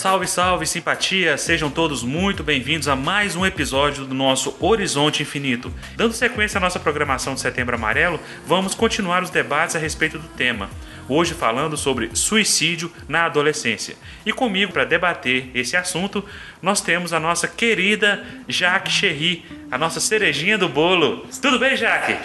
Salve, 0.00 0.26
salve, 0.26 0.66
simpatia! 0.66 1.36
Sejam 1.36 1.70
todos 1.70 2.02
muito 2.02 2.42
bem-vindos 2.42 2.88
a 2.88 2.96
mais 2.96 3.36
um 3.36 3.44
episódio 3.44 4.06
do 4.06 4.14
nosso 4.14 4.56
Horizonte 4.58 5.22
Infinito. 5.22 5.70
Dando 5.94 6.14
sequência 6.14 6.56
à 6.56 6.60
nossa 6.60 6.80
programação 6.80 7.34
de 7.34 7.40
Setembro 7.40 7.74
Amarelo, 7.74 8.18
vamos 8.46 8.74
continuar 8.74 9.22
os 9.22 9.28
debates 9.28 9.76
a 9.76 9.78
respeito 9.78 10.18
do 10.18 10.26
tema. 10.28 10.70
Hoje 11.06 11.34
falando 11.34 11.76
sobre 11.76 12.16
suicídio 12.16 12.90
na 13.06 13.26
adolescência. 13.26 13.94
E 14.24 14.32
comigo 14.32 14.72
para 14.72 14.86
debater 14.86 15.50
esse 15.54 15.76
assunto, 15.76 16.24
nós 16.62 16.80
temos 16.80 17.12
a 17.12 17.20
nossa 17.20 17.48
querida 17.48 18.24
Jaque 18.48 18.90
Cherry, 18.90 19.44
a 19.70 19.78
nossa 19.78 20.00
cerejinha 20.00 20.58
do 20.58 20.68
bolo. 20.68 21.26
Tudo 21.40 21.58
bem, 21.58 21.76
Jaque? 21.76 22.16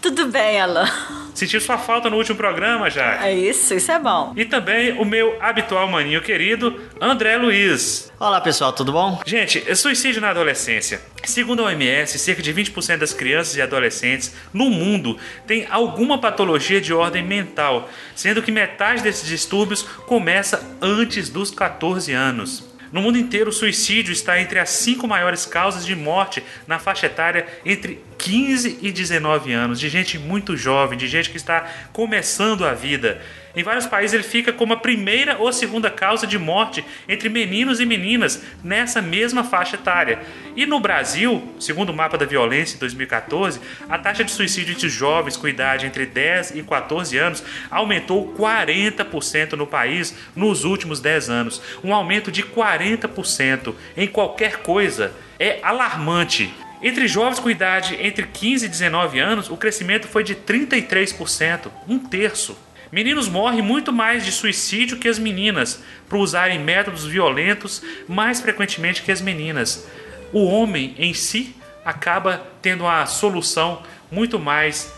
Tudo 0.00 0.26
bem, 0.26 0.60
Alan. 0.60 0.88
Sentiu 1.34 1.60
sua 1.60 1.76
falta 1.76 2.08
no 2.08 2.16
último 2.16 2.36
programa, 2.36 2.88
Jaque? 2.88 3.24
É 3.24 3.34
isso, 3.34 3.74
isso 3.74 3.90
é 3.90 3.98
bom. 3.98 4.32
E 4.36 4.44
também 4.44 4.92
o 4.92 5.04
meu 5.04 5.36
habitual 5.40 5.88
maninho 5.88 6.22
querido, 6.22 6.80
André 7.00 7.36
Luiz. 7.36 8.12
Olá 8.20 8.40
pessoal, 8.40 8.72
tudo 8.72 8.92
bom? 8.92 9.20
Gente, 9.26 9.74
suicídio 9.74 10.20
na 10.20 10.30
adolescência. 10.30 11.00
Segundo 11.24 11.62
a 11.62 11.66
OMS, 11.66 12.18
cerca 12.18 12.42
de 12.42 12.54
20% 12.54 12.98
das 12.98 13.12
crianças 13.12 13.56
e 13.56 13.62
adolescentes 13.62 14.34
no 14.52 14.70
mundo 14.70 15.18
têm 15.46 15.66
alguma 15.70 16.18
patologia 16.18 16.80
de 16.80 16.92
ordem 16.92 17.24
mental, 17.24 17.88
sendo 18.14 18.42
que 18.42 18.52
metade 18.52 19.02
desses 19.02 19.26
distúrbios 19.26 19.82
começa 19.82 20.76
antes 20.80 21.28
dos 21.28 21.50
14 21.50 22.12
anos. 22.12 22.73
No 22.94 23.02
mundo 23.02 23.18
inteiro, 23.18 23.50
o 23.50 23.52
suicídio 23.52 24.12
está 24.12 24.40
entre 24.40 24.60
as 24.60 24.70
cinco 24.70 25.08
maiores 25.08 25.44
causas 25.44 25.84
de 25.84 25.96
morte 25.96 26.40
na 26.64 26.78
faixa 26.78 27.06
etária 27.06 27.44
entre 27.64 28.00
15 28.16 28.78
e 28.80 28.92
19 28.92 29.52
anos, 29.52 29.80
de 29.80 29.88
gente 29.88 30.16
muito 30.16 30.56
jovem, 30.56 30.96
de 30.96 31.08
gente 31.08 31.28
que 31.28 31.36
está 31.36 31.68
começando 31.92 32.64
a 32.64 32.72
vida. 32.72 33.20
Em 33.56 33.62
vários 33.62 33.86
países 33.86 34.14
ele 34.14 34.22
fica 34.22 34.52
como 34.52 34.72
a 34.72 34.76
primeira 34.76 35.36
ou 35.38 35.52
segunda 35.52 35.90
causa 35.90 36.26
de 36.26 36.38
morte 36.38 36.84
entre 37.08 37.28
meninos 37.28 37.78
e 37.78 37.86
meninas 37.86 38.42
nessa 38.62 39.00
mesma 39.00 39.44
faixa 39.44 39.76
etária. 39.76 40.20
E 40.56 40.66
no 40.66 40.80
Brasil, 40.80 41.54
segundo 41.60 41.90
o 41.90 41.94
mapa 41.94 42.18
da 42.18 42.26
violência 42.26 42.76
em 42.76 42.78
2014, 42.78 43.60
a 43.88 43.98
taxa 43.98 44.24
de 44.24 44.32
suicídio 44.32 44.74
entre 44.74 44.88
jovens 44.88 45.36
com 45.36 45.46
idade 45.46 45.86
entre 45.86 46.04
10 46.04 46.56
e 46.56 46.62
14 46.62 47.16
anos 47.16 47.44
aumentou 47.70 48.34
40% 48.36 49.52
no 49.52 49.66
país 49.66 50.14
nos 50.34 50.64
últimos 50.64 51.00
10 51.00 51.30
anos. 51.30 51.62
Um 51.82 51.94
aumento 51.94 52.32
de 52.32 52.42
40% 52.42 53.74
em 53.96 54.08
qualquer 54.08 54.58
coisa 54.58 55.12
é 55.38 55.60
alarmante. 55.62 56.52
Entre 56.82 57.08
jovens 57.08 57.38
com 57.38 57.48
idade 57.48 57.96
entre 58.00 58.26
15 58.26 58.66
e 58.66 58.68
19 58.68 59.18
anos, 59.18 59.48
o 59.48 59.56
crescimento 59.56 60.06
foi 60.06 60.22
de 60.22 60.34
33%, 60.34 61.70
um 61.88 61.98
terço. 61.98 62.63
Meninos 62.94 63.28
morrem 63.28 63.60
muito 63.60 63.92
mais 63.92 64.24
de 64.24 64.30
suicídio 64.30 64.98
que 64.98 65.08
as 65.08 65.18
meninas, 65.18 65.82
por 66.08 66.20
usarem 66.20 66.60
métodos 66.60 67.04
violentos 67.04 67.82
mais 68.06 68.40
frequentemente 68.40 69.02
que 69.02 69.10
as 69.10 69.20
meninas. 69.20 69.88
O 70.32 70.44
homem 70.44 70.94
em 70.96 71.12
si 71.12 71.56
acaba 71.84 72.46
tendo 72.62 72.86
a 72.86 73.04
solução 73.04 73.82
muito 74.12 74.38
mais 74.38 74.94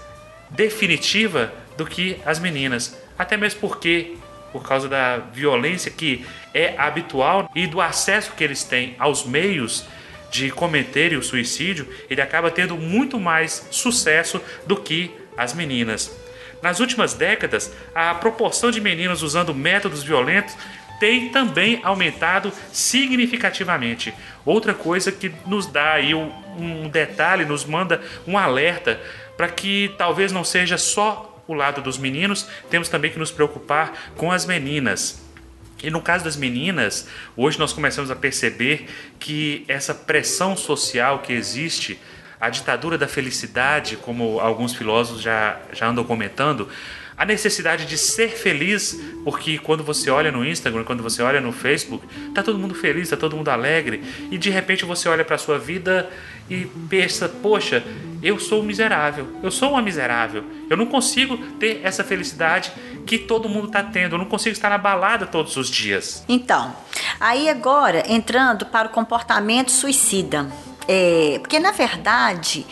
definitiva 0.50 1.50
do 1.78 1.86
que 1.86 2.18
as 2.26 2.38
meninas. 2.38 2.94
Até 3.18 3.34
mesmo 3.34 3.60
porque, 3.60 4.14
por 4.52 4.62
causa 4.62 4.90
da 4.90 5.16
violência 5.16 5.90
que 5.90 6.22
é 6.52 6.74
habitual 6.76 7.50
e 7.54 7.66
do 7.66 7.80
acesso 7.80 8.34
que 8.36 8.44
eles 8.44 8.62
têm 8.62 8.94
aos 8.98 9.24
meios 9.24 9.86
de 10.30 10.50
cometerem 10.50 11.16
o 11.16 11.22
suicídio, 11.22 11.88
ele 12.10 12.20
acaba 12.20 12.50
tendo 12.50 12.76
muito 12.76 13.18
mais 13.18 13.68
sucesso 13.70 14.38
do 14.66 14.76
que 14.76 15.10
as 15.34 15.54
meninas. 15.54 16.26
Nas 16.62 16.80
últimas 16.80 17.14
décadas, 17.14 17.72
a 17.94 18.14
proporção 18.14 18.70
de 18.70 18.80
meninos 18.80 19.22
usando 19.22 19.54
métodos 19.54 20.02
violentos 20.02 20.56
tem 20.98 21.28
também 21.28 21.80
aumentado 21.82 22.52
significativamente. 22.72 24.14
Outra 24.44 24.72
coisa 24.74 25.12
que 25.12 25.32
nos 25.46 25.66
dá 25.66 25.92
aí 25.92 26.14
um 26.14 26.88
detalhe, 26.88 27.44
nos 27.44 27.64
manda 27.64 28.00
um 28.26 28.38
alerta 28.38 29.00
para 29.36 29.48
que 29.48 29.94
talvez 29.98 30.32
não 30.32 30.42
seja 30.42 30.78
só 30.78 31.42
o 31.46 31.54
lado 31.54 31.80
dos 31.80 31.98
meninos, 31.98 32.48
temos 32.70 32.88
também 32.88 33.10
que 33.10 33.18
nos 33.18 33.30
preocupar 33.30 34.12
com 34.16 34.32
as 34.32 34.46
meninas. 34.46 35.22
E 35.82 35.90
no 35.90 36.00
caso 36.00 36.24
das 36.24 36.36
meninas, 36.36 37.06
hoje 37.36 37.58
nós 37.58 37.72
começamos 37.72 38.10
a 38.10 38.16
perceber 38.16 38.88
que 39.18 39.64
essa 39.68 39.94
pressão 39.94 40.56
social 40.56 41.18
que 41.20 41.32
existe, 41.32 42.00
a 42.40 42.50
ditadura 42.50 42.98
da 42.98 43.08
felicidade, 43.08 43.96
como 43.96 44.40
alguns 44.40 44.74
filósofos 44.74 45.22
já, 45.22 45.58
já 45.72 45.88
andam 45.88 46.04
comentando, 46.04 46.68
a 47.16 47.24
necessidade 47.24 47.86
de 47.86 47.96
ser 47.96 48.28
feliz, 48.28 49.00
porque 49.24 49.58
quando 49.58 49.82
você 49.82 50.10
olha 50.10 50.30
no 50.30 50.44
Instagram, 50.44 50.84
quando 50.84 51.02
você 51.02 51.22
olha 51.22 51.40
no 51.40 51.50
Facebook, 51.50 52.06
tá 52.34 52.42
todo 52.42 52.58
mundo 52.58 52.74
feliz, 52.74 53.08
tá 53.08 53.16
todo 53.16 53.34
mundo 53.34 53.48
alegre, 53.48 54.02
e 54.30 54.36
de 54.36 54.50
repente 54.50 54.84
você 54.84 55.08
olha 55.08 55.24
para 55.24 55.38
sua 55.38 55.58
vida 55.58 56.10
e 56.50 56.66
pensa, 56.90 57.28
poxa, 57.28 57.82
eu 58.22 58.38
sou 58.38 58.62
miserável, 58.62 59.28
eu 59.42 59.50
sou 59.50 59.70
uma 59.70 59.82
miserável, 59.82 60.44
eu 60.68 60.76
não 60.76 60.86
consigo 60.86 61.38
ter 61.58 61.80
essa 61.82 62.04
felicidade 62.04 62.70
que 63.06 63.16
todo 63.16 63.48
mundo 63.48 63.68
está 63.68 63.82
tendo, 63.82 64.16
eu 64.16 64.18
não 64.18 64.26
consigo 64.26 64.52
estar 64.52 64.68
na 64.68 64.78
balada 64.78 65.26
todos 65.26 65.56
os 65.56 65.70
dias. 65.70 66.22
Então, 66.28 66.76
aí 67.18 67.48
agora 67.48 68.04
entrando 68.12 68.66
para 68.66 68.88
o 68.88 68.90
comportamento 68.90 69.70
suicida, 69.70 70.46
é, 70.88 71.38
porque 71.40 71.58
na 71.58 71.72
verdade, 71.72 72.66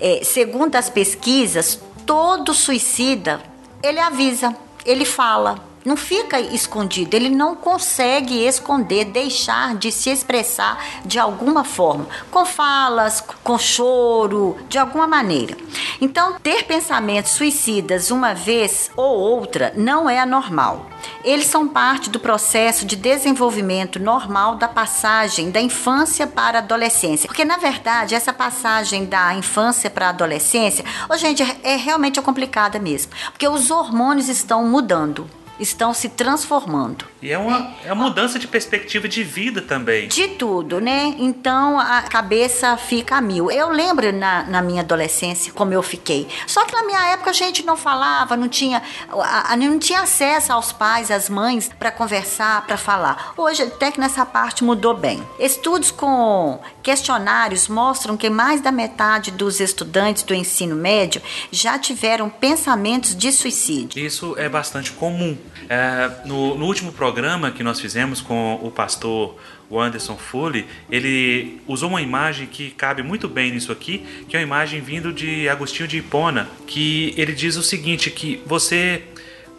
é, 0.00 0.22
segundo 0.24 0.76
as 0.76 0.90
pesquisas, 0.90 1.80
todo 2.06 2.54
suicida 2.54 3.40
ele 3.82 3.98
avisa, 3.98 4.54
ele 4.84 5.04
fala, 5.04 5.69
não 5.84 5.96
fica 5.96 6.40
escondido, 6.40 7.14
ele 7.14 7.28
não 7.28 7.54
consegue 7.54 8.46
esconder, 8.46 9.06
deixar 9.06 9.74
de 9.74 9.90
se 9.90 10.10
expressar 10.10 10.82
de 11.04 11.18
alguma 11.18 11.64
forma, 11.64 12.06
com 12.30 12.44
falas, 12.44 13.22
com 13.42 13.58
choro, 13.58 14.56
de 14.68 14.78
alguma 14.78 15.06
maneira. 15.06 15.56
Então, 16.00 16.34
ter 16.42 16.64
pensamentos 16.64 17.32
suicidas 17.32 18.10
uma 18.10 18.34
vez 18.34 18.90
ou 18.96 19.18
outra 19.18 19.72
não 19.76 20.08
é 20.08 20.18
anormal. 20.18 20.90
Eles 21.24 21.46
são 21.46 21.66
parte 21.66 22.10
do 22.10 22.20
processo 22.20 22.84
de 22.84 22.96
desenvolvimento 22.96 23.98
normal 23.98 24.56
da 24.56 24.68
passagem 24.68 25.50
da 25.50 25.60
infância 25.60 26.26
para 26.26 26.58
a 26.58 26.62
adolescência. 26.62 27.26
Porque, 27.26 27.44
na 27.44 27.56
verdade, 27.56 28.14
essa 28.14 28.32
passagem 28.32 29.06
da 29.06 29.34
infância 29.34 29.88
para 29.88 30.06
a 30.06 30.10
adolescência, 30.10 30.84
oh, 31.08 31.16
gente, 31.16 31.42
é 31.62 31.76
realmente 31.76 32.20
complicada 32.20 32.78
mesmo. 32.78 33.12
Porque 33.30 33.48
os 33.48 33.70
hormônios 33.70 34.28
estão 34.28 34.66
mudando 34.66 35.28
estão 35.60 35.92
se 35.94 36.08
transformando. 36.08 37.04
E 37.22 37.30
é 37.30 37.38
uma, 37.38 37.72
é 37.84 37.92
uma 37.92 38.06
mudança 38.06 38.38
de 38.38 38.48
perspectiva 38.48 39.06
de 39.06 39.22
vida 39.22 39.60
também. 39.60 40.08
De 40.08 40.28
tudo, 40.28 40.80
né? 40.80 41.14
Então 41.18 41.78
a 41.78 42.02
cabeça 42.02 42.76
fica 42.76 43.16
a 43.16 43.20
mil. 43.20 43.50
Eu 43.50 43.68
lembro 43.68 44.10
na, 44.12 44.44
na 44.44 44.62
minha 44.62 44.80
adolescência 44.80 45.52
como 45.52 45.72
eu 45.72 45.82
fiquei. 45.82 46.26
Só 46.46 46.64
que 46.64 46.72
na 46.72 46.82
minha 46.84 47.12
época 47.12 47.30
a 47.30 47.34
gente 47.34 47.64
não 47.64 47.76
falava, 47.76 48.36
não 48.36 48.48
tinha, 48.48 48.82
a, 49.10 49.52
a, 49.52 49.56
não 49.56 49.78
tinha 49.78 50.00
acesso 50.00 50.52
aos 50.52 50.72
pais, 50.72 51.10
às 51.10 51.28
mães 51.28 51.70
para 51.78 51.90
conversar, 51.90 52.66
para 52.66 52.76
falar. 52.76 53.34
Hoje 53.36 53.62
até 53.62 53.90
que 53.90 54.00
nessa 54.00 54.24
parte 54.24 54.64
mudou 54.64 54.94
bem. 54.94 55.22
Estudos 55.38 55.90
com 55.90 56.58
questionários 56.82 57.68
mostram 57.68 58.16
que 58.16 58.30
mais 58.30 58.60
da 58.60 58.72
metade 58.72 59.30
dos 59.30 59.60
estudantes 59.60 60.22
do 60.22 60.34
ensino 60.34 60.74
médio 60.74 61.20
já 61.50 61.78
tiveram 61.78 62.30
pensamentos 62.30 63.14
de 63.14 63.30
suicídio. 63.30 64.02
Isso 64.02 64.34
é 64.38 64.48
bastante 64.48 64.92
comum. 64.92 65.36
É, 65.68 66.10
no, 66.24 66.56
no, 66.56 66.66
último 66.66 66.92
programa 66.92 67.50
que 67.50 67.62
nós 67.62 67.80
fizemos 67.80 68.20
com 68.20 68.58
o 68.62 68.70
pastor 68.70 69.36
Anderson 69.70 70.16
Foley, 70.16 70.66
ele 70.90 71.60
usou 71.66 71.90
uma 71.90 72.02
imagem 72.02 72.46
que 72.46 72.70
cabe 72.70 73.02
muito 73.02 73.28
bem 73.28 73.52
nisso 73.52 73.70
aqui, 73.70 74.04
que 74.28 74.36
é 74.36 74.40
uma 74.40 74.44
imagem 74.44 74.80
vindo 74.80 75.12
de 75.12 75.48
Agostinho 75.48 75.88
de 75.88 75.98
Hipona, 75.98 76.48
que 76.66 77.14
ele 77.16 77.32
diz 77.32 77.56
o 77.56 77.62
seguinte, 77.62 78.10
que 78.10 78.42
você 78.46 79.02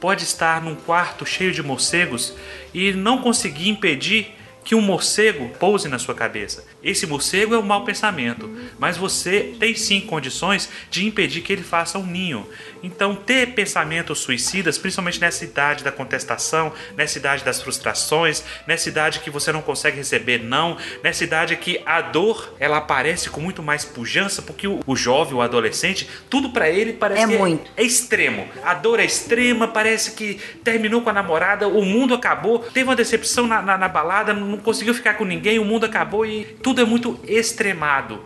pode 0.01 0.23
estar 0.23 0.61
num 0.61 0.75
quarto 0.75 1.25
cheio 1.25 1.53
de 1.53 1.61
morcegos 1.61 2.33
e 2.73 2.91
não 2.91 3.19
conseguir 3.19 3.69
impedir 3.69 4.35
que 4.63 4.75
um 4.75 4.81
morcego 4.81 5.49
pouse 5.59 5.87
na 5.87 5.97
sua 5.97 6.13
cabeça. 6.13 6.65
Esse 6.83 7.07
morcego 7.07 7.55
é 7.55 7.57
um 7.57 7.63
mau 7.63 7.83
pensamento, 7.83 8.49
mas 8.77 8.97
você 8.97 9.55
tem 9.59 9.75
sim 9.75 10.01
condições 10.01 10.69
de 10.89 11.05
impedir 11.05 11.41
que 11.41 11.51
ele 11.51 11.63
faça 11.63 11.97
um 11.97 12.05
ninho. 12.05 12.47
Então, 12.83 13.15
ter 13.15 13.53
pensamentos 13.53 14.19
suicidas, 14.19 14.77
principalmente 14.77 15.19
nessa 15.19 15.43
idade 15.43 15.83
da 15.83 15.91
contestação, 15.91 16.73
nessa 16.95 17.17
idade 17.17 17.43
das 17.43 17.61
frustrações, 17.61 18.43
nessa 18.65 18.89
idade 18.89 19.19
que 19.19 19.29
você 19.29 19.51
não 19.51 19.61
consegue 19.61 19.97
receber 19.97 20.39
não, 20.39 20.77
nessa 21.03 21.23
idade 21.23 21.55
que 21.55 21.81
a 21.85 22.01
dor 22.01 22.55
ela 22.59 22.77
aparece 22.77 23.29
com 23.29 23.39
muito 23.39 23.61
mais 23.61 23.85
pujança, 23.85 24.41
porque 24.41 24.67
o, 24.67 24.79
o 24.85 24.95
jovem, 24.95 25.33
o 25.33 25.41
adolescente, 25.41 26.09
tudo 26.29 26.49
para 26.49 26.69
ele 26.69 26.93
parece 26.93 27.23
é 27.23 27.27
que 27.27 27.37
muito. 27.37 27.71
É, 27.75 27.81
é 27.81 27.85
extremo. 27.85 28.47
A 28.63 28.73
dor 28.73 28.99
é 28.99 29.05
extrema, 29.05 29.67
parece 29.67 30.11
que 30.11 30.39
terminou 30.63 31.01
com 31.01 31.09
a 31.09 31.13
namorada, 31.13 31.67
o 31.67 31.83
mundo 31.83 32.13
acabou, 32.13 32.59
teve 32.59 32.85
uma 32.85 32.95
decepção 32.95 33.47
na, 33.47 33.61
na, 33.61 33.77
na 33.77 33.87
balada, 33.87 34.33
não 34.33 34.57
conseguiu 34.57 34.93
ficar 34.93 35.15
com 35.15 35.25
ninguém, 35.25 35.59
o 35.59 35.65
mundo 35.65 35.85
acabou 35.85 36.25
e 36.25 36.45
tudo 36.61 36.81
é 36.81 36.85
muito 36.85 37.19
extremado. 37.27 38.23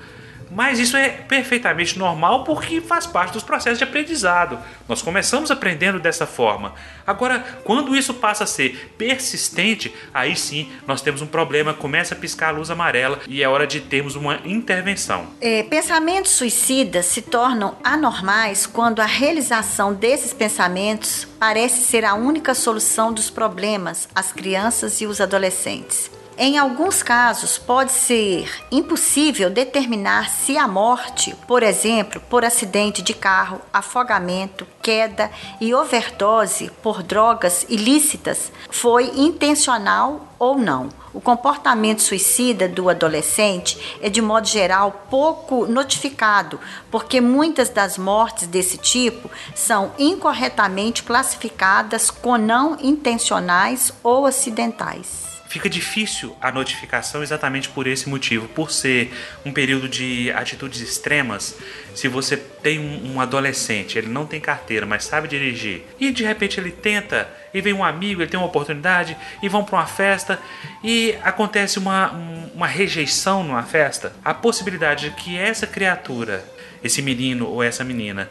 Mas 0.55 0.79
isso 0.79 0.95
é 0.95 1.09
perfeitamente 1.09 1.99
normal 1.99 2.45
porque 2.45 2.79
faz 2.79 3.05
parte 3.05 3.33
dos 3.33 3.43
processos 3.43 3.77
de 3.77 3.83
aprendizado. 3.83 4.57
Nós 4.87 5.01
começamos 5.01 5.51
aprendendo 5.51 5.99
dessa 5.99 6.25
forma. 6.25 6.73
Agora, 7.05 7.39
quando 7.65 7.95
isso 7.95 8.13
passa 8.13 8.45
a 8.45 8.47
ser 8.47 8.93
persistente, 8.97 9.93
aí 10.13 10.35
sim 10.35 10.71
nós 10.87 11.01
temos 11.01 11.21
um 11.21 11.27
problema, 11.27 11.73
começa 11.73 12.15
a 12.15 12.17
piscar 12.17 12.49
a 12.49 12.51
luz 12.51 12.71
amarela 12.71 13.19
e 13.27 13.43
é 13.43 13.49
hora 13.49 13.67
de 13.67 13.81
termos 13.81 14.15
uma 14.15 14.39
intervenção. 14.45 15.27
É, 15.41 15.61
pensamentos 15.63 16.31
suicidas 16.31 17.05
se 17.07 17.21
tornam 17.21 17.75
anormais 17.83 18.65
quando 18.65 19.01
a 19.01 19.05
realização 19.05 19.93
desses 19.93 20.33
pensamentos 20.33 21.27
parece 21.37 21.81
ser 21.81 22.05
a 22.05 22.15
única 22.15 22.53
solução 22.53 23.11
dos 23.11 23.29
problemas 23.29 24.07
às 24.15 24.31
crianças 24.31 25.01
e 25.01 25.05
os 25.05 25.19
adolescentes. 25.19 26.14
Em 26.37 26.57
alguns 26.57 27.01
casos, 27.01 27.57
pode 27.57 27.93
ser 27.93 28.51
impossível 28.69 29.49
determinar 29.49 30.29
se 30.29 30.57
a 30.57 30.67
morte, 30.67 31.33
por 31.47 31.63
exemplo, 31.63 32.21
por 32.29 32.43
acidente 32.43 33.01
de 33.01 33.13
carro, 33.13 33.61
afogamento, 33.71 34.67
queda 34.81 35.31
e 35.61 35.73
overdose 35.73 36.69
por 36.83 37.01
drogas 37.01 37.65
ilícitas, 37.69 38.51
foi 38.69 39.13
intencional 39.15 40.27
ou 40.37 40.57
não. 40.57 40.89
O 41.13 41.21
comportamento 41.21 42.01
suicida 42.01 42.67
do 42.67 42.89
adolescente 42.89 43.97
é, 44.01 44.09
de 44.09 44.21
modo 44.21 44.45
geral, 44.45 45.05
pouco 45.09 45.65
notificado, 45.65 46.59
porque 46.91 47.21
muitas 47.21 47.69
das 47.69 47.97
mortes 47.97 48.45
desse 48.45 48.77
tipo 48.77 49.31
são 49.55 49.93
incorretamente 49.97 51.01
classificadas 51.01 52.11
como 52.11 52.38
não 52.38 52.77
intencionais 52.81 53.93
ou 54.03 54.25
acidentais 54.25 55.25
fica 55.55 55.69
difícil 55.69 56.35
a 56.41 56.51
notificação 56.51 57.23
exatamente 57.23 57.69
por 57.69 57.87
esse 57.87 58.09
motivo, 58.09 58.45
por 58.49 58.69
ser 58.69 59.09
um 59.45 59.53
período 59.53 59.87
de 59.87 60.29
atitudes 60.31 60.81
extremas. 60.81 61.55
Se 61.93 62.09
você 62.09 62.35
tem 62.35 62.77
um, 62.77 63.21
adolescente, 63.21 63.97
ele 63.97 64.09
não 64.09 64.25
tem 64.25 64.41
carteira, 64.41 64.85
mas 64.85 65.05
sabe 65.05 65.29
dirigir, 65.29 65.83
e 65.97 66.11
de 66.11 66.25
repente 66.25 66.59
ele 66.59 66.71
tenta, 66.71 67.29
e 67.53 67.61
vem 67.61 67.71
um 67.71 67.85
amigo, 67.85 68.21
ele 68.21 68.29
tem 68.29 68.37
uma 68.37 68.47
oportunidade, 68.47 69.15
e 69.41 69.47
vão 69.47 69.63
para 69.63 69.77
uma 69.77 69.85
festa, 69.85 70.37
e 70.83 71.15
acontece 71.23 71.79
uma, 71.79 72.11
uma 72.53 72.67
rejeição 72.67 73.41
numa 73.41 73.63
festa, 73.63 74.11
a 74.25 74.33
possibilidade 74.33 75.09
de 75.09 75.15
que 75.15 75.37
essa 75.37 75.65
criatura, 75.65 76.43
esse 76.83 77.01
menino 77.01 77.47
ou 77.47 77.63
essa 77.63 77.81
menina, 77.81 78.29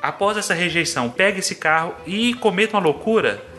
após 0.00 0.36
essa 0.36 0.54
rejeição, 0.54 1.10
pegue 1.10 1.40
esse 1.40 1.56
carro 1.56 1.96
e 2.06 2.32
cometa 2.34 2.76
uma 2.76 2.82
loucura 2.82 3.49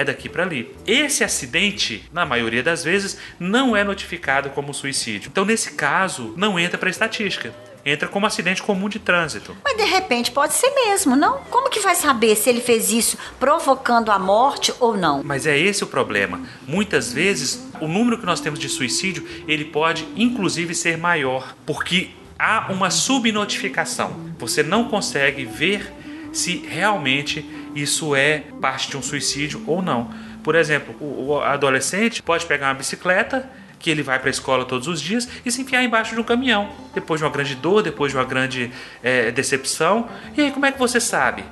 é 0.00 0.04
daqui 0.04 0.28
para 0.28 0.42
ali. 0.42 0.74
Esse 0.86 1.22
acidente, 1.22 2.08
na 2.12 2.24
maioria 2.24 2.62
das 2.62 2.82
vezes, 2.82 3.18
não 3.38 3.76
é 3.76 3.84
notificado 3.84 4.50
como 4.50 4.72
suicídio. 4.72 5.28
Então, 5.30 5.44
nesse 5.44 5.72
caso, 5.72 6.34
não 6.36 6.58
entra 6.58 6.78
para 6.78 6.90
estatística 6.90 7.52
entra 7.82 8.06
como 8.06 8.26
acidente 8.26 8.62
comum 8.62 8.90
de 8.90 8.98
trânsito. 8.98 9.56
Mas 9.64 9.74
de 9.74 9.84
repente 9.84 10.30
pode 10.30 10.52
ser 10.52 10.70
mesmo, 10.70 11.16
não? 11.16 11.38
Como 11.50 11.70
que 11.70 11.80
vai 11.80 11.94
saber 11.94 12.36
se 12.36 12.50
ele 12.50 12.60
fez 12.60 12.90
isso 12.90 13.16
provocando 13.38 14.10
a 14.10 14.18
morte 14.18 14.70
ou 14.78 14.98
não? 14.98 15.22
Mas 15.24 15.46
é 15.46 15.58
esse 15.58 15.82
o 15.82 15.86
problema. 15.86 16.42
Muitas 16.68 17.10
vezes 17.10 17.66
o 17.80 17.88
número 17.88 18.18
que 18.18 18.26
nós 18.26 18.38
temos 18.38 18.58
de 18.58 18.68
suicídio, 18.68 19.26
ele 19.48 19.64
pode 19.64 20.06
inclusive 20.14 20.74
ser 20.74 20.98
maior, 20.98 21.56
porque 21.64 22.10
há 22.38 22.70
uma 22.70 22.90
subnotificação. 22.90 24.34
Você 24.38 24.62
não 24.62 24.84
consegue 24.88 25.46
ver 25.46 25.90
se 26.32 26.58
realmente 26.68 27.44
isso 27.74 28.14
é 28.14 28.44
parte 28.60 28.90
de 28.90 28.96
um 28.96 29.02
suicídio 29.02 29.62
ou 29.66 29.82
não. 29.82 30.12
Por 30.42 30.54
exemplo, 30.54 30.94
o 31.00 31.40
adolescente 31.40 32.22
pode 32.22 32.46
pegar 32.46 32.68
uma 32.68 32.74
bicicleta 32.74 33.48
que 33.78 33.90
ele 33.90 34.02
vai 34.02 34.18
para 34.18 34.28
a 34.28 34.30
escola 34.30 34.64
todos 34.64 34.86
os 34.86 35.00
dias 35.00 35.28
e 35.44 35.50
se 35.50 35.62
enfiar 35.62 35.82
embaixo 35.82 36.14
de 36.14 36.20
um 36.20 36.24
caminhão, 36.24 36.70
depois 36.94 37.18
de 37.18 37.24
uma 37.24 37.32
grande 37.32 37.54
dor, 37.54 37.82
depois 37.82 38.12
de 38.12 38.18
uma 38.18 38.24
grande 38.24 38.70
é, 39.02 39.30
decepção. 39.30 40.08
E 40.36 40.42
aí, 40.42 40.50
como 40.50 40.66
é 40.66 40.72
que 40.72 40.78
você 40.78 41.00
sabe? 41.00 41.44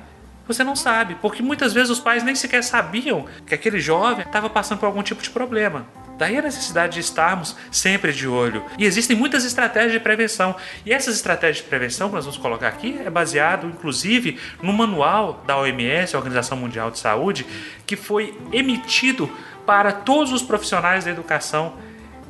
Você 0.49 0.63
não 0.63 0.75
sabe, 0.75 1.13
porque 1.21 1.43
muitas 1.43 1.73
vezes 1.73 1.91
os 1.91 1.99
pais 1.99 2.23
nem 2.23 2.33
sequer 2.33 2.63
sabiam 2.63 3.27
que 3.45 3.53
aquele 3.53 3.79
jovem 3.79 4.25
estava 4.25 4.49
passando 4.49 4.79
por 4.79 4.87
algum 4.87 5.03
tipo 5.03 5.21
de 5.21 5.29
problema. 5.29 5.85
Daí 6.17 6.39
a 6.39 6.41
necessidade 6.41 6.95
de 6.95 7.01
estarmos 7.01 7.55
sempre 7.71 8.11
de 8.11 8.27
olho. 8.27 8.65
E 8.75 8.83
existem 8.83 9.15
muitas 9.15 9.45
estratégias 9.45 9.91
de 9.91 9.99
prevenção. 9.99 10.55
E 10.83 10.91
essas 10.91 11.13
estratégias 11.13 11.57
de 11.57 11.69
prevenção 11.69 12.09
que 12.09 12.15
nós 12.15 12.25
vamos 12.25 12.39
colocar 12.39 12.67
aqui 12.67 12.99
é 13.05 13.11
baseado, 13.11 13.67
inclusive, 13.67 14.39
no 14.59 14.73
manual 14.73 15.43
da 15.45 15.55
OMS, 15.55 16.17
Organização 16.17 16.57
Mundial 16.57 16.89
de 16.89 16.97
Saúde, 16.97 17.45
que 17.85 17.95
foi 17.95 18.35
emitido 18.51 19.29
para 19.67 19.91
todos 19.91 20.33
os 20.33 20.41
profissionais 20.41 21.05
da 21.05 21.11
educação 21.11 21.75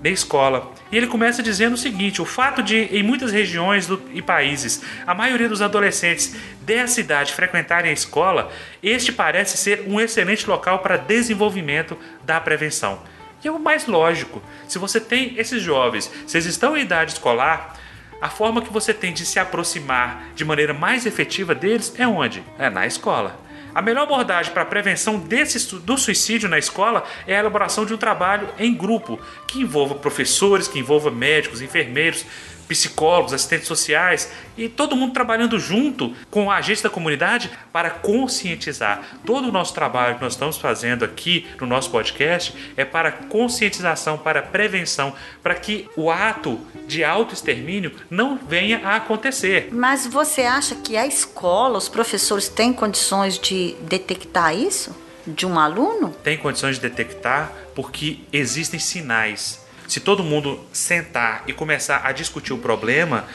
da 0.01 0.09
escola. 0.09 0.71
E 0.91 0.97
ele 0.97 1.07
começa 1.07 1.43
dizendo 1.43 1.73
o 1.73 1.77
seguinte: 1.77 2.21
o 2.21 2.25
fato 2.25 2.63
de, 2.63 2.75
em 2.75 3.03
muitas 3.03 3.31
regiões 3.31 3.87
do, 3.87 4.01
e 4.13 4.21
países, 4.21 4.81
a 5.05 5.13
maioria 5.13 5.49
dos 5.49 5.61
adolescentes 5.61 6.35
dessa 6.61 6.99
idade 6.99 7.33
frequentarem 7.33 7.89
a 7.89 7.93
escola, 7.93 8.51
este 8.81 9.11
parece 9.11 9.57
ser 9.57 9.83
um 9.87 9.99
excelente 9.99 10.47
local 10.47 10.79
para 10.79 10.97
desenvolvimento 10.97 11.97
da 12.23 12.39
prevenção. 12.39 13.01
E 13.43 13.47
é 13.47 13.51
o 13.51 13.59
mais 13.59 13.87
lógico. 13.87 14.41
Se 14.67 14.77
você 14.77 14.99
tem 14.99 15.35
esses 15.37 15.61
jovens, 15.61 16.11
se 16.27 16.37
eles 16.37 16.45
estão 16.45 16.75
em 16.75 16.81
idade 16.81 17.13
escolar, 17.13 17.77
a 18.21 18.29
forma 18.29 18.61
que 18.61 18.71
você 18.71 18.93
tem 18.93 19.13
de 19.13 19.25
se 19.25 19.39
aproximar 19.39 20.31
de 20.35 20.43
maneira 20.43 20.73
mais 20.73 21.05
efetiva 21.05 21.55
deles 21.55 21.93
é 21.97 22.05
onde? 22.05 22.43
É 22.57 22.69
na 22.69 22.85
escola. 22.85 23.39
A 23.73 23.81
melhor 23.81 24.03
abordagem 24.03 24.51
para 24.51 24.63
a 24.63 24.65
prevenção 24.65 25.19
desse, 25.19 25.75
do 25.75 25.97
suicídio 25.97 26.49
na 26.49 26.57
escola 26.57 27.03
é 27.27 27.35
a 27.35 27.39
elaboração 27.39 27.85
de 27.85 27.93
um 27.93 27.97
trabalho 27.97 28.49
em 28.57 28.73
grupo, 28.73 29.19
que 29.47 29.61
envolva 29.61 29.95
professores, 29.95 30.67
que 30.67 30.79
envolva 30.79 31.11
médicos, 31.11 31.61
enfermeiros, 31.61 32.25
psicólogos, 32.69 33.33
assistentes 33.33 33.67
sociais 33.67 34.31
e 34.55 34.69
todo 34.69 34.95
mundo 34.95 35.11
trabalhando 35.11 35.59
junto 35.59 36.13
com 36.29 36.51
a 36.51 36.57
agente 36.57 36.83
da 36.83 36.89
comunidade 36.89 37.49
para 37.73 37.89
conscientizar. 37.89 39.01
Todo 39.25 39.49
o 39.49 39.51
nosso 39.51 39.73
trabalho 39.73 40.15
que 40.15 40.21
nós 40.21 40.33
estamos 40.33 40.57
fazendo 40.57 41.03
aqui 41.03 41.47
no 41.59 41.65
nosso 41.65 41.89
podcast 41.89 42.53
é 42.77 42.85
para 42.85 43.11
conscientização, 43.11 44.19
para 44.19 44.43
prevenção, 44.43 45.15
para 45.41 45.55
que 45.55 45.89
o 45.97 46.11
ato 46.11 46.59
de 46.87 47.03
autoextermínio 47.03 47.91
não 48.09 48.37
venha 48.37 48.81
a 48.83 48.97
acontecer. 48.97 49.69
Mas 49.71 50.05
você 50.05 50.43
acha 50.43 50.75
que 50.75 50.95
a 50.95 51.07
escola, 51.07 51.77
os 51.77 51.89
professores 51.89 52.47
têm 52.47 52.71
condições 52.71 53.39
de 53.39 53.75
detectar 53.81 54.55
isso? 54.55 54.95
De 55.25 55.45
um 55.45 55.57
aluno? 55.57 56.11
Tem 56.23 56.37
condições 56.37 56.75
de 56.75 56.81
detectar 56.81 57.51
porque 57.75 58.19
existem 58.31 58.79
sinais 58.79 59.58
se 59.89 59.99
todo 59.99 60.23
mundo 60.23 60.59
sentar 60.71 61.43
e 61.47 61.51
começar 61.51 62.01
a 62.05 62.11
discutir 62.11 62.53
o 62.53 62.59
problema, 62.59 63.25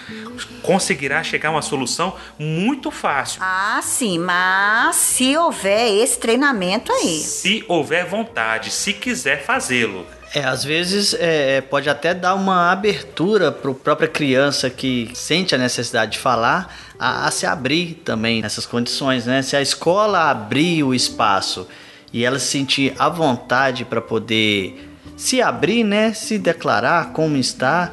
conseguirá 0.63 1.23
chegar 1.25 1.49
a 1.49 1.53
uma 1.53 1.63
solução 1.63 2.15
muito 2.39 2.93
fácil. 2.93 3.41
Ah, 3.43 3.81
sim, 3.83 4.19
mas 4.21 4.95
se 4.95 5.37
houver 5.37 5.91
esse 6.01 6.17
treinamento 6.19 6.93
aí. 6.93 7.19
Se 7.19 7.65
houver 7.67 8.07
vontade, 8.07 8.71
se 8.71 8.93
quiser 8.93 9.45
fazê-lo. 9.45 10.07
É, 10.33 10.45
às 10.45 10.65
vezes 10.65 11.15
é, 11.19 11.61
pode 11.61 11.89
até 11.89 12.15
dar 12.15 12.35
uma 12.35 12.71
abertura 12.71 13.51
para 13.51 13.71
a 13.71 13.75
própria 13.75 14.09
criança 14.09 14.71
que 14.71 15.11
sente 15.15 15.55
a 15.55 15.59
necessidade 15.59 16.13
de 16.13 16.19
falar 16.19 16.77
a, 16.99 17.27
a, 17.27 17.31
se 17.31 17.47
abrir 17.47 18.03
também 18.05 18.43
nessas 18.43 18.67
condições, 18.67 19.27
né? 19.27 19.43
Se 19.43 19.57
a 19.57 19.63
escola 19.63 20.31
abrir 20.31 20.83
o 20.85 20.95
espaço 20.95 21.69
e 22.13 22.25
ela 22.25 22.39
se 22.39 22.47
sentir 22.47 22.95
à 22.99 23.09
vontade 23.09 23.85
para 23.85 24.01
poder 24.01 24.94
se 25.17 25.41
abrir, 25.41 25.85
né, 25.85 26.13
se 26.13 26.39
declarar 26.39 27.13
como 27.13 27.37
está, 27.37 27.93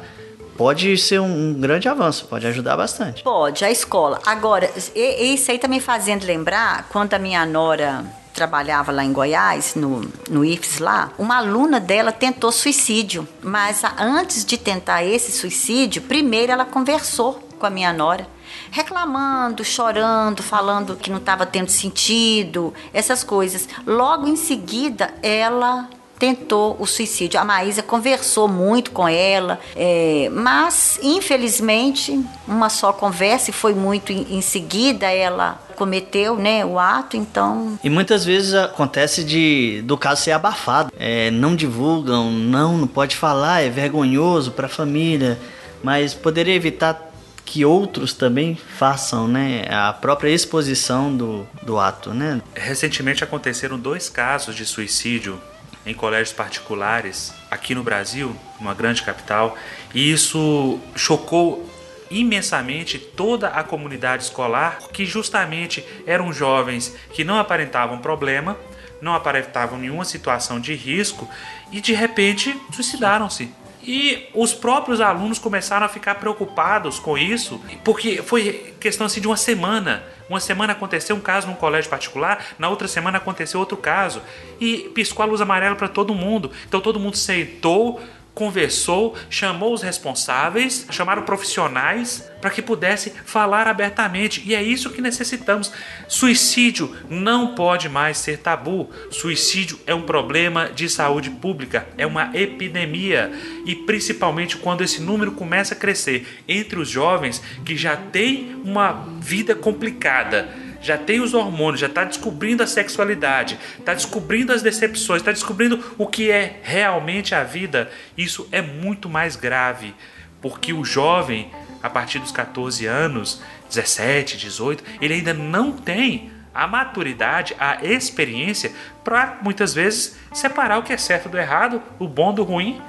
pode 0.56 0.96
ser 0.98 1.20
um, 1.20 1.54
grande 1.54 1.88
avanço, 1.88 2.26
pode 2.26 2.46
ajudar 2.46 2.76
bastante. 2.76 3.22
Pode, 3.22 3.64
a 3.64 3.70
escola. 3.70 4.20
Agora, 4.24 4.70
isso 4.76 5.50
aí 5.50 5.58
também 5.58 5.80
fazendo 5.80 6.24
lembrar, 6.24 6.88
quando 6.90 7.14
a 7.14 7.18
minha 7.18 7.44
nora 7.46 8.04
trabalhava 8.34 8.90
lá 8.90 9.04
em 9.04 9.12
Goiás, 9.12 9.74
no, 9.74 10.00
no 10.30 10.44
IFES 10.44 10.78
lá, 10.78 11.12
uma 11.18 11.36
aluna 11.36 11.78
dela 11.78 12.10
tentou 12.10 12.50
suicídio. 12.50 13.28
Mas 13.42 13.82
antes 13.98 14.44
de 14.44 14.56
tentar 14.56 15.04
esse 15.04 15.32
suicídio, 15.32 16.02
primeiro 16.02 16.50
ela 16.50 16.64
conversou 16.64 17.46
com 17.58 17.66
a 17.66 17.70
minha 17.70 17.92
nora 17.92 18.26
reclamando, 18.70 19.64
chorando, 19.64 20.42
falando 20.42 20.96
que 20.96 21.10
não 21.10 21.18
estava 21.18 21.44
tendo 21.46 21.68
sentido, 21.68 22.72
essas 22.92 23.22
coisas. 23.22 23.68
Logo 23.86 24.26
em 24.26 24.36
seguida, 24.36 25.12
ela 25.22 25.88
tentou 26.22 26.76
o 26.78 26.86
suicídio. 26.86 27.40
A 27.40 27.44
Maísa 27.44 27.82
conversou 27.82 28.46
muito 28.46 28.92
com 28.92 29.08
ela, 29.08 29.58
é, 29.74 30.28
mas 30.30 30.96
infelizmente 31.02 32.24
uma 32.46 32.68
só 32.68 32.92
conversa 32.92 33.50
e 33.50 33.52
foi 33.52 33.74
muito 33.74 34.12
em, 34.12 34.36
em 34.36 34.40
seguida 34.40 35.10
ela 35.10 35.60
cometeu 35.74 36.36
né, 36.36 36.64
o 36.64 36.78
ato, 36.78 37.16
então. 37.16 37.76
E 37.82 37.90
muitas 37.90 38.24
vezes 38.24 38.54
acontece 38.54 39.24
de 39.24 39.82
do 39.84 39.98
caso 39.98 40.22
ser 40.22 40.30
abafado. 40.30 40.92
É, 40.96 41.28
não 41.32 41.56
divulgam, 41.56 42.30
não, 42.30 42.78
não 42.78 42.86
pode 42.86 43.16
falar, 43.16 43.62
é 43.62 43.68
vergonhoso 43.68 44.52
para 44.52 44.66
a 44.66 44.70
família, 44.70 45.36
mas 45.82 46.14
poderia 46.14 46.54
evitar 46.54 47.10
que 47.44 47.64
outros 47.64 48.14
também 48.14 48.56
façam, 48.78 49.26
né, 49.26 49.64
a 49.68 49.92
própria 49.92 50.30
exposição 50.30 51.14
do, 51.14 51.44
do 51.64 51.80
ato, 51.80 52.14
né? 52.14 52.40
Recentemente 52.54 53.24
aconteceram 53.24 53.76
dois 53.76 54.08
casos 54.08 54.54
de 54.54 54.64
suicídio 54.64 55.40
em 55.84 55.94
colégios 55.94 56.32
particulares 56.32 57.32
aqui 57.50 57.74
no 57.74 57.82
Brasil, 57.82 58.34
uma 58.60 58.74
grande 58.74 59.02
capital, 59.02 59.56
e 59.94 60.12
isso 60.12 60.78
chocou 60.94 61.68
imensamente 62.10 62.98
toda 62.98 63.48
a 63.48 63.64
comunidade 63.64 64.24
escolar, 64.24 64.78
que 64.92 65.04
justamente 65.04 65.84
eram 66.06 66.32
jovens 66.32 66.94
que 67.12 67.24
não 67.24 67.38
aparentavam 67.38 67.98
problema, 67.98 68.56
não 69.00 69.14
aparentavam 69.14 69.78
nenhuma 69.78 70.04
situação 70.04 70.60
de 70.60 70.74
risco 70.74 71.28
e 71.72 71.80
de 71.80 71.92
repente 71.92 72.56
suicidaram-se. 72.70 73.50
E 73.82 74.28
os 74.32 74.54
próprios 74.54 75.00
alunos 75.00 75.38
começaram 75.38 75.84
a 75.84 75.88
ficar 75.88 76.14
preocupados 76.16 76.98
com 76.98 77.18
isso, 77.18 77.60
porque 77.82 78.22
foi 78.22 78.74
questão 78.78 79.06
assim 79.06 79.20
de 79.20 79.26
uma 79.26 79.36
semana. 79.36 80.04
Uma 80.28 80.40
semana 80.40 80.72
aconteceu 80.72 81.16
um 81.16 81.20
caso 81.20 81.48
num 81.48 81.54
colégio 81.54 81.90
particular, 81.90 82.44
na 82.58 82.68
outra 82.68 82.86
semana 82.86 83.18
aconteceu 83.18 83.58
outro 83.58 83.76
caso. 83.76 84.22
E 84.60 84.90
piscou 84.94 85.22
a 85.22 85.26
luz 85.26 85.40
amarela 85.40 85.74
para 85.74 85.88
todo 85.88 86.14
mundo. 86.14 86.50
Então 86.66 86.80
todo 86.80 87.00
mundo 87.00 87.16
sentou, 87.16 88.00
conversou, 88.34 89.14
chamou 89.28 89.74
os 89.74 89.82
responsáveis, 89.82 90.86
chamaram 90.90 91.22
profissionais 91.22 92.30
para 92.40 92.50
que 92.50 92.62
pudesse 92.62 93.10
falar 93.24 93.66
abertamente. 93.66 94.42
E 94.44 94.54
é 94.54 94.62
isso 94.62 94.90
que 94.90 95.00
necessitamos. 95.00 95.72
Suicídio 96.08 96.96
não 97.08 97.54
pode 97.54 97.88
mais 97.88 98.18
ser 98.18 98.38
tabu. 98.38 98.90
Suicídio 99.10 99.78
é 99.86 99.94
um 99.94 100.02
problema 100.02 100.70
de 100.70 100.88
saúde 100.88 101.30
pública, 101.30 101.86
é 101.96 102.06
uma 102.06 102.30
epidemia 102.34 103.30
e 103.66 103.74
principalmente 103.74 104.56
quando 104.56 104.82
esse 104.82 105.00
número 105.00 105.32
começa 105.32 105.74
a 105.74 105.76
crescer 105.76 106.42
entre 106.48 106.78
os 106.78 106.88
jovens 106.88 107.42
que 107.64 107.76
já 107.76 107.96
têm 107.96 108.60
uma 108.64 109.06
vida 109.20 109.54
complicada 109.54 110.71
já 110.82 110.98
tem 110.98 111.20
os 111.20 111.32
hormônios, 111.32 111.80
já 111.80 111.86
está 111.86 112.04
descobrindo 112.04 112.62
a 112.62 112.66
sexualidade, 112.66 113.58
está 113.78 113.94
descobrindo 113.94 114.52
as 114.52 114.60
decepções, 114.60 115.22
está 115.22 115.32
descobrindo 115.32 115.94
o 115.96 116.06
que 116.06 116.30
é 116.30 116.60
realmente 116.62 117.34
a 117.34 117.44
vida, 117.44 117.90
isso 118.18 118.48
é 118.50 118.60
muito 118.60 119.08
mais 119.08 119.36
grave, 119.36 119.94
porque 120.40 120.72
o 120.72 120.84
jovem, 120.84 121.50
a 121.82 121.88
partir 121.88 122.18
dos 122.18 122.32
14 122.32 122.84
anos, 122.86 123.40
17, 123.68 124.36
18, 124.36 124.84
ele 125.00 125.14
ainda 125.14 125.32
não 125.32 125.72
tem 125.72 126.30
a 126.54 126.66
maturidade, 126.66 127.56
a 127.58 127.82
experiência 127.82 128.72
para 129.02 129.38
muitas 129.40 129.72
vezes 129.72 130.18
separar 130.32 130.78
o 130.78 130.82
que 130.82 130.92
é 130.92 130.98
certo 130.98 131.28
do 131.28 131.38
errado, 131.38 131.80
o 131.98 132.06
bom 132.06 132.34
do 132.34 132.42
ruim 132.42 132.82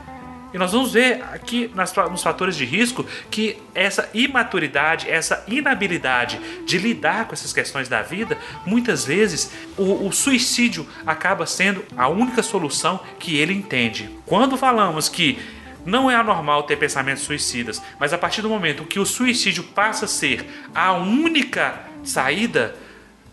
e 0.54 0.58
nós 0.58 0.72
vamos 0.72 0.94
ver 0.94 1.24
aqui 1.34 1.72
nos 1.76 2.22
fatores 2.22 2.56
de 2.56 2.64
risco 2.64 3.06
que 3.32 3.58
essa 3.74 4.08
imaturidade, 4.14 5.10
essa 5.10 5.44
inabilidade 5.48 6.40
de 6.66 6.78
lidar 6.78 7.26
com 7.26 7.34
essas 7.34 7.52
questões 7.52 7.90
da 7.90 8.04
vida, 8.04 8.38
muitas 8.66 9.04
vezes 9.04 9.52
o, 9.76 10.08
o 10.08 10.12
suicídio 10.12 10.88
acaba 11.08 11.46
sendo 11.48 11.84
a 11.98 12.08
única 12.08 12.44
solução 12.44 13.00
que 13.18 13.38
ele 13.38 13.54
entende. 13.54 14.10
Quando 14.26 14.56
falamos 14.56 15.10
que 15.10 15.40
não 15.86 16.10
é 16.10 16.16
anormal 16.16 16.64
ter 16.64 16.78
pensamentos 16.78 17.24
suicidas, 17.24 17.82
mas 18.00 18.14
a 18.14 18.18
partir 18.18 18.42
do 18.42 18.50
momento 18.50 18.86
que 18.86 19.00
o 19.00 19.06
suicídio 19.06 19.64
passa 19.64 20.06
a 20.06 20.08
ser 20.08 20.46
a 20.74 20.94
única 20.94 21.80
saída, 22.04 22.76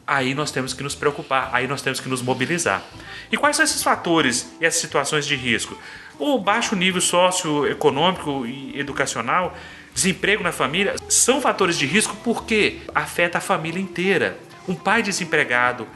aí 0.07 0.35
nós 0.35 0.51
temos 0.51 0.73
que 0.73 0.83
nos 0.83 0.95
preocupar, 0.95 1.51
aí 1.53 1.69
nós 1.69 1.83
temos 1.83 2.01
que 2.01 2.09
nos 2.09 2.23
mobilizar. 2.23 2.83
E 3.31 3.37
quais 3.37 3.55
são 3.55 3.65
esses 3.65 3.83
fatores 3.83 4.51
e 4.61 4.65
essas 4.65 4.81
situações 4.81 5.27
de 5.27 5.37
risco? 5.37 5.79
O 6.21 6.39
baixo 6.39 6.77
nível 6.77 7.01
socioeconômico 7.01 8.45
e 8.45 8.79
educacional, 8.79 9.57
desemprego 9.95 10.43
na 10.43 10.53
família, 10.53 10.95
são 11.09 11.41
fatores 11.41 11.79
de 11.79 11.87
risco 11.87 12.15
porque 12.23 12.81
afeta 12.95 13.39
a 13.39 13.41
família 13.41 13.81
inteira. 13.81 14.37
Um 14.69 14.75
pai 14.75 15.03
desempregado, 15.03 15.89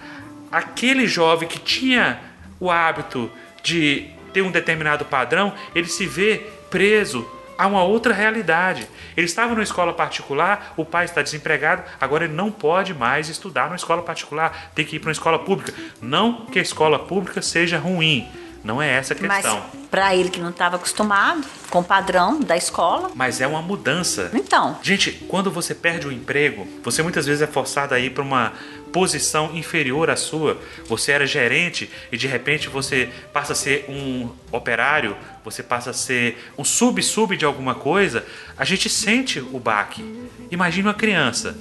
aquele 0.50 1.07
jovem 1.07 1.47
que 1.47 1.59
tinha 1.59 2.19
o 2.59 2.71
hábito 2.71 3.31
de 3.62 4.09
ter 4.33 4.40
um 4.40 4.50
determinado 4.50 5.04
padrão, 5.04 5.52
ele 5.75 5.88
se 5.88 6.07
vê 6.07 6.38
preso 6.71 7.31
a 7.59 7.66
uma 7.66 7.83
outra 7.83 8.14
realidade. 8.14 8.88
Ele 9.14 9.26
estava 9.26 9.52
numa 9.52 9.62
escola 9.62 9.93
particular, 9.93 10.73
o 10.75 10.87
pai 10.87 11.04
está 11.04 11.21
desempregado, 11.21 11.83
agora 12.00 12.25
ele 12.25 12.33
não 12.33 12.50
pode 12.50 12.95
mais 12.95 13.28
estudar 13.28 13.64
numa 13.64 13.76
escola 13.76 14.00
particular, 14.00 14.73
tem 14.75 14.87
que 14.87 14.97
ir 14.97 15.00
para 15.00 15.09
uma 15.09 15.12
escola 15.12 15.38
pública. 15.38 15.75
Não 16.00 16.47
que 16.47 16.59
a 16.59 16.62
escola 16.62 16.99
pública 16.99 17.43
seja 17.43 17.76
ruim, 17.78 18.26
não 18.64 18.80
é 18.80 18.90
essa 18.90 19.12
a 19.12 19.16
questão. 19.16 19.59
Mas 19.61 19.85
para 19.90 20.16
ele 20.16 20.30
que 20.30 20.40
não 20.40 20.49
estava 20.49 20.76
acostumado 20.76 21.47
com 21.68 21.80
o 21.80 21.85
padrão 21.85 22.40
da 22.40 22.56
escola. 22.56 23.11
Mas 23.14 23.40
é 23.42 23.47
uma 23.47 23.61
mudança. 23.61 24.30
Então. 24.33 24.78
Gente, 24.83 25.12
quando 25.28 25.50
você 25.50 25.75
perde 25.75 26.09
o 26.09 26.12
emprego, 26.12 26.66
você 26.83 27.02
muitas 27.02 27.26
vezes 27.26 27.42
é 27.42 27.47
forçado 27.47 27.94
a 27.94 28.00
ir 28.00 28.11
para 28.11 28.23
uma 28.23 28.54
posição 28.90 29.54
inferior 29.54 30.09
à 30.09 30.16
sua. 30.16 30.59
Você 30.87 31.12
era 31.12 31.26
gerente 31.26 31.90
e 32.11 32.16
de 32.16 32.26
repente 32.26 32.68
você 32.68 33.11
passa 33.33 33.52
a 33.52 33.56
ser 33.56 33.85
um 33.88 34.30
operário, 34.50 35.14
você 35.44 35.62
passa 35.62 35.90
a 35.90 35.94
ser 35.94 36.50
um 36.56 36.64
sub-sub 36.64 37.37
de 37.37 37.44
alguma 37.44 37.75
coisa. 37.75 38.25
A 38.56 38.64
gente 38.64 38.88
sente 38.88 39.40
o 39.40 39.59
baque. 39.59 40.02
Imagina 40.50 40.88
uma 40.88 40.94
criança 40.94 41.54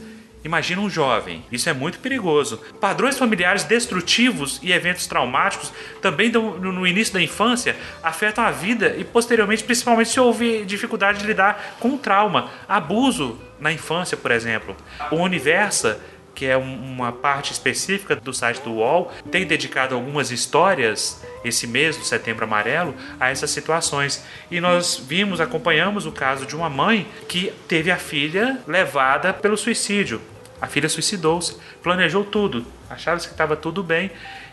Imagina 0.43 0.81
um 0.81 0.89
jovem. 0.89 1.43
Isso 1.51 1.69
é 1.69 1.73
muito 1.73 1.99
perigoso. 1.99 2.61
Padrões 2.79 3.17
familiares 3.17 3.63
destrutivos 3.63 4.59
e 4.61 4.71
eventos 4.71 5.07
traumáticos 5.07 5.71
também 6.01 6.31
no 6.31 6.85
início 6.85 7.13
da 7.13 7.21
infância 7.21 7.75
afetam 8.01 8.43
a 8.43 8.51
vida 8.51 8.95
e 8.97 9.03
posteriormente, 9.03 9.63
principalmente 9.63 10.09
se 10.09 10.19
houve 10.19 10.65
dificuldade 10.65 11.19
de 11.19 11.25
lidar 11.25 11.77
com 11.79 11.97
trauma, 11.97 12.49
abuso 12.67 13.39
na 13.59 13.71
infância, 13.71 14.17
por 14.17 14.31
exemplo. 14.31 14.75
O 15.11 15.15
Universa 15.17 15.99
que 16.35 16.45
é 16.47 16.57
uma 16.57 17.11
parte 17.11 17.51
específica 17.51 18.15
do 18.15 18.33
site 18.33 18.61
do 18.61 18.71
UOL, 18.71 19.11
tem 19.29 19.45
dedicado 19.45 19.95
algumas 19.95 20.31
histórias 20.31 21.23
esse 21.43 21.67
mês 21.67 21.95
do 21.95 22.03
Setembro 22.03 22.45
Amarelo 22.45 22.95
a 23.19 23.29
essas 23.29 23.51
situações. 23.51 24.25
E 24.49 24.59
nós 24.59 24.97
vimos, 24.97 25.39
acompanhamos 25.39 26.05
o 26.05 26.11
caso 26.11 26.45
de 26.45 26.55
uma 26.55 26.69
mãe 26.69 27.07
que 27.27 27.53
teve 27.67 27.91
a 27.91 27.97
filha 27.97 28.59
levada 28.67 29.33
pelo 29.33 29.57
suicídio. 29.57 30.21
A 30.63 30.67
filha 30.67 30.87
suicidou-se, 30.87 31.57
planejou 31.81 32.23
tudo, 32.23 32.65
achava 32.89 33.19
que 33.19 33.25
estava 33.25 33.53
tudo 33.53 33.83
bem. 33.83 34.09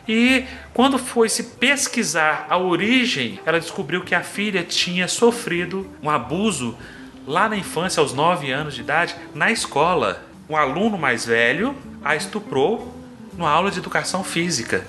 E 0.08 0.44
quando 0.74 0.98
foi 0.98 1.28
se 1.28 1.44
pesquisar 1.44 2.48
a 2.50 2.58
origem, 2.58 3.38
ela 3.46 3.60
descobriu 3.60 4.02
que 4.02 4.12
a 4.12 4.20
filha 4.20 4.64
tinha 4.64 5.06
sofrido 5.06 5.88
um 6.02 6.10
abuso 6.10 6.76
lá 7.28 7.48
na 7.48 7.56
infância, 7.56 8.00
aos 8.00 8.12
9 8.12 8.50
anos 8.50 8.74
de 8.74 8.80
idade, 8.80 9.14
na 9.32 9.52
escola. 9.52 10.20
Um 10.48 10.56
aluno 10.56 10.98
mais 10.98 11.26
velho 11.26 11.76
a 12.04 12.16
estuprou 12.16 12.92
numa 13.32 13.48
aula 13.48 13.70
de 13.70 13.78
educação 13.78 14.24
física. 14.24 14.84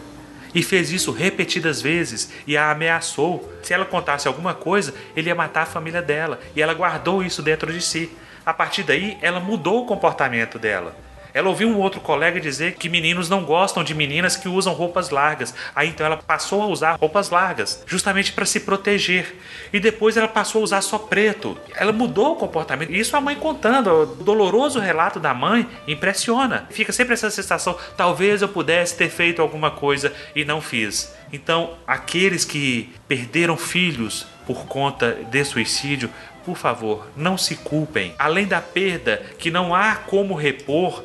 E 0.56 0.64
fez 0.64 0.92
isso 0.92 1.12
repetidas 1.12 1.84
vezes 1.84 2.32
e 2.48 2.58
a 2.58 2.72
ameaçou. 2.72 3.48
Se 3.62 3.76
ela 3.76 3.86
contasse 3.86 4.28
alguma 4.28 4.56
coisa, 4.56 4.92
ele 5.16 5.30
ia 5.30 5.36
matar 5.36 5.62
a 5.62 5.68
família 5.68 6.02
dela. 6.02 6.40
E 6.56 6.64
ela 6.64 6.74
guardou 6.74 7.22
isso 7.22 7.44
dentro 7.44 7.72
de 7.72 7.80
si. 7.80 8.10
A 8.44 8.56
partir 8.56 8.82
daí, 8.82 9.20
ela 9.22 9.40
mudou 9.40 9.84
o 9.84 9.86
comportamento 9.86 10.58
dela. 10.58 11.11
Ela 11.34 11.50
ouviu 11.50 11.70
um 11.70 11.78
outro 11.78 12.02
colega 12.02 12.40
dizer 12.40 12.74
que 12.74 12.90
meninos 12.90 13.30
não 13.30 13.44
gostam 13.44 13.84
de 13.84 13.94
meninas 13.94 14.36
que 14.36 14.48
usam 14.48 14.74
roupas 14.74 15.10
largas. 15.10 15.54
Aí 15.76 15.90
então 15.90 16.06
ela 16.06 16.18
passou 16.18 16.62
a 16.62 16.68
usar 16.68 16.98
roupas 17.00 17.30
largas, 17.30 17.84
justamente 17.86 18.34
para 18.34 18.46
se 18.46 18.62
proteger. 18.62 19.36
E 19.72 19.80
depois 19.80 20.18
ela 20.18 20.28
passou 20.28 20.62
a 20.62 20.64
usar 20.64 20.82
só 20.82 20.98
preto. 20.98 21.58
Ela 21.76 21.92
mudou 21.92 22.34
o 22.34 22.36
comportamento. 22.36 22.92
Isso 22.92 23.16
a 23.16 23.22
mãe 23.22 23.36
contando, 23.36 23.90
o 23.90 24.06
doloroso 24.06 24.80
relato 24.80 25.20
da 25.20 25.34
mãe 25.34 25.68
impressiona. 25.88 26.68
Fica 26.70 26.92
sempre 26.92 27.14
essa 27.14 27.30
sensação: 27.30 27.78
talvez 27.96 28.42
eu 28.42 28.50
pudesse 28.50 28.98
ter 28.98 29.10
feito 29.10 29.42
alguma 29.42 29.72
coisa 29.72 30.14
e 30.36 30.44
não 30.44 30.62
fiz. 30.62 31.14
Então, 31.34 31.76
aqueles 31.88 32.44
que 32.44 32.94
perderam 33.08 33.56
filhos 33.56 34.28
por 34.46 34.66
conta 34.66 35.18
de 35.30 35.46
suicídio, 35.46 36.10
por 36.46 36.58
favor, 36.58 37.08
não 37.16 37.38
se 37.38 37.56
culpem. 37.56 38.14
Além 38.18 38.46
da 38.46 38.60
perda 38.60 39.22
que 39.38 39.52
não 39.52 39.74
há 39.74 39.96
como 39.96 40.34
repor, 40.34 41.04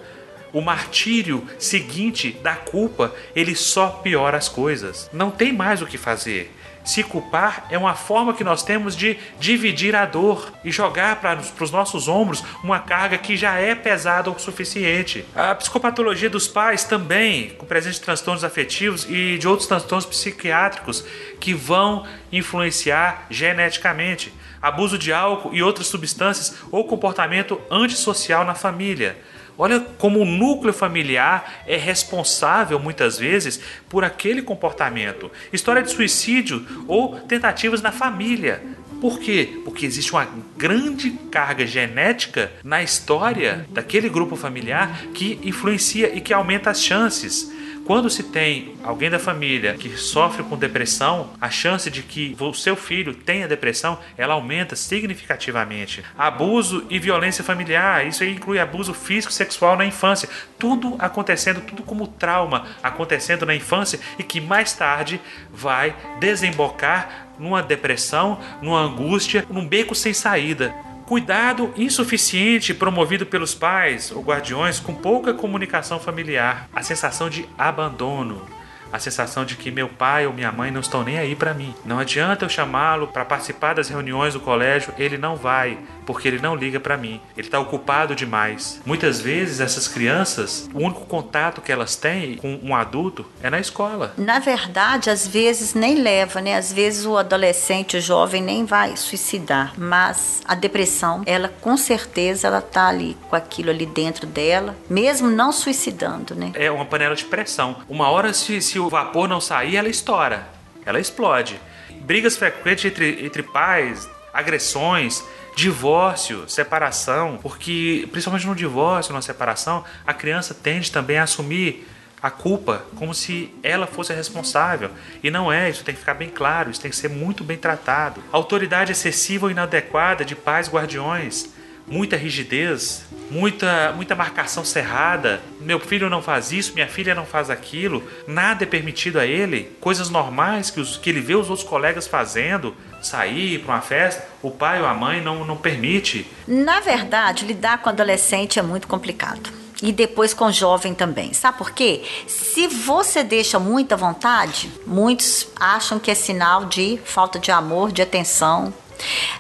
o 0.57 0.63
martírio 0.63 1.47
seguinte 1.59 2.31
da 2.43 2.57
culpa, 2.57 3.15
ele 3.35 3.55
só 3.55 3.89
piora 3.89 4.39
as 4.39 4.49
coisas. 4.49 5.11
Não 5.13 5.31
tem 5.31 5.53
mais 5.53 5.83
o 5.83 5.87
que 5.87 5.99
fazer. 5.99 6.51
Se 6.83 7.03
culpar 7.03 7.67
é 7.69 7.77
uma 7.77 7.95
forma 7.95 8.33
que 8.33 8.43
nós 8.43 8.63
temos 8.63 8.97
de 8.97 9.19
dividir 9.39 9.95
a 9.95 10.07
dor 10.07 10.51
e 10.65 10.73
jogar 10.73 11.17
para 11.17 11.39
os 11.61 11.71
nossos 11.71 12.09
ombros 12.09 12.43
uma 12.65 12.79
carga 12.79 13.19
que 13.19 13.37
já 13.37 13.57
é 13.57 13.75
pesada 13.75 14.31
o 14.31 14.39
suficiente. 14.39 15.27
A 15.35 15.55
psicopatologia 15.55 16.31
dos 16.31 16.49
pais 16.49 16.85
também, 16.85 17.51
com 17.51 17.67
presença 17.67 17.99
de 17.99 18.07
transtornos 18.07 18.43
afetivos 18.43 19.07
e 19.11 19.37
de 19.37 19.47
outros 19.47 19.69
transtornos 19.69 20.07
psiquiátricos 20.07 21.05
que 21.39 21.53
vão 21.53 22.07
influenciar 22.33 23.27
geneticamente. 23.29 24.33
Abuso 24.63 24.97
de 24.97 25.13
álcool 25.13 25.55
e 25.55 25.63
outras 25.63 25.87
substâncias 25.87 26.57
ou 26.73 26.87
comportamento 26.87 27.61
antissocial 27.71 28.43
na 28.43 28.55
família 28.55 29.19
Olha 29.59 29.81
como 29.81 30.21
o 30.21 30.25
núcleo 30.25 30.73
familiar 30.73 31.63
é 31.67 31.77
responsável 31.77 32.79
muitas 32.79 33.19
vezes 33.19 33.61
por 33.89 34.05
aquele 34.05 34.43
comportamento. 34.43 35.31
História 35.53 35.83
de 35.83 35.91
suicídio 35.91 36.65
ou 36.87 37.19
tentativas 37.21 37.81
na 37.81 37.93
família 37.93 38.63
Por 39.01 39.19
quê? 39.21 39.61
Porque 39.65 39.85
existe 39.85 40.13
uma 40.13 40.27
grande 40.57 41.11
carga 41.31 41.67
genética 41.67 42.51
na 42.65 42.83
história 42.83 43.67
daquele 43.71 44.09
grupo 44.09 44.37
familiar 44.37 45.03
que 45.13 45.39
influencia 45.43 46.15
e 46.15 46.21
que 46.21 46.33
aumenta 46.33 46.71
as 46.71 46.83
chances 46.83 47.53
quando 47.87 48.11
se 48.11 48.25
tem 48.25 48.75
alguém 48.83 49.09
da 49.09 49.19
família 49.19 49.75
que 49.75 49.97
sofre 49.97 50.43
com 50.43 50.57
depressão, 50.57 51.31
a 51.41 51.49
chance 51.49 51.89
de 51.89 52.03
que 52.03 52.37
o 52.41 52.53
seu 52.53 52.75
filho 52.75 53.15
tenha 53.15 53.47
depressão, 53.47 53.99
ela 54.19 54.35
aumenta 54.35 54.75
significativamente. 54.75 56.03
Abuso 56.19 56.85
e 56.91 56.99
violência 56.99 57.45
familiar, 57.45 58.05
isso 58.05 58.25
inclui 58.25 58.59
abuso 58.59 58.93
físico 58.93 59.33
e 59.33 59.37
sexual 59.37 59.77
na 59.77 59.87
infância. 59.87 60.29
Tudo 60.59 60.97
acontecendo, 60.99 61.61
tudo 61.61 61.85
como 61.85 62.09
trauma 62.09 62.67
acontecendo 62.83 63.47
na 63.47 63.55
infância 63.55 64.01
e 64.19 64.25
que 64.25 64.41
mais 64.41 64.73
tarde 64.73 65.21
vai 65.53 65.95
desembocar 66.19 67.29
numa 67.39 67.63
depressão, 67.63 68.41
numa 68.61 68.81
angústia, 68.81 69.47
num 69.49 69.67
beco 69.67 69.95
sem 69.95 70.13
saída. 70.13 70.75
Cuidado 71.07 71.73
insuficiente 71.77 72.75
promovido 72.75 73.25
pelos 73.25 73.55
pais 73.55 74.11
ou 74.11 74.21
guardiões 74.25 74.81
com 74.81 74.93
pouca 74.93 75.33
comunicação 75.33 76.01
familiar, 76.01 76.69
a 76.75 76.83
sensação 76.83 77.31
de 77.31 77.49
abandono, 77.57 78.45
a 78.93 78.99
sensação 78.99 79.45
de 79.45 79.55
que 79.55 79.71
meu 79.71 79.89
pai 79.89 80.27
ou 80.27 80.33
minha 80.33 80.51
mãe 80.51 80.73
não 80.73 80.81
estão 80.81 81.05
nem 81.05 81.17
aí 81.17 81.37
para 81.37 81.55
mim. 81.55 81.73
Não 81.85 82.01
adianta 82.01 82.45
eu 82.45 82.49
chamá-lo 82.49 83.07
para 83.07 83.25
participar 83.25 83.75
das 83.75 83.89
reuniões 83.89 84.35
do 84.35 84.41
colégio, 84.41 84.93
ele 84.99 85.17
não 85.17 85.37
vai, 85.37 85.79
porque 86.07 86.29
ele 86.29 86.39
não 86.39 86.55
liga 86.55 86.79
para 86.79 86.97
mim. 86.97 87.21
Ele 87.37 87.47
está 87.47 87.59
ocupado 87.59 88.15
demais. 88.15 88.81
Muitas 88.87 89.21
vezes 89.21 89.61
essas 89.61 89.89
crianças, 89.89 90.71
o 90.73 90.79
único 90.79 91.05
contato 91.05 91.61
que 91.61 91.73
elas 91.73 91.97
têm 91.97 92.37
com 92.37 92.59
um 92.63 92.75
adulto 92.75 93.27
é 93.43 93.51
na 93.51 93.59
escola. 93.59 94.15
Na 94.17 94.39
verdade, 94.39 95.11
às 95.11 95.27
vezes 95.27 95.75
nem 95.75 95.97
leva, 95.97 96.41
né? 96.41 96.57
Às 96.57 96.73
vezes 96.73 97.05
o 97.05 97.17
adolescente, 97.17 97.97
o 97.97 98.01
jovem 98.01 98.41
nem 98.41 98.65
vai 98.65 98.97
suicidar, 98.97 99.75
mas 99.77 100.41
a 100.47 100.55
depressão, 100.55 101.23
ela 101.27 101.49
com 101.61 101.77
certeza 101.77 102.47
ela 102.47 102.63
tá 102.63 102.89
ali 102.89 103.17
com 103.29 103.35
aquilo 103.35 103.71
ali 103.71 103.85
dentro 103.85 104.27
dela, 104.27 104.77
mesmo 104.89 105.29
não 105.29 105.51
suicidando, 105.51 106.35
né? 106.35 106.53
É 106.55 106.71
uma 106.71 106.85
panela 106.85 107.17
de 107.17 107.25
pressão. 107.25 107.77
Uma 107.89 108.09
hora 108.09 108.33
se, 108.33 108.61
se 108.63 108.79
o 108.79 108.89
vapor 108.89 109.29
não 109.29 109.41
sair, 109.41 109.77
ela 109.77 109.89
estoura, 109.89 110.47
ela 110.85 111.01
explode. 111.01 111.61
Brigas 112.03 112.37
frequentes 112.37 112.85
entre, 112.85 113.25
entre 113.27 113.43
pais, 113.43 114.09
agressões, 114.33 115.25
divórcio, 115.57 116.47
separação, 116.49 117.39
porque 117.41 118.07
principalmente 118.13 118.47
no 118.47 118.55
divórcio, 118.55 119.15
na 119.15 119.23
separação, 119.23 119.83
a 120.07 120.13
criança 120.13 120.53
tende 120.53 120.93
também 120.93 121.17
a 121.17 121.23
assumir 121.23 121.89
a 122.23 122.31
culpa 122.31 122.85
como 122.97 123.15
se 123.15 123.51
ela 123.63 123.87
fosse 123.87 124.13
a 124.13 124.17
responsável. 124.17 124.91
E 125.23 125.31
não 125.31 125.51
é, 125.51 125.71
isso 125.71 125.83
tem 125.83 125.95
que 125.95 126.01
ficar 126.01 126.13
bem 126.13 126.29
claro, 126.29 126.71
isso 126.71 126.81
tem 126.81 126.91
que 126.91 126.97
ser 126.97 127.09
muito 127.09 127.43
bem 127.43 127.57
tratado. 127.57 128.23
Autoridade 128.31 128.93
excessiva 128.93 129.47
ou 129.47 129.51
inadequada 129.51 130.27
de 130.27 130.37
pais 130.37 130.69
guardiões 130.69 131.56
muita 131.89 132.17
rigidez, 132.17 133.05
muita, 133.31 133.93
muita 133.93 134.15
marcação 134.15 134.65
cerrada. 134.65 135.41
Meu 135.61 135.79
filho 135.79 136.11
não 136.11 136.23
faz 136.23 136.53
isso, 136.53 136.75
minha 136.75 136.87
filha 136.87 137.15
não 137.15 137.25
faz 137.25 137.51
aquilo, 137.51 138.03
nada 138.27 138.65
é 138.65 138.67
permitido 138.67 139.19
a 139.19 139.27
ele. 139.27 139.77
Coisas 139.81 140.11
normais 140.11 140.71
que, 140.71 140.81
os, 140.81 140.97
que 140.97 141.11
ele 141.11 141.21
vê 141.21 141.35
os 141.35 141.49
outros 141.49 141.67
colegas 141.67 142.07
fazendo, 142.07 142.75
sair 143.03 143.61
para 143.61 143.75
uma 143.75 143.81
festa, 143.81 144.27
o 144.43 144.51
pai 144.51 144.81
ou 144.81 144.87
a 144.87 144.95
mãe 144.95 145.21
não, 145.21 145.45
não 145.45 145.57
permite. 145.57 146.27
Na 146.47 146.81
verdade, 146.81 147.45
lidar 147.45 147.79
com 147.79 147.89
adolescente 147.89 148.59
é 148.59 148.63
muito 148.63 148.89
complicado. 148.89 149.51
E 149.83 149.93
depois 149.93 150.33
com 150.33 150.51
jovem 150.51 150.95
também. 150.95 151.35
Sabe 151.35 151.59
por 151.59 151.71
quê? 151.71 152.03
Se 152.27 152.67
você 152.67 153.23
deixa 153.23 153.59
muita 153.59 153.95
vontade, 153.95 154.73
muitos 154.87 155.49
acham 155.55 155.99
que 155.99 156.11
é 156.11 156.15
sinal 156.15 156.65
de 156.65 156.99
falta 157.05 157.39
de 157.39 157.51
amor, 157.51 157.93
de 157.93 158.01
atenção, 158.01 158.73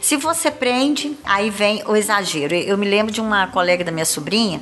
se 0.00 0.16
você 0.16 0.50
prende, 0.50 1.16
aí 1.24 1.50
vem 1.50 1.82
o 1.86 1.96
exagero. 1.96 2.54
Eu 2.54 2.76
me 2.76 2.88
lembro 2.88 3.12
de 3.12 3.20
uma 3.20 3.46
colega 3.48 3.84
da 3.84 3.90
minha 3.90 4.04
sobrinha 4.04 4.60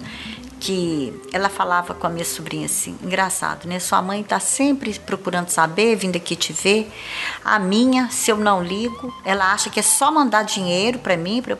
que 0.64 1.12
ela 1.30 1.50
falava 1.50 1.92
com 1.92 2.06
a 2.06 2.10
minha 2.10 2.24
sobrinha 2.24 2.64
assim, 2.64 2.96
engraçado, 3.02 3.68
né? 3.68 3.78
Sua 3.78 4.00
mãe 4.00 4.22
tá 4.22 4.40
sempre 4.40 4.98
procurando 4.98 5.50
saber, 5.50 5.94
vindo 5.94 6.16
aqui 6.16 6.34
te 6.34 6.54
ver. 6.54 6.90
A 7.44 7.58
minha, 7.58 8.08
se 8.08 8.30
eu 8.30 8.38
não 8.38 8.62
ligo, 8.62 9.14
ela 9.26 9.52
acha 9.52 9.68
que 9.68 9.78
é 9.78 9.82
só 9.82 10.10
mandar 10.10 10.42
dinheiro 10.42 10.98
para 10.98 11.18
mim, 11.18 11.42
para 11.42 11.52
eu 11.52 11.56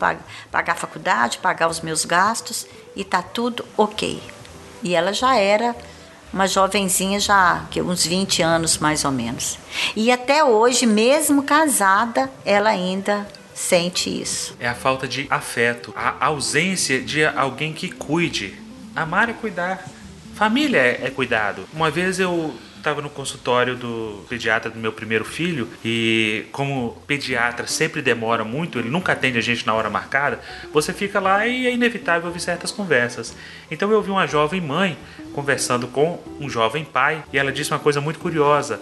pagar 0.50 0.72
a 0.72 0.76
faculdade, 0.76 1.36
pagar 1.36 1.68
os 1.68 1.82
meus 1.82 2.06
gastos 2.06 2.66
e 2.96 3.04
tá 3.04 3.20
tudo 3.20 3.62
ok. 3.76 4.22
E 4.82 4.94
ela 4.94 5.12
já 5.12 5.36
era 5.36 5.76
uma 6.34 6.48
jovenzinha 6.48 7.20
já, 7.20 7.64
que 7.70 7.80
uns 7.80 8.04
20 8.04 8.42
anos 8.42 8.78
mais 8.78 9.04
ou 9.04 9.12
menos. 9.12 9.56
E 9.94 10.10
até 10.10 10.42
hoje, 10.44 10.84
mesmo 10.84 11.44
casada, 11.44 12.28
ela 12.44 12.70
ainda 12.70 13.24
sente 13.54 14.10
isso. 14.10 14.56
É 14.58 14.68
a 14.68 14.74
falta 14.74 15.06
de 15.06 15.28
afeto, 15.30 15.94
a 15.96 16.26
ausência 16.26 17.00
de 17.00 17.24
alguém 17.24 17.72
que 17.72 17.88
cuide. 17.88 18.60
Amar 18.96 19.30
é 19.30 19.32
cuidar. 19.32 19.84
Família 20.34 20.78
é, 20.78 21.02
é 21.04 21.10
cuidado. 21.10 21.68
Uma 21.72 21.88
vez 21.88 22.18
eu 22.18 22.52
estava 22.84 23.00
no 23.00 23.08
consultório 23.08 23.74
do 23.74 24.26
pediatra 24.28 24.70
do 24.70 24.78
meu 24.78 24.92
primeiro 24.92 25.24
filho 25.24 25.66
e 25.82 26.44
como 26.52 27.02
pediatra 27.06 27.66
sempre 27.66 28.02
demora 28.02 28.44
muito, 28.44 28.78
ele 28.78 28.90
nunca 28.90 29.12
atende 29.12 29.38
a 29.38 29.40
gente 29.40 29.66
na 29.66 29.72
hora 29.72 29.88
marcada, 29.88 30.38
você 30.70 30.92
fica 30.92 31.18
lá 31.18 31.46
e 31.46 31.66
é 31.66 31.72
inevitável 31.72 32.28
ouvir 32.28 32.40
certas 32.40 32.70
conversas. 32.70 33.34
Então 33.70 33.90
eu 33.90 33.96
ouvi 33.96 34.10
uma 34.10 34.26
jovem 34.26 34.60
mãe 34.60 34.98
conversando 35.32 35.88
com 35.88 36.22
um 36.38 36.48
jovem 36.50 36.84
pai 36.84 37.24
e 37.32 37.38
ela 37.38 37.50
disse 37.50 37.70
uma 37.70 37.80
coisa 37.80 38.02
muito 38.02 38.18
curiosa. 38.18 38.78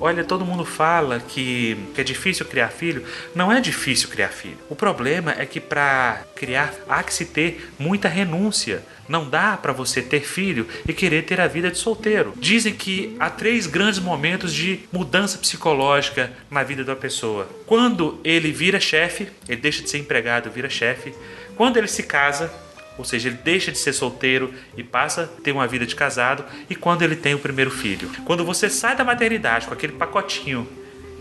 Olha, 0.00 0.24
todo 0.24 0.44
mundo 0.44 0.64
fala 0.64 1.20
que, 1.20 1.76
que 1.94 2.00
é 2.00 2.04
difícil 2.04 2.44
criar 2.46 2.68
filho. 2.68 3.04
Não 3.34 3.50
é 3.50 3.60
difícil 3.60 4.08
criar 4.08 4.28
filho. 4.28 4.58
O 4.68 4.74
problema 4.74 5.34
é 5.38 5.46
que 5.46 5.60
para 5.60 6.24
criar 6.34 6.74
há 6.88 7.02
que 7.02 7.14
se 7.14 7.26
ter 7.26 7.70
muita 7.78 8.08
renúncia. 8.08 8.82
Não 9.08 9.28
dá 9.28 9.56
para 9.56 9.72
você 9.72 10.02
ter 10.02 10.20
filho 10.20 10.66
e 10.88 10.92
querer 10.92 11.22
ter 11.22 11.40
a 11.40 11.46
vida 11.46 11.70
de 11.70 11.78
solteiro. 11.78 12.32
Dizem 12.36 12.74
que 12.74 13.14
há 13.20 13.30
três 13.30 13.66
grandes 13.66 14.00
momentos 14.00 14.52
de 14.52 14.80
mudança 14.92 15.38
psicológica 15.38 16.32
na 16.50 16.62
vida 16.62 16.82
da 16.82 16.96
pessoa. 16.96 17.48
Quando 17.66 18.18
ele 18.24 18.50
vira 18.50 18.80
chefe, 18.80 19.28
ele 19.48 19.60
deixa 19.60 19.82
de 19.82 19.90
ser 19.90 19.98
empregado, 19.98 20.50
vira 20.50 20.70
chefe. 20.70 21.14
Quando 21.56 21.76
ele 21.76 21.88
se 21.88 22.02
casa, 22.02 22.52
ou 22.96 23.04
seja, 23.04 23.28
ele 23.28 23.38
deixa 23.42 23.72
de 23.72 23.78
ser 23.78 23.92
solteiro 23.92 24.54
e 24.76 24.82
passa 24.82 25.22
a 25.22 25.42
ter 25.42 25.52
uma 25.52 25.66
vida 25.66 25.84
de 25.84 25.94
casado, 25.94 26.44
e 26.68 26.74
quando 26.74 27.02
ele 27.02 27.16
tem 27.16 27.34
o 27.34 27.38
primeiro 27.38 27.70
filho. 27.70 28.10
Quando 28.24 28.44
você 28.44 28.70
sai 28.70 28.96
da 28.96 29.04
maternidade 29.04 29.66
com 29.66 29.74
aquele 29.74 29.94
pacotinho 29.94 30.66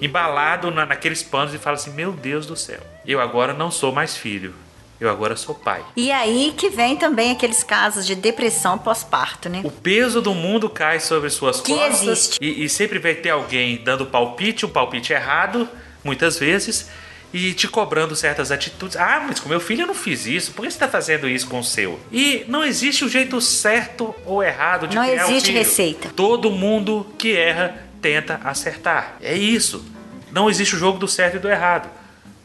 embalado 0.02 0.70
na, 0.70 0.86
naqueles 0.86 1.24
panos 1.24 1.54
e 1.54 1.58
fala 1.58 1.76
assim: 1.76 1.92
Meu 1.92 2.12
Deus 2.12 2.46
do 2.46 2.56
céu, 2.56 2.80
eu 3.06 3.20
agora 3.20 3.54
não 3.54 3.72
sou 3.72 3.92
mais 3.92 4.16
filho. 4.16 4.54
Eu 5.00 5.10
agora 5.10 5.36
sou 5.36 5.54
pai. 5.54 5.84
E 5.98 6.12
aí 6.14 6.54
que 6.56 6.70
vem 6.70 6.96
também 6.96 7.32
aqueles 7.32 7.62
casos 7.62 8.06
de 8.06 8.16
depressão 8.16 8.78
pós-parto, 8.78 9.50
né? 9.50 9.60
O 9.64 9.72
peso 9.72 10.22
do 10.22 10.34
mundo 10.34 10.70
cai 10.70 11.00
sobre 11.02 11.30
suas 11.30 11.60
que 11.60 11.74
costas. 11.74 12.02
Existe. 12.08 12.38
E, 12.40 12.64
e 12.64 12.70
sempre 12.70 13.00
vai 13.00 13.14
ter 13.16 13.32
alguém 13.32 13.84
dando 13.84 14.06
palpite, 14.06 14.66
um 14.66 14.70
palpite 14.70 15.12
errado, 15.12 15.68
muitas 16.06 16.40
vezes 16.40 16.90
e 17.34 17.54
te 17.54 17.68
cobrando 17.68 18.16
certas 18.16 18.52
atitudes. 18.52 18.96
Ah, 18.96 19.26
mas 19.28 19.40
com 19.40 19.50
meu 19.50 19.60
filho 19.60 19.82
eu 19.82 19.88
não 19.88 19.96
fiz 19.96 20.28
isso, 20.28 20.52
por 20.52 20.62
que 20.62 20.72
você 20.72 20.76
está 20.76 20.88
fazendo 20.88 21.28
isso 21.28 21.48
com 21.48 21.60
o 21.60 21.64
seu? 21.64 22.00
E 22.12 22.46
não 22.48 22.64
existe 22.64 23.04
o 23.04 23.10
jeito 23.10 23.42
certo 23.42 24.14
ou 24.26 24.44
errado 24.44 24.88
de 24.88 24.96
não 24.96 25.04
criar 25.04 25.24
existe 25.24 25.50
um 25.50 25.54
filho. 25.54 25.58
receita. 25.58 26.10
Todo 26.16 26.52
mundo 26.52 27.08
que 27.18 27.36
erra 27.36 27.76
tenta 28.02 28.40
acertar. 28.44 29.18
É 29.20 29.36
isso. 29.36 29.84
Não 30.32 30.50
existe 30.50 30.76
o 30.76 30.78
jogo 30.78 31.00
do 31.00 31.08
certo 31.08 31.38
e 31.38 31.40
do 31.40 31.50
errado. 31.50 31.90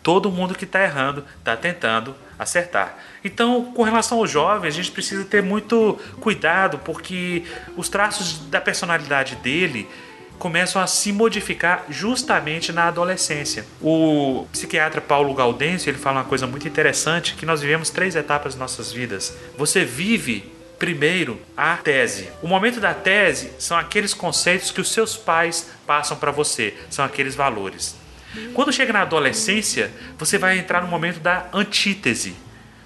Todo 0.02 0.30
mundo 0.30 0.54
que 0.54 0.64
está 0.64 0.82
errando 0.82 1.24
está 1.38 1.54
tentando 1.56 2.14
acertar. 2.38 2.96
Então, 3.22 3.72
com 3.74 3.82
relação 3.82 4.18
aos 4.18 4.30
jovens, 4.30 4.68
a 4.68 4.76
gente 4.76 4.90
precisa 4.90 5.24
ter 5.24 5.42
muito 5.42 5.98
cuidado, 6.20 6.78
porque 6.78 7.42
os 7.76 7.88
traços 7.88 8.38
da 8.48 8.60
personalidade 8.60 9.36
dele 9.36 9.88
começam 10.38 10.80
a 10.80 10.86
se 10.86 11.12
modificar 11.12 11.84
justamente 11.88 12.72
na 12.72 12.84
adolescência. 12.84 13.66
O 13.80 14.46
psiquiatra 14.52 15.00
Paulo 15.00 15.34
Gaudêncio 15.34 15.90
ele 15.90 15.98
fala 15.98 16.20
uma 16.20 16.24
coisa 16.24 16.46
muito 16.46 16.68
interessante 16.68 17.34
que 17.34 17.44
nós 17.46 17.60
vivemos 17.60 17.90
três 17.90 18.14
etapas 18.16 18.54
de 18.54 18.58
nossas 18.58 18.92
vidas. 18.92 19.36
Você 19.56 19.84
vive 19.84 20.52
primeiro 20.78 21.40
a 21.56 21.76
tese. 21.76 22.28
O 22.40 22.46
momento 22.46 22.80
da 22.80 22.94
tese 22.94 23.52
são 23.58 23.76
aqueles 23.76 24.14
conceitos 24.14 24.70
que 24.70 24.80
os 24.80 24.92
seus 24.92 25.16
pais 25.16 25.68
passam 25.86 26.16
para 26.16 26.30
você, 26.30 26.74
são 26.88 27.04
aqueles 27.04 27.34
valores. 27.34 27.96
Quando 28.54 28.72
chega 28.72 28.92
na 28.92 29.02
adolescência, 29.02 29.90
você 30.16 30.38
vai 30.38 30.58
entrar 30.58 30.82
no 30.82 30.88
momento 30.88 31.18
da 31.18 31.48
antítese. 31.52 32.36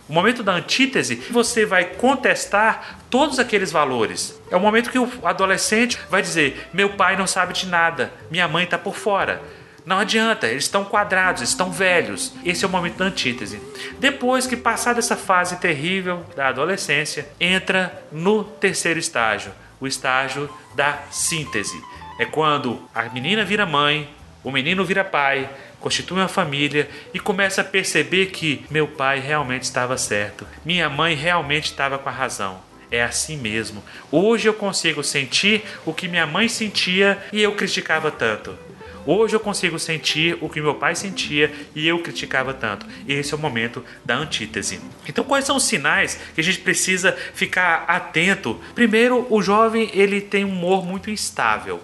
O 0.08 0.12
momento 0.12 0.42
da 0.42 0.52
antítese, 0.52 1.16
você 1.30 1.64
vai 1.64 1.84
contestar 1.84 2.98
todos 3.08 3.38
aqueles 3.38 3.70
valores. 3.70 4.38
É 4.50 4.56
o 4.56 4.60
momento 4.60 4.90
que 4.90 4.98
o 4.98 5.08
adolescente 5.22 5.98
vai 6.10 6.20
dizer: 6.20 6.68
meu 6.72 6.90
pai 6.90 7.16
não 7.16 7.26
sabe 7.26 7.52
de 7.52 7.66
nada, 7.66 8.12
minha 8.30 8.48
mãe 8.48 8.64
está 8.64 8.76
por 8.76 8.96
fora. 8.96 9.40
Não 9.84 9.98
adianta, 9.98 10.46
eles 10.46 10.64
estão 10.64 10.84
quadrados, 10.84 11.42
estão 11.42 11.72
velhos. 11.72 12.32
Esse 12.44 12.64
é 12.64 12.68
o 12.68 12.70
momento 12.70 12.98
da 12.98 13.06
antítese. 13.06 13.60
Depois 13.98 14.46
que 14.46 14.56
passar 14.56 14.94
dessa 14.94 15.16
fase 15.16 15.56
terrível 15.56 16.24
da 16.36 16.48
adolescência, 16.48 17.28
entra 17.40 18.04
no 18.12 18.44
terceiro 18.44 18.98
estágio, 18.98 19.52
o 19.80 19.86
estágio 19.86 20.48
da 20.76 21.00
síntese. 21.10 21.80
É 22.18 22.24
quando 22.24 22.80
a 22.94 23.02
menina 23.04 23.44
vira 23.44 23.66
mãe, 23.66 24.08
o 24.44 24.52
menino 24.52 24.84
vira 24.84 25.02
pai, 25.02 25.48
constitui 25.82 26.18
uma 26.18 26.28
família 26.28 26.88
e 27.12 27.18
começa 27.18 27.60
a 27.60 27.64
perceber 27.64 28.26
que 28.26 28.64
meu 28.70 28.86
pai 28.86 29.18
realmente 29.18 29.64
estava 29.64 29.98
certo, 29.98 30.46
minha 30.64 30.88
mãe 30.88 31.14
realmente 31.14 31.64
estava 31.64 31.98
com 31.98 32.08
a 32.08 32.12
razão. 32.12 32.60
É 32.90 33.02
assim 33.02 33.36
mesmo. 33.36 33.82
Hoje 34.10 34.48
eu 34.48 34.54
consigo 34.54 35.02
sentir 35.02 35.62
o 35.84 35.92
que 35.92 36.08
minha 36.08 36.26
mãe 36.26 36.46
sentia 36.46 37.18
e 37.32 37.42
eu 37.42 37.54
criticava 37.54 38.10
tanto. 38.10 38.56
Hoje 39.04 39.34
eu 39.34 39.40
consigo 39.40 39.78
sentir 39.78 40.38
o 40.40 40.48
que 40.48 40.60
meu 40.60 40.74
pai 40.74 40.94
sentia 40.94 41.52
e 41.74 41.88
eu 41.88 41.98
criticava 41.98 42.54
tanto. 42.54 42.86
Esse 43.08 43.32
é 43.32 43.36
o 43.36 43.40
momento 43.40 43.84
da 44.04 44.14
antítese. 44.14 44.80
Então, 45.08 45.24
quais 45.24 45.44
são 45.44 45.56
os 45.56 45.64
sinais 45.64 46.20
que 46.34 46.40
a 46.40 46.44
gente 46.44 46.60
precisa 46.60 47.16
ficar 47.34 47.84
atento? 47.88 48.60
Primeiro, 48.74 49.26
o 49.28 49.42
jovem 49.42 49.90
ele 49.92 50.20
tem 50.20 50.44
um 50.44 50.50
humor 50.50 50.84
muito 50.84 51.10
instável. 51.10 51.80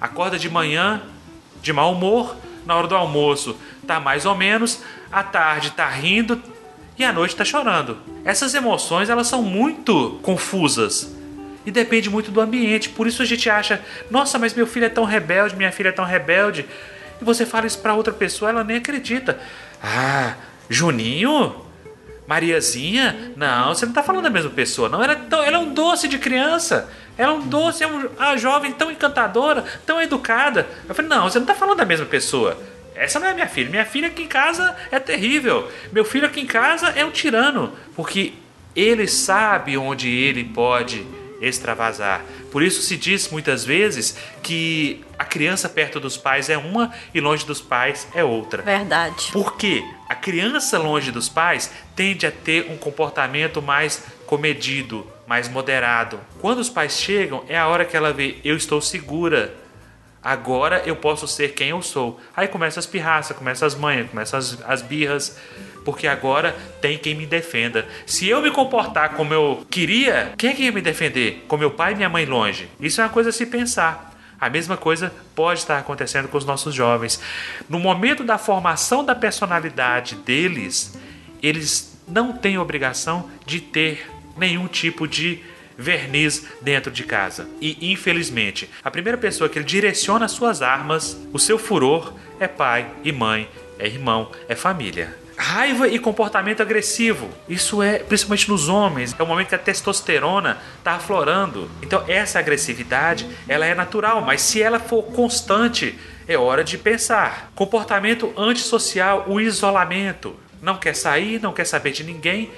Acorda 0.00 0.38
de 0.38 0.48
manhã 0.48 1.02
de 1.60 1.72
mau 1.72 1.92
humor, 1.92 2.36
na 2.66 2.76
hora 2.76 2.86
do 2.86 2.94
almoço 2.94 3.56
tá 3.86 4.00
mais 4.00 4.24
ou 4.24 4.34
menos, 4.34 4.82
à 5.12 5.22
tarde 5.22 5.70
tá 5.72 5.88
rindo 5.88 6.40
e 6.98 7.04
à 7.04 7.12
noite 7.12 7.36
tá 7.36 7.44
chorando. 7.44 7.98
Essas 8.24 8.54
emoções 8.54 9.10
elas 9.10 9.26
são 9.26 9.42
muito 9.42 10.18
confusas 10.22 11.14
e 11.66 11.70
depende 11.70 12.10
muito 12.10 12.30
do 12.30 12.40
ambiente. 12.40 12.88
Por 12.88 13.06
isso 13.06 13.22
a 13.22 13.24
gente 13.24 13.48
acha, 13.48 13.80
nossa, 14.10 14.38
mas 14.38 14.54
meu 14.54 14.66
filho 14.66 14.86
é 14.86 14.88
tão 14.88 15.04
rebelde, 15.04 15.56
minha 15.56 15.72
filha 15.72 15.88
é 15.88 15.92
tão 15.92 16.04
rebelde. 16.04 16.66
E 17.20 17.24
você 17.24 17.46
fala 17.46 17.66
isso 17.66 17.78
para 17.78 17.94
outra 17.94 18.12
pessoa, 18.12 18.50
ela 18.50 18.64
nem 18.64 18.76
acredita. 18.76 19.38
Ah, 19.82 20.34
Juninho? 20.68 21.54
Mariazinha? 22.26 23.32
Não, 23.36 23.74
você 23.74 23.86
não 23.86 23.92
tá 23.92 24.02
falando 24.02 24.24
da 24.24 24.30
mesma 24.30 24.50
pessoa, 24.50 24.88
não. 24.88 25.02
Ela 25.02 25.14
é, 25.14 25.46
ela 25.46 25.56
é 25.56 25.58
um 25.58 25.72
doce 25.72 26.08
de 26.08 26.18
criança. 26.18 26.88
Ela 27.16 27.32
é 27.32 27.36
um 27.36 27.46
doce, 27.46 27.84
é 27.84 27.86
uma 27.86 28.36
jovem 28.36 28.72
tão 28.72 28.90
encantadora, 28.90 29.64
tão 29.86 30.00
educada. 30.00 30.66
Eu 30.88 30.94
falei, 30.94 31.08
não, 31.08 31.24
você 31.24 31.38
não 31.38 31.46
tá 31.46 31.54
falando 31.54 31.78
da 31.78 31.84
mesma 31.84 32.06
pessoa. 32.06 32.58
Essa 32.94 33.18
não 33.18 33.26
é 33.26 33.34
minha 33.34 33.48
filha. 33.48 33.70
Minha 33.70 33.84
filha 33.84 34.08
aqui 34.08 34.22
em 34.22 34.28
casa 34.28 34.74
é 34.90 34.98
terrível. 34.98 35.70
Meu 35.92 36.04
filho 36.04 36.26
aqui 36.26 36.40
em 36.40 36.46
casa 36.46 36.88
é 36.90 37.04
um 37.04 37.10
tirano. 37.10 37.72
Porque 37.94 38.34
ele 38.74 39.06
sabe 39.06 39.76
onde 39.76 40.08
ele 40.08 40.44
pode 40.44 41.06
extravasar. 41.40 42.22
Por 42.50 42.62
isso 42.62 42.82
se 42.82 42.96
diz 42.96 43.28
muitas 43.30 43.64
vezes 43.64 44.16
que 44.42 45.04
a 45.18 45.24
criança 45.24 45.68
perto 45.68 46.00
dos 46.00 46.16
pais 46.16 46.48
é 46.48 46.56
uma 46.56 46.92
e 47.12 47.20
longe 47.20 47.44
dos 47.44 47.60
pais 47.60 48.06
é 48.14 48.24
outra. 48.24 48.62
Verdade. 48.62 49.30
Porque 49.32 49.84
a 50.08 50.14
criança 50.14 50.78
longe 50.78 51.10
dos 51.10 51.28
pais 51.28 51.70
tende 51.94 52.26
a 52.26 52.30
ter 52.30 52.70
um 52.70 52.76
comportamento 52.76 53.60
mais 53.60 54.04
comedido, 54.26 55.06
mais 55.26 55.48
moderado. 55.48 56.20
Quando 56.40 56.58
os 56.58 56.70
pais 56.70 56.98
chegam, 56.98 57.44
é 57.48 57.56
a 57.56 57.66
hora 57.66 57.84
que 57.84 57.96
ela 57.96 58.12
vê 58.12 58.38
eu 58.44 58.56
estou 58.56 58.80
segura. 58.80 59.54
Agora 60.22 60.82
eu 60.86 60.96
posso 60.96 61.28
ser 61.28 61.52
quem 61.52 61.68
eu 61.68 61.82
sou. 61.82 62.18
Aí 62.34 62.48
começa 62.48 62.80
as 62.80 62.86
pirraças, 62.86 63.36
começa 63.36 63.66
as 63.66 63.74
manhas, 63.74 64.08
começa 64.08 64.38
as, 64.38 64.58
as 64.62 64.80
birras 64.80 65.36
porque 65.84 66.06
agora 66.06 66.56
tem 66.80 66.98
quem 66.98 67.14
me 67.14 67.26
defenda. 67.26 67.86
Se 68.06 68.28
eu 68.28 68.40
me 68.40 68.50
comportar 68.50 69.10
como 69.10 69.34
eu 69.34 69.66
queria, 69.70 70.32
quem 70.36 70.50
é 70.50 70.54
que 70.54 70.62
ia 70.62 70.72
me 70.72 70.80
defender? 70.80 71.44
Com 71.46 71.56
meu 71.56 71.70
pai 71.70 71.92
e 71.92 71.96
minha 71.96 72.08
mãe 72.08 72.24
longe? 72.24 72.68
Isso 72.80 73.00
é 73.00 73.04
uma 73.04 73.10
coisa 73.10 73.30
a 73.30 73.32
se 73.32 73.46
pensar. 73.46 74.12
A 74.40 74.50
mesma 74.50 74.76
coisa 74.76 75.12
pode 75.34 75.60
estar 75.60 75.78
acontecendo 75.78 76.28
com 76.28 76.36
os 76.36 76.44
nossos 76.44 76.74
jovens. 76.74 77.20
No 77.68 77.78
momento 77.78 78.24
da 78.24 78.36
formação 78.36 79.04
da 79.04 79.14
personalidade 79.14 80.16
deles, 80.16 80.98
eles 81.42 81.98
não 82.06 82.32
têm 82.32 82.58
obrigação 82.58 83.30
de 83.46 83.60
ter 83.60 84.06
nenhum 84.36 84.66
tipo 84.66 85.06
de 85.06 85.42
verniz 85.76 86.46
dentro 86.60 86.90
de 86.90 87.04
casa. 87.04 87.48
E 87.60 87.90
infelizmente, 87.92 88.68
a 88.82 88.90
primeira 88.90 89.18
pessoa 89.18 89.48
que 89.48 89.58
ele 89.58 89.64
direciona 89.64 90.28
suas 90.28 90.62
armas, 90.62 91.16
o 91.32 91.38
seu 91.38 91.58
furor, 91.58 92.12
é 92.38 92.46
pai 92.46 92.86
e 93.02 93.12
mãe, 93.12 93.48
é 93.78 93.86
irmão, 93.86 94.30
é 94.48 94.54
família. 94.54 95.16
Raiva 95.36 95.88
e 95.88 95.98
comportamento 95.98 96.60
agressivo. 96.60 97.28
Isso 97.48 97.82
é, 97.82 97.98
principalmente 97.98 98.48
nos 98.48 98.68
homens, 98.68 99.14
é 99.18 99.22
o 99.22 99.26
momento 99.26 99.48
que 99.48 99.54
a 99.54 99.58
testosterona 99.58 100.58
está 100.78 100.92
aflorando. 100.92 101.68
Então 101.82 102.04
essa 102.06 102.38
agressividade, 102.38 103.26
ela 103.48 103.66
é 103.66 103.74
natural, 103.74 104.22
mas 104.22 104.42
se 104.42 104.62
ela 104.62 104.78
for 104.78 105.02
constante, 105.02 105.98
é 106.28 106.36
hora 106.36 106.62
de 106.62 106.78
pensar. 106.78 107.50
Comportamento 107.54 108.32
antissocial, 108.36 109.24
o 109.28 109.40
isolamento. 109.40 110.36
Não 110.62 110.76
quer 110.76 110.94
sair, 110.94 111.40
não 111.40 111.52
quer 111.52 111.66
saber 111.66 111.90
de 111.90 112.04
ninguém. 112.04 112.50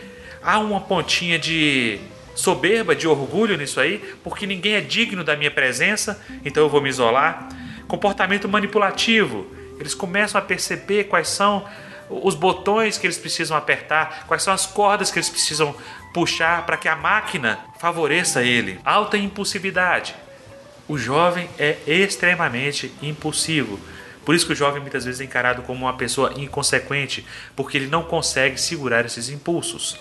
Há 0.43 0.59
uma 0.59 0.81
pontinha 0.81 1.39
de 1.39 1.99
soberba, 2.35 2.95
de 2.95 3.09
orgulho 3.09 3.57
nisso 3.57 3.81
aí, 3.81 3.99
porque 4.23 4.47
ninguém 4.47 4.75
é 4.75 4.81
digno 4.81 5.25
da 5.25 5.35
minha 5.35 5.51
presença, 5.51 6.23
então 6.45 6.62
eu 6.62 6.69
vou 6.69 6.81
me 6.83 6.91
isolar. 6.91 7.49
Comportamento 7.89 8.49
manipulativo. 8.49 9.47
Eles 9.81 9.95
começam 9.95 10.39
a 10.39 10.45
perceber 10.45 11.05
quais 11.05 11.29
são 11.29 11.65
os 12.09 12.35
botões 12.35 12.99
que 12.99 13.07
eles 13.07 13.19
precisam 13.19 13.57
apertar, 13.57 14.25
quais 14.27 14.42
são 14.42 14.53
as 14.53 14.66
cordas 14.66 15.11
que 15.11 15.19
eles 15.19 15.29
precisam 15.29 15.75
puxar 16.12 16.64
para 16.64 16.77
que 16.77 16.88
a 16.88 16.97
máquina 16.97 17.59
favoreça 17.79 18.42
ele. 18.42 18.81
Alta 18.85 19.16
impulsividade. 19.16 20.14
O 20.88 20.97
jovem 20.97 21.49
é 21.59 21.77
extremamente 21.87 22.92
impulsivo. 23.03 23.81
Por 24.25 24.35
isso 24.35 24.47
que 24.47 24.53
o 24.53 24.57
jovem 24.57 24.81
muitas 24.81 25.05
vezes 25.05 25.21
é 25.21 25.25
encarado 25.25 25.62
como 25.62 25.85
uma 25.85 25.97
pessoa 25.97 26.33
inconsequente, 26.37 27.25
porque 27.55 27.77
ele 27.77 27.87
não 27.87 28.03
consegue 28.03 28.61
segurar 28.61 29.05
esses 29.05 29.29
impulsos. 29.29 29.99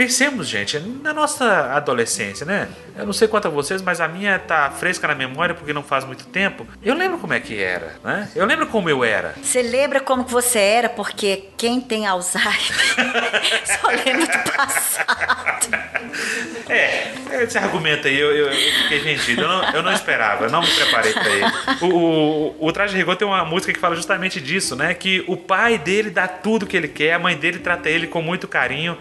Pensemos, 0.00 0.48
gente, 0.48 0.78
na 0.78 1.12
nossa 1.12 1.74
adolescência, 1.74 2.46
né? 2.46 2.70
Eu 2.96 3.04
não 3.04 3.12
sei 3.12 3.28
quanto 3.28 3.48
a 3.48 3.50
vocês, 3.50 3.82
mas 3.82 4.00
a 4.00 4.08
minha 4.08 4.38
tá 4.38 4.70
fresca 4.70 5.06
na 5.06 5.14
memória 5.14 5.54
porque 5.54 5.74
não 5.74 5.82
faz 5.82 6.06
muito 6.06 6.26
tempo. 6.26 6.66
Eu 6.82 6.94
lembro 6.94 7.18
como 7.18 7.34
é 7.34 7.38
que 7.38 7.62
era, 7.62 7.96
né? 8.02 8.30
Eu 8.34 8.46
lembro 8.46 8.66
como 8.68 8.88
eu 8.88 9.04
era. 9.04 9.34
Você 9.42 9.60
lembra 9.60 10.00
como 10.00 10.24
que 10.24 10.32
você 10.32 10.58
era? 10.58 10.88
Porque 10.88 11.50
quem 11.58 11.82
tem 11.82 12.06
Alzheimer 12.06 12.54
só 13.78 13.88
lembra 13.88 14.26
do 14.26 14.52
passado. 14.52 15.68
É, 16.68 17.12
esse 17.42 17.58
argumento 17.58 18.06
aí 18.06 18.18
eu, 18.18 18.30
eu, 18.30 18.46
eu 18.46 18.72
fiquei 18.82 19.00
vendido. 19.00 19.42
Eu 19.42 19.48
não, 19.48 19.70
eu 19.70 19.82
não, 19.82 19.92
esperava, 19.92 20.44
eu 20.44 20.50
não 20.50 20.60
me 20.60 20.70
preparei 20.70 21.12
para 21.12 21.28
ele. 21.28 21.52
O, 21.80 21.86
o, 21.86 22.66
o 22.68 22.72
Traje 22.72 22.96
Rigor 22.96 23.16
tem 23.16 23.26
uma 23.26 23.44
música 23.44 23.72
que 23.72 23.78
fala 23.78 23.96
justamente 23.96 24.40
disso, 24.40 24.76
né? 24.76 24.94
Que 24.94 25.24
o 25.26 25.36
pai 25.36 25.78
dele 25.78 26.10
dá 26.10 26.28
tudo 26.28 26.66
que 26.66 26.76
ele 26.76 26.86
quer, 26.86 27.14
a 27.14 27.18
mãe 27.18 27.36
dele 27.36 27.58
trata 27.58 27.88
ele 27.88 28.06
com 28.06 28.22
muito 28.22 28.46
carinho 28.46 28.96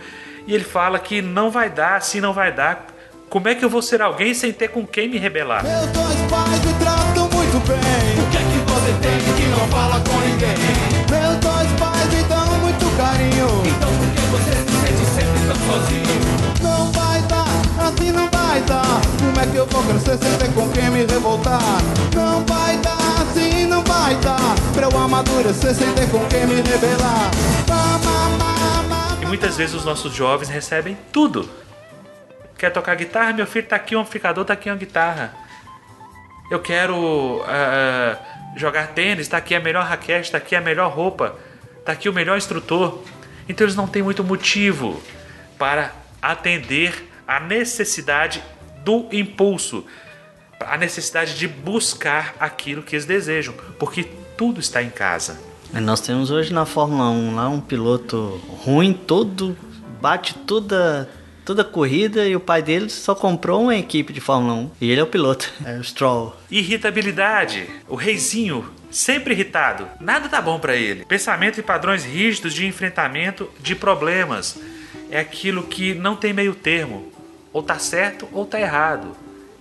e 0.49 0.55
ele 0.55 0.63
fala 0.63 0.97
que 0.97 1.21
não 1.21 1.51
vai 1.51 1.69
dar, 1.69 1.97
assim 1.97 2.19
não 2.19 2.33
vai 2.33 2.51
dar. 2.51 2.88
Como 3.29 3.47
é 3.47 3.53
que 3.53 3.63
eu 3.63 3.69
vou 3.69 3.83
ser 3.83 4.01
alguém 4.01 4.33
sem 4.33 4.51
ter 4.51 4.69
com 4.69 4.83
quem 4.83 5.07
me 5.07 5.19
rebelar? 5.19 5.63
Meus 5.63 5.85
dois 5.91 6.21
pais 6.27 6.65
me 6.65 6.73
tratam 6.73 7.29
muito 7.29 7.67
bem. 7.67 7.77
O 7.77 8.29
que 8.31 8.38
é 8.38 8.41
que 8.41 8.57
você 8.65 8.91
tem 8.99 9.35
que 9.35 9.47
não 9.51 9.67
fala 9.67 10.01
com 10.01 10.17
ninguém? 10.21 10.57
Meus 11.07 11.38
dois 11.38 11.71
pais 11.79 12.12
me 12.12 12.23
dão 12.23 12.47
muito 12.62 12.97
carinho. 12.97 13.62
Então 13.63 13.91
por 13.93 14.09
que 14.09 14.21
você 14.31 14.51
se 14.55 14.73
sente 14.81 15.05
sempre 15.13 15.39
tão 15.45 15.55
sozinho? 15.69 16.63
Não 16.63 16.91
vai 16.93 17.21
dar, 17.21 17.88
assim 17.88 18.12
não 18.12 18.27
vai 18.31 18.59
dar. 18.62 19.01
Como 19.19 19.39
é 19.39 19.45
que 19.45 19.55
eu 19.55 19.67
vou 19.67 19.83
crescer 19.83 20.17
sem 20.17 20.38
ter 20.39 20.51
com 20.55 20.67
quem 20.69 20.89
me 20.89 21.05
revoltar? 21.05 21.62
Não 22.15 22.43
vai 22.45 22.75
dar, 22.77 23.21
assim 23.21 23.67
não 23.67 23.83
vai 23.83 24.15
dar. 24.15 24.55
Pra 24.73 24.88
eu 24.88 24.97
amadurecer 24.97 25.75
sem 25.75 25.93
ter 25.93 26.09
com 26.09 26.25
quem 26.25 26.47
me 26.47 26.55
rebelar. 26.55 27.29
Muitas 29.29 29.57
vezes 29.57 29.75
os 29.75 29.85
nossos 29.85 30.11
jovens 30.11 30.49
recebem 30.49 30.97
tudo. 31.13 31.47
Quer 32.57 32.71
tocar 32.71 32.95
guitarra? 32.95 33.31
Meu 33.31 33.45
filho 33.45 33.67
tá 33.67 33.75
aqui 33.75 33.95
um 33.95 33.99
amplificador, 33.99 34.43
tá 34.43 34.53
aqui 34.53 34.71
uma 34.71 34.75
guitarra. 34.75 35.35
Eu 36.49 36.59
quero 36.59 36.95
uh, 36.95 38.57
jogar 38.57 38.87
tênis, 38.87 39.27
tá 39.27 39.37
aqui 39.37 39.53
a 39.53 39.59
melhor 39.59 39.85
raquete, 39.85 40.31
tá 40.31 40.39
aqui 40.39 40.55
a 40.55 40.61
melhor 40.61 40.91
roupa, 40.91 41.35
tá 41.85 41.91
aqui 41.91 42.09
o 42.09 42.13
melhor 42.13 42.39
instrutor. 42.39 43.03
Então 43.47 43.65
eles 43.65 43.75
não 43.75 43.85
têm 43.85 44.01
muito 44.01 44.23
motivo 44.23 44.99
para 45.59 45.93
atender 46.19 47.07
a 47.27 47.39
necessidade 47.39 48.43
do 48.83 49.07
impulso, 49.11 49.85
a 50.59 50.75
necessidade 50.75 51.37
de 51.37 51.47
buscar 51.47 52.33
aquilo 52.39 52.81
que 52.81 52.95
eles 52.95 53.05
desejam, 53.05 53.53
porque 53.77 54.05
tudo 54.35 54.59
está 54.59 54.81
em 54.81 54.89
casa. 54.89 55.48
Nós 55.71 56.01
temos 56.01 56.32
hoje 56.32 56.51
na 56.51 56.65
Fórmula 56.65 57.10
1 57.12 57.36
lá 57.36 57.47
um 57.47 57.62
piloto 57.62 58.41
ruim, 58.65 58.91
todo 58.91 59.55
bate 60.01 60.34
toda 60.34 61.08
toda 61.45 61.63
corrida 61.63 62.27
e 62.27 62.36
o 62.36 62.39
pai 62.39 62.62
dele 62.62 62.89
só 62.89 63.15
comprou 63.15 63.63
uma 63.63 63.75
equipe 63.75 64.12
de 64.12 64.19
Fórmula 64.19 64.53
1 64.53 64.71
e 64.82 64.91
ele 64.91 64.99
é 64.99 65.03
o 65.03 65.08
piloto, 65.08 65.51
é 65.63 65.77
o 65.77 65.84
Stroll. 65.84 66.36
Irritabilidade, 66.49 67.67
o 67.88 67.95
reizinho 67.95 68.67
sempre 68.89 69.34
irritado, 69.34 69.88
nada 69.99 70.27
tá 70.27 70.41
bom 70.41 70.60
para 70.60 70.75
ele. 70.75 71.05
Pensamento 71.05 71.60
e 71.60 71.63
padrões 71.63 72.03
rígidos 72.03 72.53
de 72.53 72.65
enfrentamento 72.65 73.49
de 73.60 73.75
problemas. 73.75 74.60
É 75.12 75.19
aquilo 75.19 75.63
que 75.63 75.93
não 75.93 76.15
tem 76.15 76.34
meio 76.34 76.53
termo, 76.53 77.12
ou 77.53 77.63
tá 77.63 77.79
certo 77.79 78.27
ou 78.32 78.45
tá 78.45 78.60
errado. 78.60 79.15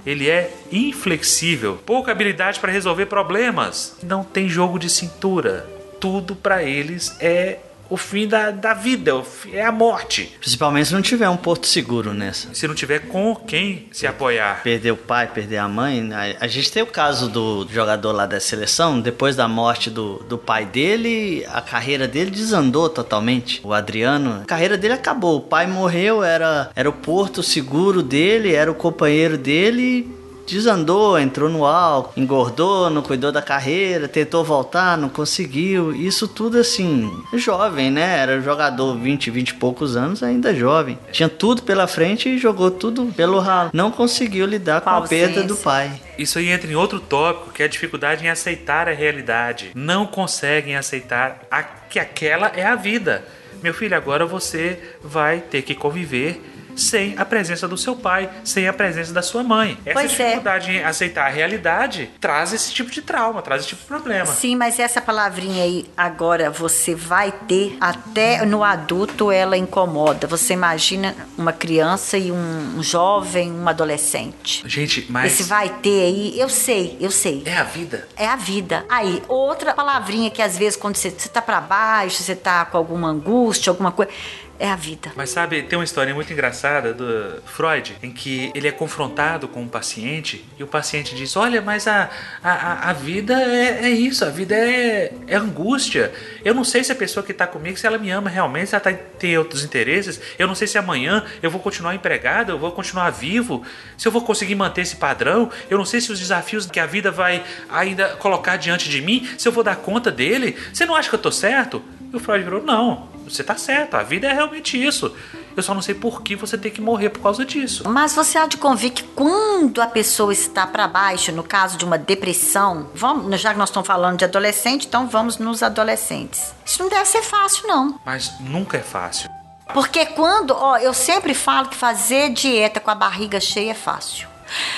Ele 0.04 0.28
é 0.28 0.54
inflexível, 0.72 1.78
pouca 1.84 2.12
habilidade 2.12 2.60
para 2.60 2.72
resolver 2.72 3.06
problemas, 3.06 3.96
não 4.02 4.24
tem 4.24 4.48
jogo 4.48 4.78
de 4.78 4.88
cintura 4.88 5.77
tudo 5.98 6.34
para 6.34 6.62
eles 6.62 7.16
é 7.20 7.58
o 7.90 7.96
fim 7.96 8.28
da, 8.28 8.50
da 8.50 8.74
vida, 8.74 9.22
fi- 9.22 9.56
é 9.56 9.64
a 9.64 9.72
morte. 9.72 10.30
Principalmente 10.38 10.88
se 10.88 10.92
não 10.92 11.00
tiver 11.00 11.26
um 11.26 11.38
porto 11.38 11.66
seguro 11.66 12.12
nessa. 12.12 12.52
Se 12.52 12.68
não 12.68 12.74
tiver 12.74 12.98
com 13.08 13.34
quem 13.34 13.88
se 13.92 14.06
apoiar. 14.06 14.62
Perder 14.62 14.90
o 14.90 14.96
pai, 14.98 15.26
perder 15.26 15.56
a 15.56 15.66
mãe. 15.66 16.06
A, 16.12 16.44
a 16.44 16.46
gente 16.46 16.70
tem 16.70 16.82
o 16.82 16.86
caso 16.86 17.30
do 17.30 17.66
jogador 17.72 18.12
lá 18.12 18.26
da 18.26 18.38
seleção, 18.38 19.00
depois 19.00 19.34
da 19.36 19.48
morte 19.48 19.88
do, 19.88 20.16
do 20.28 20.36
pai 20.36 20.66
dele, 20.66 21.46
a 21.50 21.62
carreira 21.62 22.06
dele 22.06 22.30
desandou 22.30 22.90
totalmente. 22.90 23.58
O 23.64 23.72
Adriano, 23.72 24.40
a 24.42 24.44
carreira 24.44 24.76
dele 24.76 24.92
acabou. 24.92 25.38
O 25.38 25.40
pai 25.40 25.66
morreu, 25.66 26.22
era, 26.22 26.70
era 26.76 26.90
o 26.90 26.92
porto 26.92 27.42
seguro 27.42 28.02
dele, 28.02 28.52
era 28.54 28.70
o 28.70 28.74
companheiro 28.74 29.38
dele. 29.38 30.14
Desandou, 30.48 31.18
entrou 31.18 31.48
no 31.50 31.64
álcool, 31.64 32.12
engordou, 32.18 32.88
não 32.88 33.02
cuidou 33.02 33.30
da 33.30 33.42
carreira, 33.42 34.08
tentou 34.08 34.42
voltar, 34.42 34.96
não 34.96 35.08
conseguiu. 35.08 35.94
Isso 35.94 36.26
tudo 36.26 36.58
assim, 36.58 37.10
jovem, 37.34 37.90
né? 37.90 38.18
Era 38.18 38.40
jogador 38.40 38.94
20, 38.96 39.30
20 39.30 39.48
e 39.50 39.54
poucos 39.54 39.96
anos, 39.96 40.22
ainda 40.22 40.54
jovem. 40.54 40.98
Tinha 41.12 41.28
tudo 41.28 41.62
pela 41.62 41.86
frente 41.86 42.28
e 42.30 42.38
jogou 42.38 42.70
tudo 42.70 43.06
pelo 43.14 43.38
ralo. 43.38 43.70
Não 43.72 43.90
conseguiu 43.90 44.46
lidar 44.46 44.80
com 44.80 44.90
a 44.90 45.02
perda 45.02 45.42
do 45.42 45.54
pai. 45.56 46.00
Isso 46.18 46.38
aí 46.38 46.48
entra 46.48 46.70
em 46.70 46.74
outro 46.74 46.98
tópico, 46.98 47.52
que 47.52 47.62
é 47.62 47.66
a 47.66 47.68
dificuldade 47.68 48.24
em 48.24 48.28
aceitar 48.28 48.88
a 48.88 48.92
realidade. 48.92 49.70
Não 49.74 50.06
conseguem 50.06 50.76
aceitar 50.76 51.42
a- 51.50 51.62
que 51.62 51.98
aquela 51.98 52.48
é 52.56 52.64
a 52.64 52.74
vida. 52.74 53.22
Meu 53.62 53.74
filho, 53.74 53.96
agora 53.96 54.24
você 54.24 54.78
vai 55.02 55.40
ter 55.40 55.62
que 55.62 55.74
conviver 55.74 56.40
sem 56.78 57.14
a 57.18 57.24
presença 57.24 57.66
do 57.68 57.76
seu 57.76 57.94
pai, 57.96 58.28
sem 58.44 58.66
a 58.68 58.72
presença 58.72 59.12
da 59.12 59.22
sua 59.22 59.42
mãe. 59.42 59.76
Essa 59.84 59.94
Pois 60.00 60.12
é. 60.20 60.24
dificuldade 60.24 60.70
em 60.72 60.82
aceitar 60.84 61.26
a 61.26 61.30
realidade 61.30 62.10
traz 62.20 62.52
esse 62.52 62.72
tipo 62.72 62.90
de 62.90 63.02
trauma, 63.02 63.42
traz 63.42 63.60
esse 63.62 63.70
tipo 63.70 63.82
de 63.82 63.88
problema. 63.88 64.26
Sim, 64.26 64.56
mas 64.56 64.78
essa 64.78 65.00
palavrinha 65.00 65.62
aí, 65.64 65.86
agora 65.96 66.50
você 66.50 66.94
vai 66.94 67.32
ter, 67.32 67.76
até 67.80 68.44
no 68.46 68.62
adulto 68.64 69.30
ela 69.30 69.56
incomoda. 69.56 70.26
Você 70.26 70.52
imagina 70.52 71.14
uma 71.36 71.52
criança 71.52 72.16
e 72.16 72.30
um, 72.32 72.78
um 72.78 72.82
jovem, 72.82 73.50
um 73.52 73.68
adolescente. 73.68 74.62
Gente, 74.66 75.06
mas 75.08 75.32
Esse 75.32 75.42
vai 75.44 75.68
ter 75.68 76.02
aí, 76.02 76.38
eu 76.38 76.48
sei, 76.48 76.96
eu 77.00 77.10
sei. 77.10 77.42
é 77.44 77.56
a 77.56 77.64
vida. 77.64 78.08
É 78.16 78.26
a 78.26 78.36
vida. 78.36 78.84
Aí, 78.88 79.22
outra 79.28 79.72
palavrinha 79.74 80.30
que 80.30 80.40
às 80.42 80.56
vezes 80.56 80.76
quando 80.76 80.96
você, 80.96 81.10
você 81.10 81.28
tá 81.28 81.42
pra 81.42 81.60
baixo, 81.60 82.22
você 82.22 82.34
tá 82.34 82.64
com 82.64 82.76
alguma 82.76 83.08
angústia, 83.08 83.70
alguma 83.70 83.90
coisa, 83.92 84.10
é 84.58 84.68
a 84.70 84.76
vida. 84.76 85.12
Mas 85.16 85.30
sabe, 85.30 85.62
tem 85.62 85.78
uma 85.78 85.84
história 85.84 86.14
muito 86.14 86.32
engraçada 86.32 86.92
do 86.92 87.40
Freud, 87.46 87.96
em 88.02 88.10
que 88.10 88.50
ele 88.54 88.66
é 88.66 88.72
confrontado 88.72 89.46
com 89.46 89.62
um 89.62 89.68
paciente 89.68 90.44
e 90.58 90.62
o 90.62 90.66
paciente 90.66 91.14
diz: 91.14 91.36
Olha, 91.36 91.62
mas 91.62 91.86
a, 91.86 92.10
a, 92.42 92.90
a- 92.90 92.92
vida 92.92 93.34
é, 93.40 93.84
é 93.84 93.90
isso, 93.90 94.24
a 94.24 94.30
vida 94.30 94.54
é, 94.56 95.12
é 95.26 95.36
angústia. 95.36 96.12
Eu 96.44 96.54
não 96.54 96.64
sei 96.64 96.82
se 96.82 96.90
a 96.90 96.94
pessoa 96.94 97.24
que 97.24 97.32
está 97.32 97.46
comigo, 97.46 97.78
se 97.78 97.86
ela 97.86 97.98
me 97.98 98.10
ama 98.10 98.28
realmente, 98.28 98.68
se 98.70 98.74
ela 98.74 98.82
tá, 98.82 98.92
tem 98.92 99.38
outros 99.38 99.62
interesses. 99.64 100.20
Eu 100.38 100.46
não 100.48 100.54
sei 100.54 100.66
se 100.66 100.76
amanhã 100.76 101.24
eu 101.42 101.50
vou 101.50 101.60
continuar 101.60 101.94
empregado, 101.94 102.50
eu 102.50 102.58
vou 102.58 102.72
continuar 102.72 103.10
vivo, 103.10 103.64
se 103.96 104.08
eu 104.08 104.12
vou 104.12 104.22
conseguir 104.22 104.54
manter 104.56 104.82
esse 104.82 104.96
padrão. 104.96 105.50
Eu 105.70 105.78
não 105.78 105.84
sei 105.84 106.00
se 106.00 106.10
os 106.10 106.18
desafios 106.18 106.66
que 106.66 106.80
a 106.80 106.86
vida 106.86 107.10
vai 107.10 107.44
ainda 107.68 108.16
colocar 108.16 108.56
diante 108.56 108.88
de 108.88 109.00
mim, 109.00 109.28
se 109.38 109.46
eu 109.46 109.52
vou 109.52 109.62
dar 109.62 109.76
conta 109.76 110.10
dele. 110.10 110.56
Você 110.72 110.84
não 110.84 110.96
acha 110.96 111.08
que 111.08 111.14
eu 111.14 111.20
tô 111.20 111.30
certo? 111.30 111.82
E 112.12 112.16
o 112.16 112.20
Freud 112.20 112.42
virou: 112.42 112.62
Não, 112.62 113.08
você 113.28 113.44
tá 113.44 113.56
certo, 113.56 113.94
a 113.94 114.02
vida 114.02 114.26
é 114.26 114.32
isso. 114.56 115.14
Eu 115.56 115.62
só 115.62 115.74
não 115.74 115.82
sei 115.82 115.94
por 115.94 116.22
que 116.22 116.36
você 116.36 116.56
tem 116.56 116.70
que 116.70 116.80
morrer 116.80 117.10
por 117.10 117.20
causa 117.20 117.44
disso. 117.44 117.88
Mas 117.88 118.14
você 118.14 118.38
há 118.38 118.46
de 118.46 118.56
convir 118.56 118.92
que 118.92 119.02
quando 119.02 119.80
a 119.80 119.86
pessoa 119.86 120.32
está 120.32 120.66
para 120.66 120.86
baixo, 120.86 121.32
no 121.32 121.42
caso 121.42 121.76
de 121.76 121.84
uma 121.84 121.98
depressão, 121.98 122.88
vamos, 122.94 123.40
já 123.40 123.52
que 123.52 123.58
nós 123.58 123.68
estamos 123.68 123.86
falando 123.86 124.18
de 124.18 124.24
adolescente, 124.24 124.86
então 124.86 125.08
vamos 125.08 125.38
nos 125.38 125.62
adolescentes. 125.62 126.54
Isso 126.64 126.82
não 126.82 126.88
deve 126.88 127.06
ser 127.06 127.22
fácil, 127.22 127.66
não. 127.66 127.98
Mas 128.04 128.38
nunca 128.40 128.76
é 128.76 128.82
fácil. 128.82 129.28
Porque 129.74 130.06
quando, 130.06 130.52
ó, 130.52 130.78
eu 130.78 130.94
sempre 130.94 131.34
falo 131.34 131.68
que 131.68 131.76
fazer 131.76 132.30
dieta 132.30 132.80
com 132.80 132.90
a 132.90 132.94
barriga 132.94 133.40
cheia 133.40 133.72
é 133.72 133.74
fácil. 133.74 134.28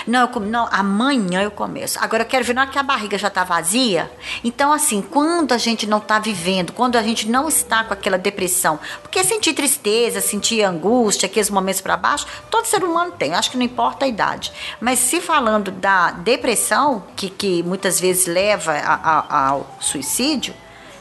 Não, 0.07 0.21
eu 0.23 0.29
com- 0.29 0.41
não, 0.41 0.69
amanhã 0.71 1.43
eu 1.43 1.51
começo. 1.51 1.99
Agora 2.01 2.23
eu 2.23 2.27
quero 2.27 2.45
ver 2.45 2.55
na 2.55 2.63
hora 2.63 2.71
que 2.71 2.79
a 2.79 2.83
barriga 2.83 3.17
já 3.19 3.31
tá 3.31 3.45
vazia. 3.45 4.11
Então, 4.43 4.73
assim, 4.73 5.01
quando 5.03 5.53
a 5.53 5.59
gente 5.59 5.87
não 5.87 6.01
tá 6.01 6.19
vivendo, 6.19 6.73
quando 6.73 6.97
a 6.97 7.03
gente 7.03 7.29
não 7.29 7.49
está 7.49 7.85
com 7.85 7.93
aquela 7.93 8.19
depressão, 8.19 8.79
porque 9.03 9.23
sentir 9.25 9.53
tristeza, 9.55 10.21
sentir 10.21 10.63
angústia, 10.63 11.27
aqueles 11.27 11.51
momentos 11.51 11.81
para 11.81 11.97
baixo, 11.97 12.27
todo 12.51 12.65
ser 12.67 12.83
humano 12.85 13.13
tem, 13.13 13.35
acho 13.35 13.51
que 13.51 13.57
não 13.57 13.65
importa 13.65 14.05
a 14.05 14.09
idade. 14.09 14.53
Mas 14.81 14.99
se 14.99 15.21
falando 15.21 15.71
da 15.71 16.11
depressão, 16.13 17.05
que, 17.17 17.31
que 17.31 17.63
muitas 17.63 18.01
vezes 18.01 18.27
leva 18.27 18.73
a- 18.73 18.95
a- 19.29 19.49
ao 19.49 19.77
suicídio, 19.81 20.55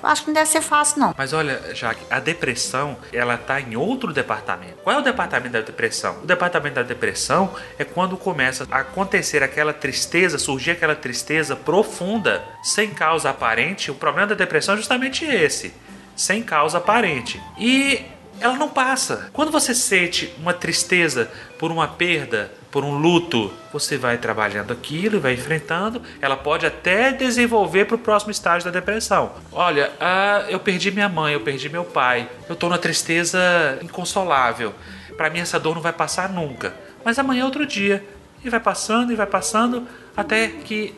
acho 0.07 0.21
que 0.21 0.27
não 0.27 0.33
deve 0.33 0.49
ser 0.49 0.61
fácil, 0.61 0.99
não. 0.99 1.15
Mas 1.17 1.33
olha, 1.33 1.73
Jaque, 1.73 2.01
a 2.09 2.19
depressão, 2.19 2.97
ela 3.11 3.37
tá 3.37 3.59
em 3.59 3.75
outro 3.75 4.13
departamento. 4.13 4.77
Qual 4.83 4.95
é 4.95 4.99
o 4.99 5.03
departamento 5.03 5.53
da 5.53 5.61
depressão? 5.61 6.19
O 6.23 6.25
departamento 6.25 6.75
da 6.75 6.83
depressão 6.83 7.53
é 7.77 7.83
quando 7.83 8.17
começa 8.17 8.67
a 8.71 8.79
acontecer 8.79 9.43
aquela 9.43 9.73
tristeza, 9.73 10.37
surgir 10.37 10.71
aquela 10.71 10.95
tristeza 10.95 11.55
profunda, 11.55 12.43
sem 12.63 12.89
causa 12.91 13.29
aparente. 13.29 13.91
O 13.91 13.95
problema 13.95 14.27
da 14.27 14.35
depressão 14.35 14.75
é 14.75 14.77
justamente 14.77 15.25
esse, 15.25 15.73
sem 16.15 16.41
causa 16.43 16.77
aparente. 16.77 17.41
E 17.57 18.05
ela 18.39 18.55
não 18.55 18.69
passa. 18.69 19.29
Quando 19.33 19.51
você 19.51 19.75
sente 19.75 20.33
uma 20.37 20.53
tristeza 20.53 21.29
por 21.57 21.71
uma 21.71 21.87
perda, 21.87 22.51
por 22.71 22.83
um 22.83 22.97
luto, 22.97 23.51
você 23.73 23.97
vai 23.97 24.17
trabalhando 24.17 24.71
aquilo 24.71 25.17
e 25.17 25.19
vai 25.19 25.33
enfrentando. 25.33 26.01
Ela 26.21 26.37
pode 26.37 26.65
até 26.65 27.11
desenvolver 27.11 27.85
para 27.85 27.95
o 27.95 27.99
próximo 27.99 28.31
estágio 28.31 28.71
da 28.71 28.79
depressão. 28.79 29.33
Olha, 29.51 29.91
ah, 29.99 30.45
eu 30.49 30.59
perdi 30.59 30.91
minha 30.91 31.09
mãe, 31.09 31.33
eu 31.33 31.41
perdi 31.41 31.67
meu 31.67 31.83
pai, 31.83 32.29
eu 32.47 32.55
tô 32.55 32.69
na 32.69 32.77
tristeza 32.77 33.39
inconsolável. 33.81 34.73
Para 35.17 35.29
mim 35.29 35.39
essa 35.39 35.59
dor 35.59 35.75
não 35.75 35.81
vai 35.81 35.93
passar 35.93 36.29
nunca. 36.29 36.73
Mas 37.03 37.17
amanhã 37.17 37.41
é 37.41 37.45
outro 37.45 37.65
dia 37.65 38.05
e 38.43 38.49
vai 38.49 38.59
passando 38.59 39.11
e 39.11 39.15
vai 39.15 39.25
passando 39.25 39.87
até 40.15 40.47
que 40.47 40.93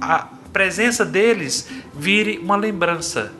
a 0.00 0.28
presença 0.52 1.04
deles 1.04 1.68
vire 1.92 2.38
uma 2.38 2.56
lembrança. 2.56 3.32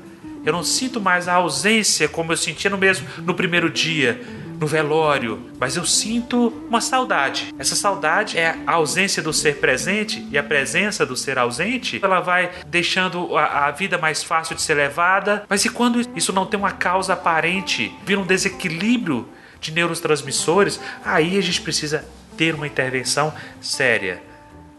Eu 0.44 0.52
não 0.52 0.62
sinto 0.62 1.00
mais 1.00 1.28
a 1.28 1.34
ausência 1.34 2.08
como 2.08 2.32
eu 2.32 2.36
sentia 2.36 2.70
no 2.70 2.78
mesmo 2.78 3.06
no 3.18 3.34
primeiro 3.34 3.70
dia, 3.70 4.20
no 4.58 4.66
velório, 4.66 5.50
mas 5.58 5.76
eu 5.76 5.84
sinto 5.84 6.48
uma 6.68 6.80
saudade. 6.80 7.54
Essa 7.58 7.76
saudade 7.76 8.38
é 8.38 8.56
a 8.66 8.72
ausência 8.72 9.22
do 9.22 9.32
ser 9.32 9.58
presente 9.58 10.26
e 10.30 10.38
a 10.38 10.42
presença 10.42 11.04
do 11.04 11.16
ser 11.16 11.38
ausente. 11.38 12.00
Ela 12.02 12.20
vai 12.20 12.50
deixando 12.66 13.36
a, 13.36 13.66
a 13.66 13.70
vida 13.70 13.98
mais 13.98 14.22
fácil 14.22 14.56
de 14.56 14.62
ser 14.62 14.74
levada. 14.74 15.44
Mas 15.48 15.64
e 15.64 15.68
quando 15.68 16.00
isso 16.16 16.32
não 16.32 16.46
tem 16.46 16.58
uma 16.58 16.72
causa 16.72 17.12
aparente, 17.12 17.94
vira 18.04 18.20
um 18.20 18.26
desequilíbrio 18.26 19.28
de 19.60 19.72
neurotransmissores, 19.72 20.80
aí 21.04 21.38
a 21.38 21.42
gente 21.42 21.60
precisa 21.60 22.04
ter 22.36 22.54
uma 22.54 22.66
intervenção 22.66 23.32
séria. 23.60 24.22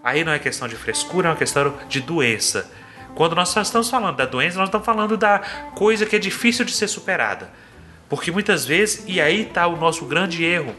Aí 0.03 0.23
não 0.23 0.31
é 0.31 0.39
questão 0.39 0.67
de 0.67 0.75
frescura, 0.75 1.27
é 1.27 1.31
uma 1.31 1.37
questão 1.37 1.73
de 1.89 1.99
doença. 1.99 2.71
Quando 3.15 3.35
nós 3.35 3.55
estamos 3.55 3.89
falando 3.89 4.15
da 4.15 4.25
doença, 4.25 4.57
nós 4.57 4.67
estamos 4.67 4.85
falando 4.85 5.17
da 5.17 5.39
coisa 5.75 6.05
que 6.05 6.15
é 6.15 6.19
difícil 6.19 6.63
de 6.63 6.71
ser 6.71 6.87
superada. 6.87 7.51
Porque 8.09 8.31
muitas 8.31 8.65
vezes, 8.65 9.03
e 9.07 9.19
aí 9.19 9.41
está 9.41 9.67
o 9.67 9.75
nosso 9.75 10.05
grande 10.05 10.43
erro, 10.43 10.73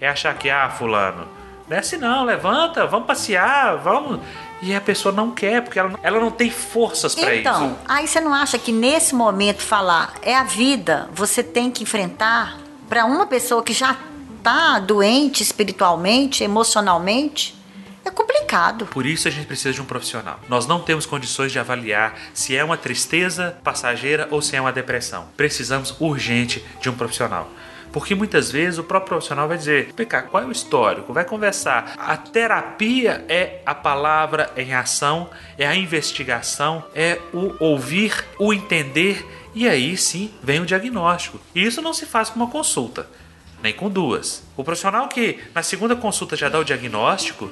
é 0.00 0.08
achar 0.08 0.34
que, 0.34 0.48
ah, 0.48 0.70
fulano, 0.70 1.28
desce 1.68 1.96
não, 1.96 2.24
levanta, 2.24 2.86
vamos 2.86 3.06
passear, 3.06 3.76
vamos. 3.76 4.20
E 4.62 4.74
a 4.74 4.80
pessoa 4.80 5.12
não 5.12 5.32
quer, 5.32 5.62
porque 5.62 5.78
ela, 5.78 5.98
ela 6.02 6.20
não 6.20 6.30
tem 6.30 6.50
forças 6.50 7.14
para 7.14 7.34
Então, 7.34 7.66
isso. 7.66 7.76
aí 7.88 8.06
você 8.06 8.20
não 8.20 8.32
acha 8.32 8.58
que 8.58 8.70
nesse 8.70 9.14
momento 9.14 9.60
falar 9.60 10.14
é 10.22 10.36
a 10.36 10.44
vida, 10.44 11.08
você 11.12 11.42
tem 11.42 11.70
que 11.70 11.82
enfrentar 11.82 12.58
para 12.88 13.04
uma 13.04 13.26
pessoa 13.26 13.62
que 13.62 13.72
já 13.72 13.96
tá 14.42 14.78
doente 14.78 15.42
espiritualmente, 15.42 16.44
emocionalmente, 16.44 17.54
é 18.04 18.10
complicado. 18.10 18.86
Por 18.86 19.06
isso 19.06 19.28
a 19.28 19.30
gente 19.30 19.46
precisa 19.46 19.72
de 19.72 19.80
um 19.80 19.84
profissional. 19.84 20.40
Nós 20.48 20.66
não 20.66 20.80
temos 20.80 21.06
condições 21.06 21.52
de 21.52 21.58
avaliar 21.58 22.18
se 22.34 22.56
é 22.56 22.64
uma 22.64 22.76
tristeza 22.76 23.56
passageira 23.62 24.28
ou 24.30 24.42
se 24.42 24.56
é 24.56 24.60
uma 24.60 24.72
depressão. 24.72 25.28
Precisamos 25.36 25.94
urgente 26.00 26.64
de 26.80 26.90
um 26.90 26.94
profissional. 26.94 27.48
Porque 27.92 28.14
muitas 28.14 28.50
vezes 28.50 28.78
o 28.78 28.84
próprio 28.84 29.10
profissional 29.10 29.46
vai 29.46 29.58
dizer: 29.58 29.92
cá, 30.08 30.22
qual 30.22 30.42
é 30.42 30.46
o 30.46 30.52
histórico? 30.52 31.12
Vai 31.12 31.24
conversar. 31.24 31.94
A 31.98 32.16
terapia 32.16 33.24
é 33.28 33.60
a 33.66 33.74
palavra 33.74 34.50
em 34.56 34.72
ação, 34.72 35.28
é 35.58 35.66
a 35.66 35.76
investigação, 35.76 36.84
é 36.94 37.20
o 37.32 37.54
ouvir, 37.62 38.24
o 38.38 38.52
entender 38.52 39.26
e 39.54 39.68
aí 39.68 39.96
sim 39.96 40.32
vem 40.42 40.60
o 40.60 40.66
diagnóstico. 40.66 41.38
E 41.54 41.62
isso 41.62 41.82
não 41.82 41.92
se 41.92 42.06
faz 42.06 42.30
com 42.30 42.36
uma 42.36 42.48
consulta, 42.48 43.06
nem 43.62 43.74
com 43.74 43.90
duas. 43.90 44.42
O 44.56 44.64
profissional 44.64 45.06
que 45.08 45.38
na 45.54 45.62
segunda 45.62 45.94
consulta 45.94 46.34
já 46.34 46.48
dá 46.48 46.58
o 46.58 46.64
diagnóstico, 46.64 47.50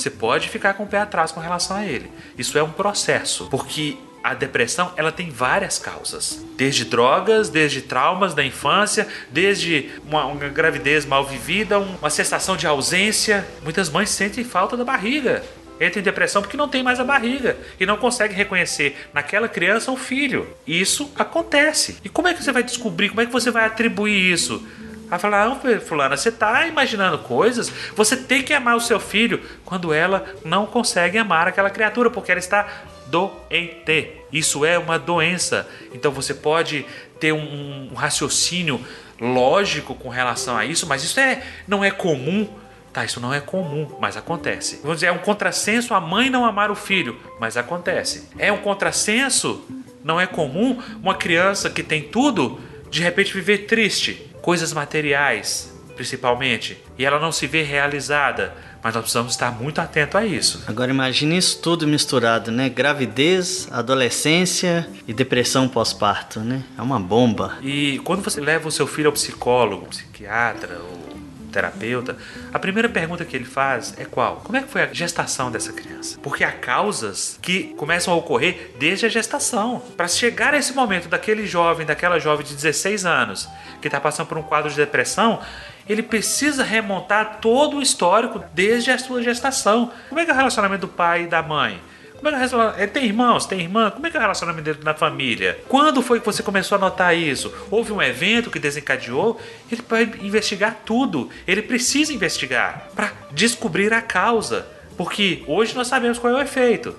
você 0.00 0.10
pode 0.10 0.48
ficar 0.48 0.74
com 0.74 0.84
o 0.84 0.86
pé 0.86 0.98
atrás 0.98 1.32
com 1.32 1.40
relação 1.40 1.76
a 1.76 1.84
ele. 1.84 2.10
Isso 2.38 2.56
é 2.58 2.62
um 2.62 2.70
processo, 2.70 3.46
porque 3.50 3.96
a 4.22 4.34
depressão 4.34 4.92
ela 4.96 5.10
tem 5.10 5.30
várias 5.30 5.78
causas, 5.78 6.44
desde 6.56 6.84
drogas, 6.84 7.48
desde 7.48 7.80
traumas 7.80 8.34
da 8.34 8.44
infância, 8.44 9.08
desde 9.30 9.90
uma, 10.06 10.26
uma 10.26 10.48
gravidez 10.48 11.06
mal 11.06 11.24
vivida, 11.24 11.78
um- 11.78 11.96
uma 11.96 12.10
sensação 12.10 12.54
de 12.56 12.66
ausência. 12.66 13.46
Muitas 13.62 13.88
mães 13.88 14.10
sentem 14.10 14.44
falta 14.44 14.76
da 14.76 14.84
barriga. 14.84 15.42
entra 15.82 15.98
em 15.98 16.02
depressão 16.02 16.42
porque 16.42 16.58
não 16.58 16.68
tem 16.68 16.82
mais 16.82 17.00
a 17.00 17.04
barriga 17.04 17.56
e 17.80 17.86
não 17.86 17.96
consegue 17.96 18.34
reconhecer 18.34 18.94
naquela 19.14 19.48
criança 19.48 19.90
um 19.90 19.96
filho. 19.96 20.46
Isso 20.66 21.10
acontece. 21.16 21.96
E 22.04 22.08
como 22.10 22.28
é 22.28 22.34
que 22.34 22.44
você 22.44 22.52
vai 22.52 22.62
descobrir? 22.62 23.08
Como 23.08 23.22
é 23.22 23.24
que 23.24 23.32
você 23.32 23.50
vai 23.50 23.64
atribuir 23.64 24.30
isso? 24.30 24.62
Vai 25.10 25.18
falar, 25.18 25.48
não, 25.48 25.60
fulana, 25.80 26.16
você 26.16 26.28
está 26.28 26.68
imaginando 26.68 27.18
coisas. 27.18 27.68
Você 27.96 28.16
tem 28.16 28.44
que 28.44 28.54
amar 28.54 28.76
o 28.76 28.80
seu 28.80 29.00
filho 29.00 29.42
quando 29.64 29.92
ela 29.92 30.24
não 30.44 30.66
consegue 30.66 31.18
amar 31.18 31.48
aquela 31.48 31.68
criatura, 31.68 32.08
porque 32.08 32.30
ela 32.30 32.38
está 32.38 32.84
doente. 33.08 34.12
Isso 34.32 34.64
é 34.64 34.78
uma 34.78 35.00
doença. 35.00 35.68
Então 35.92 36.12
você 36.12 36.32
pode 36.32 36.86
ter 37.18 37.32
um, 37.32 37.88
um 37.90 37.94
raciocínio 37.94 38.80
lógico 39.20 39.96
com 39.96 40.08
relação 40.08 40.56
a 40.56 40.64
isso, 40.64 40.86
mas 40.86 41.02
isso 41.02 41.18
é, 41.18 41.42
não 41.66 41.84
é 41.84 41.90
comum. 41.90 42.48
Tá, 42.92 43.04
isso 43.04 43.20
não 43.20 43.34
é 43.34 43.40
comum, 43.40 43.88
mas 44.00 44.16
acontece. 44.16 44.78
Vamos 44.82 44.98
dizer, 44.98 45.06
é 45.06 45.12
um 45.12 45.18
contrassenso 45.18 45.92
a 45.92 46.00
mãe 46.00 46.30
não 46.30 46.44
amar 46.44 46.70
o 46.70 46.76
filho, 46.76 47.18
mas 47.40 47.56
acontece. 47.56 48.28
É 48.38 48.52
um 48.52 48.58
contrassenso, 48.58 49.64
não 50.02 50.20
é 50.20 50.26
comum 50.26 50.80
uma 51.00 51.14
criança 51.14 51.68
que 51.70 51.84
tem 51.84 52.02
tudo, 52.02 52.60
de 52.90 53.00
repente 53.00 53.32
viver 53.32 53.58
triste, 53.66 54.29
coisas 54.40 54.72
materiais, 54.72 55.72
principalmente, 55.94 56.82
e 56.98 57.04
ela 57.04 57.18
não 57.18 57.32
se 57.32 57.46
vê 57.46 57.62
realizada. 57.62 58.54
Mas 58.82 58.94
nós 58.94 59.02
precisamos 59.02 59.32
estar 59.32 59.50
muito 59.50 59.78
atento 59.78 60.16
a 60.16 60.24
isso. 60.24 60.64
Agora 60.66 60.90
imagine 60.90 61.36
isso 61.36 61.60
tudo 61.60 61.86
misturado, 61.86 62.50
né? 62.50 62.70
Gravidez, 62.70 63.68
adolescência 63.70 64.88
e 65.06 65.12
depressão 65.12 65.68
pós-parto, 65.68 66.40
né? 66.40 66.64
É 66.78 66.80
uma 66.80 66.98
bomba. 66.98 67.58
E 67.60 68.00
quando 68.04 68.22
você 68.22 68.40
leva 68.40 68.68
o 68.68 68.72
seu 68.72 68.86
filho 68.86 69.08
ao 69.08 69.12
psicólogo, 69.12 69.86
psiquiatra 69.86 70.78
ou 70.78 71.09
terapeuta, 71.50 72.16
a 72.52 72.58
primeira 72.58 72.88
pergunta 72.88 73.24
que 73.24 73.36
ele 73.36 73.44
faz 73.44 73.94
é 73.98 74.04
qual? 74.04 74.36
Como 74.36 74.56
é 74.56 74.62
que 74.62 74.68
foi 74.68 74.82
a 74.82 74.92
gestação 74.92 75.50
dessa 75.50 75.72
criança? 75.72 76.18
Porque 76.22 76.44
há 76.44 76.52
causas 76.52 77.38
que 77.42 77.74
começam 77.74 78.12
a 78.14 78.16
ocorrer 78.16 78.72
desde 78.78 79.06
a 79.06 79.08
gestação. 79.08 79.82
Para 79.96 80.08
chegar 80.08 80.54
a 80.54 80.58
esse 80.58 80.72
momento 80.72 81.08
daquele 81.08 81.46
jovem, 81.46 81.86
daquela 81.86 82.18
jovem 82.18 82.46
de 82.46 82.54
16 82.54 83.04
anos 83.04 83.48
que 83.80 83.88
está 83.88 84.00
passando 84.00 84.26
por 84.26 84.38
um 84.38 84.42
quadro 84.42 84.70
de 84.70 84.76
depressão, 84.76 85.40
ele 85.88 86.02
precisa 86.02 86.62
remontar 86.62 87.38
todo 87.40 87.78
o 87.78 87.82
histórico 87.82 88.42
desde 88.54 88.90
a 88.90 88.98
sua 88.98 89.22
gestação. 89.22 89.90
Como 90.08 90.20
é 90.20 90.24
que 90.24 90.30
é 90.30 90.34
o 90.34 90.36
relacionamento 90.36 90.82
do 90.82 90.88
pai 90.88 91.24
e 91.24 91.26
da 91.26 91.42
mãe? 91.42 91.80
Como 92.20 92.28
é 92.28 92.46
que 92.46 92.54
é? 92.54 92.82
Ele 92.82 92.86
tem 92.88 93.04
irmãos? 93.06 93.46
Tem 93.46 93.60
irmã? 93.60 93.90
Como 93.90 94.06
é 94.06 94.10
que 94.10 94.16
é 94.16 94.20
o 94.20 94.22
relacionamento 94.22 94.64
dele 94.64 94.80
na 94.82 94.92
família? 94.92 95.58
Quando 95.66 96.02
foi 96.02 96.20
que 96.20 96.26
você 96.26 96.42
começou 96.42 96.76
a 96.76 96.78
notar 96.78 97.16
isso? 97.16 97.52
Houve 97.70 97.92
um 97.92 98.02
evento 98.02 98.50
que 98.50 98.58
desencadeou? 98.58 99.40
Ele 99.72 99.80
pode 99.80 100.24
investigar 100.24 100.80
tudo. 100.84 101.30
Ele 101.46 101.62
precisa 101.62 102.12
investigar 102.12 102.90
para 102.94 103.10
descobrir 103.32 103.92
a 103.94 104.02
causa. 104.02 104.66
Porque 104.98 105.42
hoje 105.46 105.74
nós 105.74 105.88
sabemos 105.88 106.18
qual 106.18 106.34
é 106.34 106.36
o 106.36 106.42
efeito. 106.42 106.94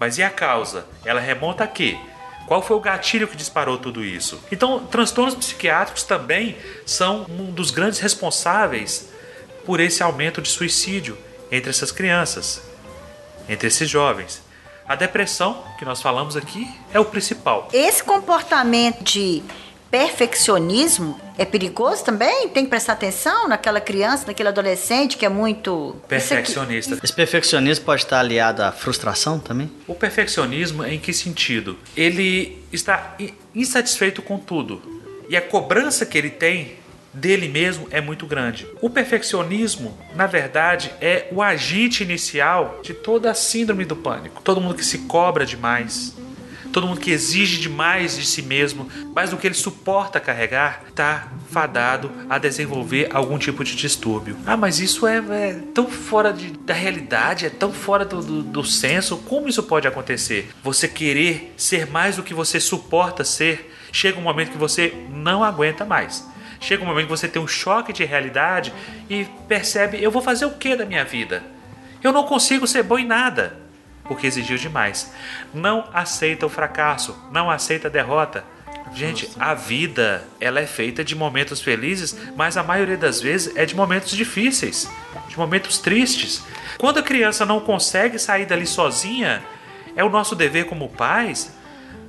Mas 0.00 0.16
e 0.16 0.22
a 0.22 0.30
causa? 0.30 0.86
Ela 1.04 1.20
remonta 1.20 1.64
a 1.64 1.66
quê? 1.66 1.98
Qual 2.46 2.62
foi 2.62 2.76
o 2.76 2.80
gatilho 2.80 3.28
que 3.28 3.36
disparou 3.36 3.76
tudo 3.78 4.02
isso? 4.02 4.42
Então, 4.50 4.80
transtornos 4.86 5.34
psiquiátricos 5.34 6.02
também 6.02 6.56
são 6.84 7.26
um 7.28 7.52
dos 7.52 7.70
grandes 7.70 8.00
responsáveis 8.00 9.10
por 9.64 9.80
esse 9.80 10.02
aumento 10.02 10.40
de 10.40 10.48
suicídio 10.48 11.16
entre 11.50 11.70
essas 11.70 11.92
crianças, 11.92 12.62
entre 13.48 13.68
esses 13.68 13.88
jovens. 13.88 14.41
A 14.92 14.94
depressão, 14.94 15.64
que 15.78 15.86
nós 15.86 16.02
falamos 16.02 16.36
aqui, 16.36 16.68
é 16.92 17.00
o 17.00 17.04
principal. 17.06 17.66
Esse 17.72 18.04
comportamento 18.04 19.02
de 19.02 19.42
perfeccionismo 19.90 21.18
é 21.38 21.46
perigoso 21.46 22.04
também? 22.04 22.50
Tem 22.50 22.64
que 22.64 22.68
prestar 22.68 22.92
atenção 22.92 23.48
naquela 23.48 23.80
criança, 23.80 24.26
naquele 24.26 24.50
adolescente 24.50 25.16
que 25.16 25.24
é 25.24 25.30
muito. 25.30 25.96
Perfeccionista. 26.06 26.98
Esse 27.02 27.14
perfeccionismo 27.14 27.86
pode 27.86 28.02
estar 28.02 28.20
aliado 28.20 28.62
à 28.62 28.70
frustração 28.70 29.38
também? 29.38 29.72
O 29.88 29.94
perfeccionismo 29.94 30.84
em 30.84 30.98
que 30.98 31.14
sentido? 31.14 31.78
Ele 31.96 32.62
está 32.70 33.16
insatisfeito 33.54 34.20
com 34.20 34.36
tudo. 34.36 34.82
E 35.26 35.34
a 35.34 35.40
cobrança 35.40 36.04
que 36.04 36.18
ele 36.18 36.28
tem 36.28 36.76
dele 37.12 37.48
mesmo 37.48 37.86
é 37.90 38.00
muito 38.00 38.26
grande. 38.26 38.66
O 38.80 38.88
perfeccionismo, 38.88 39.96
na 40.14 40.26
verdade, 40.26 40.92
é 41.00 41.28
o 41.30 41.42
agente 41.42 42.02
inicial 42.02 42.80
de 42.82 42.94
toda 42.94 43.30
a 43.30 43.34
síndrome 43.34 43.84
do 43.84 43.96
pânico. 43.96 44.42
Todo 44.42 44.60
mundo 44.60 44.74
que 44.74 44.84
se 44.84 44.98
cobra 45.00 45.44
demais, 45.44 46.16
todo 46.72 46.86
mundo 46.86 47.00
que 47.00 47.10
exige 47.10 47.60
demais 47.60 48.16
de 48.16 48.26
si 48.26 48.42
mesmo, 48.42 48.88
mais 49.14 49.30
do 49.30 49.36
que 49.36 49.46
ele 49.46 49.54
suporta 49.54 50.18
carregar, 50.18 50.84
está 50.88 51.28
fadado 51.50 52.10
a 52.28 52.38
desenvolver 52.38 53.10
algum 53.12 53.38
tipo 53.38 53.62
de 53.62 53.76
distúrbio. 53.76 54.36
Ah, 54.46 54.56
mas 54.56 54.80
isso 54.80 55.06
é, 55.06 55.18
é 55.18 55.60
tão 55.74 55.86
fora 55.86 56.32
de, 56.32 56.50
da 56.50 56.72
realidade, 56.72 57.44
é 57.44 57.50
tão 57.50 57.72
fora 57.72 58.04
do, 58.04 58.22
do, 58.22 58.42
do 58.42 58.64
senso. 58.64 59.18
Como 59.18 59.48
isso 59.48 59.62
pode 59.62 59.86
acontecer? 59.86 60.50
Você 60.62 60.88
querer 60.88 61.52
ser 61.56 61.86
mais 61.86 62.16
do 62.16 62.22
que 62.22 62.32
você 62.32 62.58
suporta 62.58 63.22
ser, 63.22 63.70
chega 63.92 64.18
um 64.18 64.22
momento 64.22 64.52
que 64.52 64.58
você 64.58 64.94
não 65.10 65.44
aguenta 65.44 65.84
mais. 65.84 66.31
Chega 66.62 66.84
um 66.84 66.86
momento 66.86 67.06
que 67.06 67.10
você 67.10 67.26
tem 67.26 67.42
um 67.42 67.46
choque 67.46 67.92
de 67.92 68.04
realidade 68.04 68.72
e 69.10 69.26
percebe: 69.48 70.00
eu 70.00 70.12
vou 70.12 70.22
fazer 70.22 70.46
o 70.46 70.52
que 70.52 70.76
da 70.76 70.86
minha 70.86 71.04
vida? 71.04 71.42
Eu 72.02 72.12
não 72.12 72.24
consigo 72.24 72.68
ser 72.68 72.84
bom 72.84 72.98
em 72.98 73.04
nada, 73.04 73.58
porque 74.04 74.28
exigiu 74.28 74.56
demais. 74.56 75.12
Não 75.52 75.88
aceita 75.92 76.46
o 76.46 76.48
fracasso, 76.48 77.18
não 77.32 77.50
aceita 77.50 77.88
a 77.88 77.90
derrota. 77.90 78.44
Gente, 78.94 79.28
a 79.40 79.54
vida 79.54 80.22
ela 80.38 80.60
é 80.60 80.66
feita 80.66 81.02
de 81.02 81.16
momentos 81.16 81.60
felizes, 81.60 82.16
mas 82.36 82.56
a 82.56 82.62
maioria 82.62 82.96
das 82.96 83.20
vezes 83.20 83.56
é 83.56 83.64
de 83.66 83.74
momentos 83.74 84.12
difíceis, 84.12 84.88
de 85.28 85.36
momentos 85.36 85.78
tristes. 85.78 86.44
Quando 86.78 86.98
a 86.98 87.02
criança 87.02 87.44
não 87.44 87.58
consegue 87.58 88.18
sair 88.18 88.46
dali 88.46 88.66
sozinha, 88.66 89.42
é 89.96 90.04
o 90.04 90.10
nosso 90.10 90.36
dever 90.36 90.66
como 90.66 90.88
pais 90.88 91.52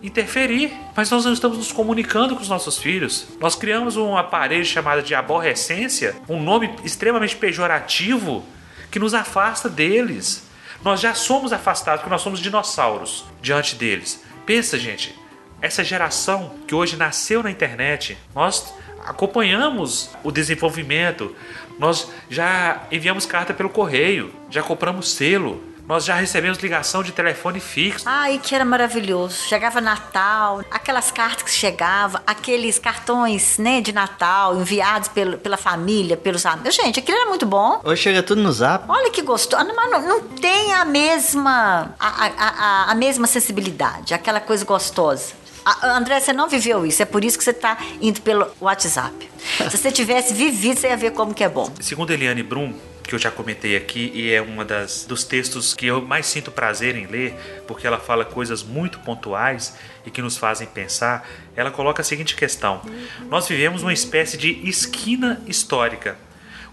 interferir, 0.03 0.73
mas 0.95 1.09
nós 1.09 1.23
não 1.23 1.31
estamos 1.31 1.57
nos 1.57 1.71
comunicando 1.71 2.35
com 2.35 2.41
os 2.41 2.49
nossos 2.49 2.77
filhos. 2.77 3.25
Nós 3.39 3.55
criamos 3.55 3.95
um 3.95 4.17
aparelho 4.17 4.65
chamado 4.65 5.01
de 5.01 5.15
aborrecência, 5.15 6.13
um 6.27 6.43
nome 6.43 6.75
extremamente 6.83 7.37
pejorativo 7.37 8.43
que 8.91 8.99
nos 8.99 9.13
afasta 9.13 9.69
deles. 9.69 10.45
Nós 10.83 10.99
já 10.99 11.13
somos 11.13 11.53
afastados 11.53 12.01
porque 12.01 12.11
nós 12.11 12.21
somos 12.21 12.41
dinossauros 12.41 13.25
diante 13.41 13.75
deles. 13.75 14.21
Pensa, 14.45 14.77
gente, 14.77 15.17
essa 15.61 15.81
geração 15.83 16.53
que 16.67 16.75
hoje 16.75 16.97
nasceu 16.97 17.41
na 17.41 17.49
internet, 17.49 18.17
nós 18.35 18.73
acompanhamos 19.05 20.09
o 20.21 20.31
desenvolvimento, 20.31 21.33
nós 21.79 22.11
já 22.29 22.83
enviamos 22.91 23.25
carta 23.25 23.53
pelo 23.53 23.69
correio, 23.69 24.33
já 24.49 24.61
compramos 24.61 25.13
selo, 25.13 25.63
nós 25.87 26.05
já 26.05 26.15
recebemos 26.15 26.59
ligação 26.59 27.03
de 27.03 27.11
telefone 27.11 27.59
fixo. 27.59 28.05
Ai, 28.07 28.39
que 28.41 28.55
era 28.55 28.63
maravilhoso. 28.63 29.35
Chegava 29.47 29.81
Natal, 29.81 30.63
aquelas 30.71 31.11
cartas 31.11 31.43
que 31.43 31.51
chegavam, 31.51 32.21
aqueles 32.25 32.79
cartões, 32.79 33.57
né, 33.57 33.81
de 33.81 33.91
Natal 33.91 34.59
enviados 34.59 35.09
pelo, 35.09 35.37
pela 35.37 35.57
família, 35.57 36.15
pelos 36.15 36.45
amigos. 36.45 36.75
Gente, 36.75 36.99
aquilo 36.99 37.17
era 37.17 37.29
muito 37.29 37.45
bom. 37.45 37.81
Hoje 37.83 38.01
chega 38.01 38.23
tudo 38.23 38.41
no 38.41 38.51
zap. 38.51 38.85
Olha 38.87 39.11
que 39.11 39.21
gostoso. 39.21 39.63
Mas 39.75 39.91
não, 39.91 40.01
não 40.07 40.21
tem 40.21 40.73
a 40.73 40.85
mesma 40.85 41.93
a, 41.99 42.07
a, 42.07 42.27
a, 42.27 42.91
a 42.91 42.95
mesma 42.95 43.27
sensibilidade, 43.27 44.13
aquela 44.13 44.39
coisa 44.39 44.63
gostosa. 44.63 45.33
A, 45.65 45.97
André, 45.97 46.19
você 46.19 46.33
não 46.33 46.47
viveu 46.47 46.85
isso, 46.85 47.01
é 47.01 47.05
por 47.05 47.23
isso 47.23 47.37
que 47.37 47.43
você 47.43 47.51
está 47.51 47.77
indo 48.01 48.21
pelo 48.21 48.47
WhatsApp. 48.59 49.29
Se 49.69 49.77
você 49.77 49.91
tivesse 49.91 50.33
vivido, 50.33 50.79
você 50.79 50.87
ia 50.87 50.97
ver 50.97 51.11
como 51.11 51.33
que 51.33 51.43
é 51.43 51.49
bom. 51.49 51.69
Segundo 51.79 52.11
Eliane 52.11 52.43
Brum, 52.43 52.73
que 53.03 53.13
eu 53.13 53.19
já 53.19 53.29
comentei 53.29 53.75
aqui 53.75 54.11
e 54.13 54.31
é 54.31 54.41
uma 54.41 54.63
das 54.63 55.05
dos 55.05 55.23
textos 55.23 55.73
que 55.73 55.85
eu 55.85 56.01
mais 56.01 56.25
sinto 56.25 56.51
prazer 56.51 56.95
em 56.95 57.05
ler, 57.05 57.35
porque 57.67 57.85
ela 57.85 57.99
fala 57.99 58.25
coisas 58.25 58.63
muito 58.63 58.99
pontuais 58.99 59.77
e 60.05 60.11
que 60.11 60.21
nos 60.21 60.37
fazem 60.37 60.67
pensar. 60.67 61.27
Ela 61.55 61.71
coloca 61.71 62.01
a 62.01 62.05
seguinte 62.05 62.35
questão: 62.35 62.81
Nós 63.29 63.47
vivemos 63.47 63.83
uma 63.83 63.93
espécie 63.93 64.37
de 64.37 64.67
esquina 64.67 65.41
histórica. 65.45 66.17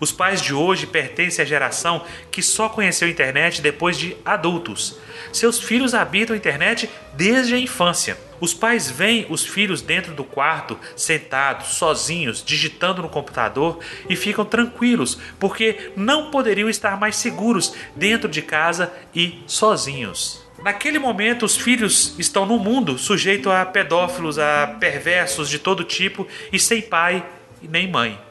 Os 0.01 0.11
pais 0.11 0.41
de 0.41 0.55
hoje 0.55 0.87
pertencem 0.87 1.43
à 1.43 1.47
geração 1.47 2.03
que 2.31 2.43
só 2.43 2.71
conheceu 2.71 3.07
a 3.07 3.11
internet 3.11 3.61
depois 3.61 3.99
de 3.99 4.17
adultos. 4.25 4.99
Seus 5.31 5.61
filhos 5.61 5.95
habitam 5.95 6.35
a 6.35 6.39
internet 6.39 6.89
desde 7.13 7.55
a 7.55 7.59
infância. 7.59 8.17
Os 8.41 8.55
pais 8.55 8.91
veem 8.91 9.27
os 9.29 9.45
filhos 9.45 9.83
dentro 9.83 10.15
do 10.15 10.25
quarto, 10.25 10.79
sentados, 10.97 11.75
sozinhos, 11.75 12.43
digitando 12.43 13.03
no 13.03 13.11
computador 13.11 13.79
e 14.09 14.17
ficam 14.17 14.47
tranquilos, 14.47 15.19
porque 15.39 15.93
não 15.95 16.31
poderiam 16.31 16.71
estar 16.71 16.99
mais 16.99 17.17
seguros 17.17 17.75
dentro 17.95 18.31
de 18.31 18.41
casa 18.41 18.91
e 19.15 19.43
sozinhos. 19.47 20.43
Naquele 20.63 20.99
momento, 20.99 21.45
os 21.45 21.57
filhos 21.57 22.15
estão 22.19 22.47
no 22.47 22.59
mundo 22.59 22.99
sujeito 22.99 23.51
a 23.51 23.67
pedófilos, 23.67 24.39
a 24.39 24.77
perversos 24.81 25.49
de 25.49 25.59
todo 25.59 25.85
tipo 25.85 26.27
e 26.51 26.59
sem 26.59 26.81
pai 26.81 27.25
nem 27.63 27.87
mãe. 27.87 28.30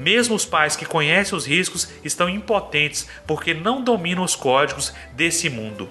Mesmo 0.00 0.34
os 0.34 0.46
pais 0.46 0.76
que 0.76 0.86
conhecem 0.86 1.36
os 1.36 1.46
riscos 1.46 1.86
estão 2.02 2.26
impotentes 2.26 3.06
porque 3.26 3.52
não 3.52 3.84
dominam 3.84 4.24
os 4.24 4.34
códigos 4.34 4.94
desse 5.12 5.50
mundo. 5.50 5.90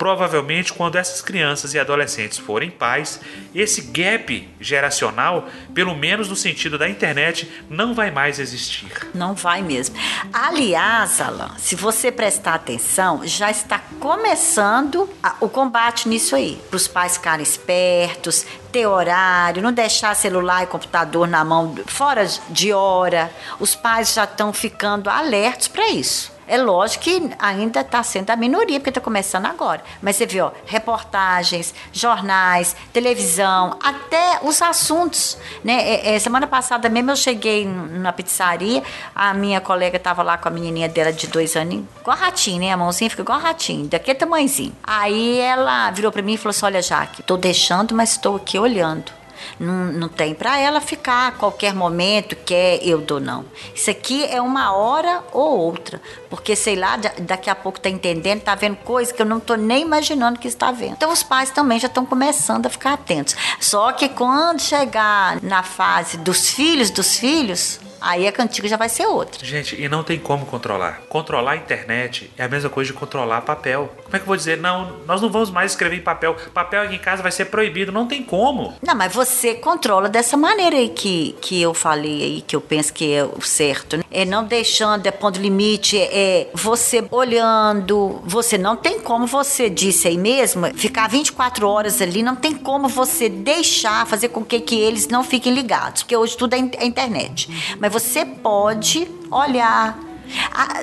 Provavelmente, 0.00 0.72
quando 0.72 0.96
essas 0.96 1.20
crianças 1.20 1.74
e 1.74 1.78
adolescentes 1.78 2.38
forem 2.38 2.70
pais, 2.70 3.20
esse 3.54 3.82
gap 3.82 4.48
geracional, 4.58 5.46
pelo 5.74 5.94
menos 5.94 6.26
no 6.26 6.34
sentido 6.34 6.78
da 6.78 6.88
internet, 6.88 7.46
não 7.68 7.92
vai 7.92 8.10
mais 8.10 8.38
existir. 8.38 8.90
Não 9.12 9.34
vai 9.34 9.60
mesmo. 9.60 9.94
Aliás, 10.32 11.20
Alan, 11.20 11.50
se 11.58 11.74
você 11.76 12.10
prestar 12.10 12.54
atenção, 12.54 13.20
já 13.26 13.50
está 13.50 13.78
começando 14.00 15.06
a- 15.22 15.34
o 15.38 15.50
combate 15.50 16.08
nisso 16.08 16.34
aí. 16.34 16.58
Para 16.70 16.76
os 16.78 16.88
pais 16.88 17.18
ficarem 17.18 17.42
espertos, 17.42 18.46
ter 18.72 18.86
horário, 18.86 19.62
não 19.62 19.70
deixar 19.72 20.16
celular 20.16 20.62
e 20.62 20.66
computador 20.66 21.28
na 21.28 21.44
mão 21.44 21.74
fora 21.86 22.26
de 22.48 22.72
hora. 22.72 23.30
Os 23.58 23.74
pais 23.74 24.14
já 24.14 24.24
estão 24.24 24.50
ficando 24.50 25.10
alertos 25.10 25.68
para 25.68 25.90
isso. 25.90 26.32
É 26.50 26.58
lógico 26.58 27.04
que 27.04 27.30
ainda 27.38 27.80
está 27.80 28.02
sendo 28.02 28.28
a 28.30 28.34
minoria, 28.34 28.80
porque 28.80 28.90
está 28.90 29.00
começando 29.00 29.46
agora. 29.46 29.84
Mas 30.02 30.16
você 30.16 30.26
viu, 30.26 30.46
ó, 30.46 30.50
reportagens, 30.66 31.72
jornais, 31.92 32.74
televisão, 32.92 33.78
até 33.80 34.40
os 34.42 34.60
assuntos. 34.60 35.38
Né? 35.62 35.74
É, 35.74 36.14
é, 36.16 36.18
semana 36.18 36.48
passada 36.48 36.88
mesmo 36.88 37.12
eu 37.12 37.16
cheguei 37.16 37.64
na 37.64 38.12
pizzaria, 38.12 38.82
a 39.14 39.32
minha 39.32 39.60
colega 39.60 39.96
estava 39.96 40.24
lá 40.24 40.36
com 40.36 40.48
a 40.48 40.50
menininha 40.50 40.88
dela 40.88 41.12
de 41.12 41.28
dois 41.28 41.54
anos, 41.54 41.84
igual 42.00 42.16
ratinho, 42.16 42.58
né? 42.58 42.72
A 42.72 42.76
mãozinha 42.76 43.08
fica 43.08 43.22
igual 43.22 43.38
ratinho, 43.38 43.86
daquele 43.86 44.18
tamanhozinho. 44.18 44.74
Aí 44.82 45.38
ela 45.38 45.88
virou 45.92 46.10
para 46.10 46.20
mim 46.20 46.32
e 46.32 46.36
falou 46.36 46.50
assim: 46.50 46.66
Olha, 46.66 46.82
Jaque, 46.82 47.20
estou 47.20 47.36
deixando, 47.36 47.94
mas 47.94 48.10
estou 48.10 48.34
aqui 48.34 48.58
olhando. 48.58 49.19
Não, 49.58 49.86
não 49.92 50.08
tem 50.08 50.34
para 50.34 50.58
ela 50.58 50.80
ficar 50.80 51.28
a 51.28 51.32
qualquer 51.32 51.74
momento, 51.74 52.34
quer 52.36 52.78
eu 52.86 53.00
dou 53.00 53.20
não. 53.20 53.44
Isso 53.74 53.90
aqui 53.90 54.24
é 54.24 54.40
uma 54.40 54.72
hora 54.72 55.22
ou 55.32 55.58
outra. 55.58 56.00
Porque, 56.28 56.54
sei 56.56 56.76
lá, 56.76 56.96
da- 56.96 57.12
daqui 57.20 57.50
a 57.50 57.54
pouco 57.54 57.80
tá 57.80 57.88
entendendo, 57.88 58.40
tá 58.42 58.54
vendo 58.54 58.76
coisa 58.76 59.12
que 59.12 59.20
eu 59.20 59.26
não 59.26 59.40
tô 59.40 59.54
nem 59.56 59.82
imaginando 59.82 60.38
que 60.38 60.48
está 60.48 60.70
vendo. 60.70 60.92
Então 60.92 61.12
os 61.12 61.22
pais 61.22 61.50
também 61.50 61.78
já 61.78 61.86
estão 61.88 62.06
começando 62.06 62.66
a 62.66 62.70
ficar 62.70 62.92
atentos. 62.94 63.36
Só 63.60 63.92
que 63.92 64.08
quando 64.08 64.60
chegar 64.60 65.42
na 65.42 65.62
fase 65.62 66.16
dos 66.16 66.50
filhos 66.50 66.90
dos 66.90 67.16
filhos, 67.16 67.80
aí 68.00 68.26
a 68.26 68.32
cantiga 68.32 68.68
já 68.68 68.76
vai 68.76 68.88
ser 68.88 69.06
outra. 69.06 69.44
Gente, 69.44 69.80
e 69.80 69.88
não 69.88 70.02
tem 70.02 70.18
como 70.18 70.46
controlar. 70.46 71.02
Controlar 71.08 71.52
a 71.52 71.56
internet 71.56 72.30
é 72.38 72.44
a 72.44 72.48
mesma 72.48 72.70
coisa 72.70 72.92
de 72.92 72.98
controlar 72.98 73.42
papel. 73.42 73.92
Como 74.04 74.16
é 74.16 74.18
que 74.18 74.22
eu 74.22 74.26
vou 74.26 74.36
dizer? 74.36 74.58
Não, 74.58 74.98
nós 75.06 75.20
não 75.20 75.30
vamos 75.30 75.50
mais 75.50 75.72
escrever 75.72 75.96
em 75.96 76.02
papel. 76.02 76.36
Papel 76.54 76.82
aqui 76.82 76.94
em 76.94 76.98
casa 76.98 77.22
vai 77.22 77.32
ser 77.32 77.46
proibido. 77.46 77.92
Não 77.92 78.06
tem 78.06 78.22
como. 78.22 78.74
Não, 78.82 78.94
mas 78.94 79.12
você 79.12 79.54
controla 79.54 80.08
dessa 80.08 80.36
maneira 80.36 80.76
aí 80.76 80.88
que, 80.88 81.36
que 81.40 81.60
eu 81.60 81.74
falei 81.74 82.22
aí, 82.22 82.42
que 82.42 82.54
eu 82.54 82.60
penso 82.60 82.92
que 82.92 83.12
é 83.12 83.24
o 83.24 83.42
certo. 83.42 83.96
Né? 83.96 84.04
É 84.10 84.24
não 84.24 84.44
deixando, 84.44 85.06
é 85.06 85.10
pondo 85.10 85.38
limite, 85.38 85.98
é 85.98 86.20
é 86.30 86.48
você 86.54 87.04
olhando. 87.10 88.20
Você 88.24 88.58
não 88.58 88.76
tem 88.76 89.00
como 89.00 89.26
você 89.26 89.70
disse 89.70 90.06
aí 90.06 90.18
mesmo, 90.18 90.66
ficar 90.74 91.08
24 91.08 91.66
horas 91.66 92.00
ali, 92.00 92.22
não 92.22 92.36
tem 92.36 92.54
como 92.54 92.88
você 92.88 93.28
deixar, 93.28 94.06
fazer 94.06 94.28
com 94.28 94.44
que, 94.44 94.60
que 94.60 94.78
eles 94.78 95.08
não 95.08 95.24
fiquem 95.24 95.52
ligados, 95.54 96.02
porque 96.02 96.16
hoje 96.16 96.36
tudo 96.36 96.54
é 96.54 96.60
é 96.76 96.84
internet. 96.84 97.48
Mas 97.80 97.89
você 97.90 98.24
pode 98.24 99.10
olhar. 99.30 99.98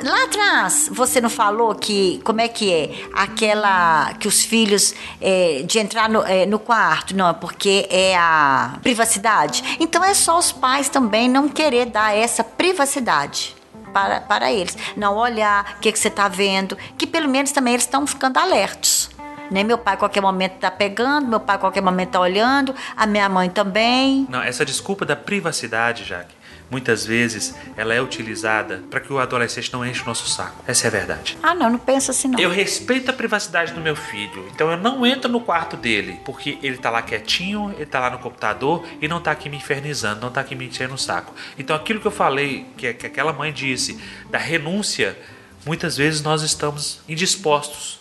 Lá 0.03 0.25
atrás, 0.25 0.89
você 0.91 1.21
não 1.21 1.29
falou 1.29 1.73
que, 1.73 2.19
como 2.25 2.41
é 2.41 2.49
que 2.49 2.71
é? 2.71 2.91
Aquela, 3.13 4.13
que 4.19 4.27
os 4.27 4.43
filhos, 4.43 4.93
é, 5.21 5.63
de 5.65 5.79
entrar 5.79 6.09
no, 6.09 6.21
é, 6.23 6.45
no 6.45 6.59
quarto, 6.59 7.15
não, 7.15 7.33
porque 7.33 7.87
é 7.89 8.15
a 8.17 8.77
privacidade. 8.83 9.77
Então 9.79 10.03
é 10.03 10.13
só 10.13 10.37
os 10.37 10.51
pais 10.51 10.89
também 10.89 11.29
não 11.29 11.47
querer 11.47 11.85
dar 11.85 12.15
essa 12.15 12.43
privacidade. 12.43 13.55
Para, 13.93 14.19
para 14.19 14.51
eles. 14.51 14.77
Não 14.95 15.15
olhar 15.15 15.77
o 15.77 15.79
que, 15.79 15.91
que 15.91 15.97
você 15.97 16.09
está 16.09 16.27
vendo, 16.27 16.77
que 16.97 17.07
pelo 17.07 17.27
menos 17.27 17.51
também 17.51 17.73
eles 17.73 17.85
estão 17.85 18.05
ficando 18.05 18.37
alertos. 18.37 19.09
Né? 19.49 19.63
Meu 19.63 19.77
pai 19.77 19.93
a 19.95 19.97
qualquer 19.97 20.21
momento 20.21 20.55
está 20.55 20.69
pegando, 20.69 21.27
meu 21.27 21.39
pai 21.39 21.55
a 21.55 21.59
qualquer 21.59 21.81
momento 21.81 22.09
está 22.09 22.19
olhando, 22.19 22.75
a 22.95 23.05
minha 23.05 23.27
mãe 23.29 23.49
também. 23.49 24.27
Não, 24.29 24.41
essa 24.41 24.65
desculpa 24.65 25.05
da 25.05 25.15
privacidade, 25.15 26.03
Jaque, 26.03 26.35
muitas 26.69 27.05
vezes 27.05 27.55
ela 27.75 27.93
é 27.93 28.01
utilizada 28.01 28.83
para 28.89 28.99
que 28.99 29.11
o 29.11 29.19
adolescente 29.19 29.71
não 29.71 29.85
enche 29.85 30.01
o 30.03 30.05
nosso 30.05 30.29
saco. 30.29 30.63
Essa 30.67 30.85
é 30.85 30.89
a 30.89 30.91
verdade. 30.91 31.37
Ah, 31.41 31.55
não, 31.55 31.69
não 31.69 31.79
pensa 31.79 32.11
assim 32.11 32.27
não. 32.27 32.39
Eu 32.39 32.49
respeito 32.49 33.09
a 33.09 33.13
privacidade 33.13 33.73
do 33.73 33.81
meu 33.81 33.95
filho, 33.95 34.47
então 34.53 34.69
eu 34.69 34.77
não 34.77 35.05
entro 35.05 35.31
no 35.31 35.41
quarto 35.41 35.77
dele, 35.77 36.19
porque 36.25 36.57
ele 36.61 36.77
tá 36.77 36.89
lá 36.89 37.01
quietinho, 37.01 37.73
ele 37.75 37.85
tá 37.85 37.99
lá 37.99 38.09
no 38.09 38.19
computador 38.19 38.85
e 39.01 39.07
não 39.07 39.21
tá 39.21 39.31
aqui 39.31 39.49
me 39.49 39.57
infernizando, 39.57 40.21
não 40.21 40.31
tá 40.31 40.41
aqui 40.41 40.55
me 40.55 40.67
enchendo 40.67 40.93
o 40.93 40.97
saco. 40.97 41.33
Então 41.57 41.75
aquilo 41.75 41.99
que 41.99 42.07
eu 42.07 42.11
falei, 42.11 42.65
que, 42.77 42.93
que 42.93 43.05
aquela 43.05 43.33
mãe 43.33 43.51
disse, 43.51 43.99
da 44.29 44.37
renúncia, 44.37 45.17
muitas 45.65 45.97
vezes 45.97 46.21
nós 46.21 46.41
estamos 46.41 47.01
indispostos. 47.07 47.99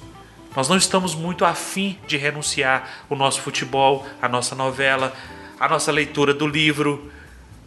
Nós 0.54 0.68
não 0.70 0.76
estamos 0.76 1.14
muito 1.14 1.44
afim 1.44 1.98
de 2.06 2.16
renunciar 2.16 3.04
o 3.10 3.14
nosso 3.14 3.42
futebol, 3.42 4.06
a 4.22 4.28
nossa 4.28 4.54
novela, 4.54 5.14
a 5.60 5.68
nossa 5.68 5.92
leitura 5.92 6.32
do 6.32 6.46
livro 6.46 7.12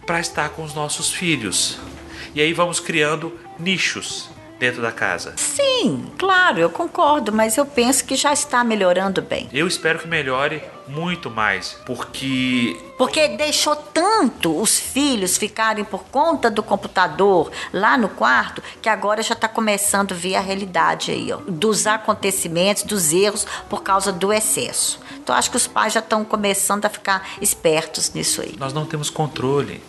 para 0.10 0.20
estar 0.20 0.50
com 0.50 0.64
os 0.64 0.74
nossos 0.74 1.12
filhos. 1.12 1.78
E 2.34 2.42
aí 2.42 2.52
vamos 2.52 2.80
criando 2.80 3.32
nichos 3.60 4.28
dentro 4.58 4.82
da 4.82 4.92
casa. 4.92 5.36
Sim, 5.38 6.12
claro, 6.18 6.58
eu 6.58 6.68
concordo, 6.68 7.32
mas 7.32 7.58
eu 7.58 7.66
penso 7.66 8.04
que 8.06 8.16
já 8.16 8.34
está 8.34 8.64
melhorando 8.64 9.22
bem. 9.22 9.48
Eu 9.54 9.68
espero 9.68 10.00
que 10.00 10.08
melhore 10.08 10.64
muito 10.88 11.30
mais, 11.30 11.78
porque 11.86 12.76
Porque 12.98 13.28
deixou 13.28 13.76
tanto 13.76 14.60
os 14.60 14.80
filhos 14.80 15.38
ficarem 15.38 15.86
por 15.86 16.04
conta 16.06 16.50
do 16.50 16.64
computador 16.64 17.52
lá 17.72 17.96
no 17.96 18.10
quarto, 18.10 18.64
que 18.82 18.90
agora 18.90 19.22
já 19.22 19.36
está 19.36 19.48
começando 19.48 20.14
a 20.14 20.18
ver 20.18 20.38
a 20.38 20.42
realidade 20.42 21.12
aí, 21.12 21.32
ó, 21.32 21.38
dos 21.48 21.86
acontecimentos, 21.86 22.82
dos 22.82 23.14
erros 23.14 23.46
por 23.70 23.84
causa 23.84 24.12
do 24.12 24.34
excesso. 24.34 25.00
Então 25.22 25.36
acho 25.36 25.52
que 25.52 25.58
os 25.58 25.68
pais 25.68 25.94
já 25.94 26.00
estão 26.00 26.26
começando 26.26 26.86
a 26.86 26.90
ficar 26.90 27.30
espertos 27.40 28.12
nisso 28.16 28.42
aí. 28.42 28.56
nós 28.58 28.74
não 28.74 28.88
temos 28.88 29.12
controle. 29.12 29.80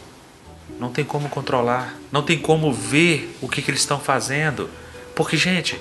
Não 0.81 0.91
tem 0.91 1.05
como 1.05 1.29
controlar, 1.29 1.95
não 2.11 2.23
tem 2.23 2.39
como 2.39 2.73
ver 2.73 3.37
o 3.43 3.49
que, 3.49 3.61
que 3.61 3.71
eles 3.71 3.83
estão 3.83 4.01
fazendo. 4.01 4.71
Porque, 5.15 5.37
gente, 5.37 5.79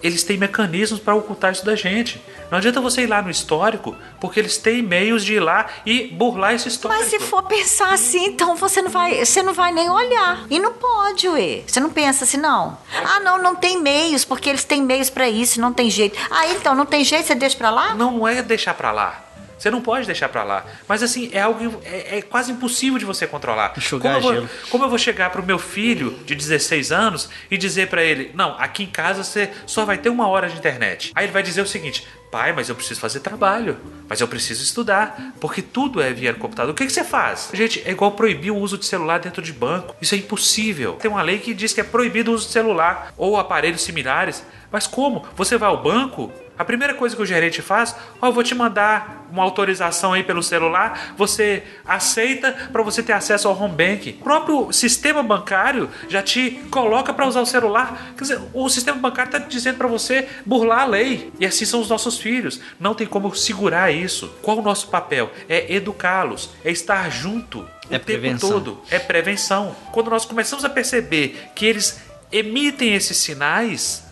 eles 0.00 0.22
têm 0.22 0.36
mecanismos 0.36 1.00
para 1.00 1.14
ocultar 1.14 1.50
isso 1.50 1.66
da 1.66 1.74
gente. 1.74 2.22
Não 2.48 2.58
adianta 2.58 2.80
você 2.80 3.02
ir 3.02 3.08
lá 3.08 3.20
no 3.20 3.30
histórico, 3.30 3.96
porque 4.20 4.38
eles 4.38 4.56
têm 4.58 4.80
meios 4.80 5.24
de 5.24 5.34
ir 5.34 5.40
lá 5.40 5.66
e 5.84 6.06
burlar 6.06 6.54
esse 6.54 6.68
histórico. 6.68 7.02
Mas 7.02 7.10
se 7.10 7.18
for 7.18 7.42
pensar 7.42 7.92
assim, 7.92 8.26
então 8.26 8.54
você 8.54 8.80
não 8.80 8.90
vai, 8.90 9.24
você 9.24 9.42
não 9.42 9.54
vai 9.54 9.72
nem 9.72 9.90
olhar. 9.90 10.46
E 10.48 10.60
não 10.60 10.72
pode, 10.72 11.28
ué. 11.28 11.62
Você 11.66 11.80
não 11.80 11.90
pensa 11.90 12.22
assim, 12.22 12.36
não. 12.36 12.78
Ah, 13.04 13.18
não, 13.18 13.42
não 13.42 13.56
tem 13.56 13.82
meios, 13.82 14.24
porque 14.24 14.48
eles 14.48 14.62
têm 14.62 14.82
meios 14.82 15.10
para 15.10 15.28
isso, 15.28 15.60
não 15.60 15.72
tem 15.72 15.90
jeito. 15.90 16.16
Ah, 16.30 16.46
então 16.46 16.76
não 16.76 16.86
tem 16.86 17.04
jeito, 17.04 17.26
você 17.26 17.34
deixa 17.34 17.56
para 17.56 17.70
lá? 17.70 17.94
Não 17.96 18.28
é 18.28 18.40
deixar 18.40 18.74
pra 18.74 18.92
lá. 18.92 19.31
Você 19.62 19.70
não 19.70 19.80
pode 19.80 20.06
deixar 20.06 20.28
pra 20.28 20.42
lá. 20.42 20.66
Mas 20.88 21.04
assim, 21.04 21.30
é 21.32 21.40
algo 21.40 21.80
é, 21.84 22.18
é 22.18 22.22
quase 22.22 22.50
impossível 22.50 22.98
de 22.98 23.04
você 23.04 23.28
controlar. 23.28 23.72
Enxugar 23.76 24.20
como, 24.20 24.34
eu 24.34 24.40
vou, 24.40 24.50
como 24.70 24.84
eu 24.84 24.88
vou 24.88 24.98
chegar 24.98 25.30
pro 25.30 25.40
meu 25.40 25.56
filho 25.56 26.18
de 26.26 26.34
16 26.34 26.90
anos 26.90 27.30
e 27.48 27.56
dizer 27.56 27.86
pra 27.88 28.02
ele: 28.02 28.32
"Não, 28.34 28.56
aqui 28.58 28.82
em 28.82 28.88
casa 28.88 29.22
você 29.22 29.52
só 29.64 29.84
vai 29.84 29.98
ter 29.98 30.08
uma 30.08 30.26
hora 30.26 30.48
de 30.48 30.58
internet". 30.58 31.12
Aí 31.14 31.26
ele 31.26 31.32
vai 31.32 31.44
dizer 31.44 31.62
o 31.62 31.66
seguinte: 31.66 32.04
"Pai, 32.32 32.52
mas 32.52 32.68
eu 32.70 32.74
preciso 32.74 32.98
fazer 32.98 33.20
trabalho, 33.20 33.78
mas 34.08 34.20
eu 34.20 34.26
preciso 34.26 34.64
estudar, 34.64 35.32
porque 35.40 35.62
tudo 35.62 36.02
é 36.02 36.12
via 36.12 36.34
computador". 36.34 36.72
O 36.72 36.74
que 36.74 36.84
que 36.84 36.92
você 36.92 37.04
faz? 37.04 37.50
Gente, 37.54 37.80
é 37.86 37.92
igual 37.92 38.10
proibir 38.10 38.50
o 38.50 38.56
uso 38.56 38.76
de 38.76 38.84
celular 38.84 39.20
dentro 39.20 39.40
de 39.40 39.52
banco. 39.52 39.94
Isso 40.02 40.16
é 40.16 40.18
impossível. 40.18 40.94
Tem 40.94 41.08
uma 41.08 41.22
lei 41.22 41.38
que 41.38 41.54
diz 41.54 41.72
que 41.72 41.80
é 41.80 41.84
proibido 41.84 42.32
o 42.32 42.34
uso 42.34 42.46
de 42.48 42.52
celular 42.52 43.14
ou 43.16 43.36
aparelhos 43.36 43.82
similares. 43.82 44.44
Mas 44.72 44.88
como? 44.88 45.24
Você 45.36 45.56
vai 45.56 45.68
ao 45.68 45.80
banco, 45.80 46.32
a 46.58 46.64
primeira 46.64 46.94
coisa 46.94 47.16
que 47.16 47.22
o 47.22 47.26
gerente 47.26 47.60
faz, 47.62 47.94
ó, 48.20 48.26
eu 48.28 48.32
vou 48.32 48.42
te 48.42 48.54
mandar 48.54 49.26
uma 49.32 49.42
autorização 49.42 50.12
aí 50.12 50.22
pelo 50.22 50.42
celular, 50.42 51.14
você 51.16 51.62
aceita 51.84 52.52
para 52.70 52.82
você 52.82 53.02
ter 53.02 53.12
acesso 53.12 53.48
ao 53.48 53.58
home 53.60 53.74
bank. 53.74 54.18
O 54.20 54.24
próprio 54.24 54.72
sistema 54.72 55.22
bancário 55.22 55.88
já 56.08 56.22
te 56.22 56.60
coloca 56.70 57.14
para 57.14 57.26
usar 57.26 57.40
o 57.40 57.46
celular. 57.46 58.12
Quer 58.16 58.22
dizer, 58.22 58.40
o 58.52 58.68
sistema 58.68 58.98
bancário 58.98 59.30
está 59.34 59.38
dizendo 59.38 59.78
para 59.78 59.88
você 59.88 60.28
burlar 60.44 60.80
a 60.80 60.86
lei. 60.86 61.32
E 61.40 61.46
assim 61.46 61.64
são 61.64 61.80
os 61.80 61.88
nossos 61.88 62.18
filhos. 62.18 62.60
Não 62.78 62.94
tem 62.94 63.06
como 63.06 63.34
segurar 63.34 63.90
isso. 63.90 64.28
Qual 64.42 64.58
o 64.58 64.62
nosso 64.62 64.88
papel? 64.88 65.30
É 65.48 65.74
educá-los, 65.74 66.50
é 66.64 66.70
estar 66.70 67.10
junto 67.10 67.60
o 67.60 67.66
É 67.90 67.98
tempo 67.98 68.04
prevenção. 68.04 68.50
todo. 68.50 68.82
É 68.90 68.98
prevenção. 68.98 69.74
Quando 69.90 70.10
nós 70.10 70.24
começamos 70.26 70.64
a 70.64 70.68
perceber 70.68 71.50
que 71.54 71.64
eles 71.64 72.00
emitem 72.30 72.94
esses 72.94 73.16
sinais, 73.16 74.04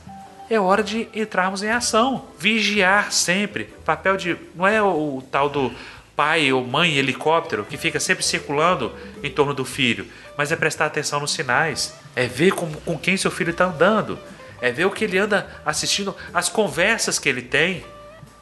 é 0.50 0.58
hora 0.58 0.82
de 0.82 1.08
entrarmos 1.14 1.62
em 1.62 1.70
ação. 1.70 2.26
Vigiar 2.36 3.12
sempre. 3.12 3.64
Papel 3.84 4.16
de. 4.16 4.36
Não 4.54 4.66
é 4.66 4.82
o, 4.82 5.18
o 5.18 5.22
tal 5.30 5.48
do 5.48 5.72
pai 6.16 6.52
ou 6.52 6.66
mãe 6.66 6.98
helicóptero 6.98 7.64
que 7.64 7.78
fica 7.78 8.00
sempre 8.00 8.24
circulando 8.24 8.92
em 9.22 9.30
torno 9.30 9.54
do 9.54 9.64
filho, 9.64 10.06
mas 10.36 10.52
é 10.52 10.56
prestar 10.56 10.86
atenção 10.86 11.20
nos 11.20 11.32
sinais. 11.32 11.94
É 12.16 12.26
ver 12.26 12.50
com, 12.50 12.70
com 12.72 12.98
quem 12.98 13.16
seu 13.16 13.30
filho 13.30 13.52
está 13.52 13.66
andando. 13.66 14.18
É 14.60 14.72
ver 14.72 14.84
o 14.84 14.90
que 14.90 15.04
ele 15.04 15.16
anda 15.16 15.48
assistindo, 15.64 16.14
as 16.34 16.48
conversas 16.48 17.18
que 17.18 17.28
ele 17.28 17.42
tem. 17.42 17.84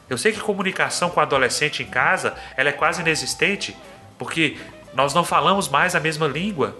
Eu 0.09 0.17
sei 0.17 0.33
que 0.33 0.39
comunicação 0.39 1.11
com 1.11 1.19
o 1.19 1.23
adolescente 1.23 1.83
em 1.83 1.85
casa 1.85 2.35
ela 2.57 2.69
é 2.69 2.73
quase 2.73 3.01
inexistente, 3.01 3.77
porque 4.17 4.57
nós 4.95 5.13
não 5.13 5.23
falamos 5.23 5.69
mais 5.69 5.95
a 5.95 5.99
mesma 5.99 6.27
língua. 6.27 6.75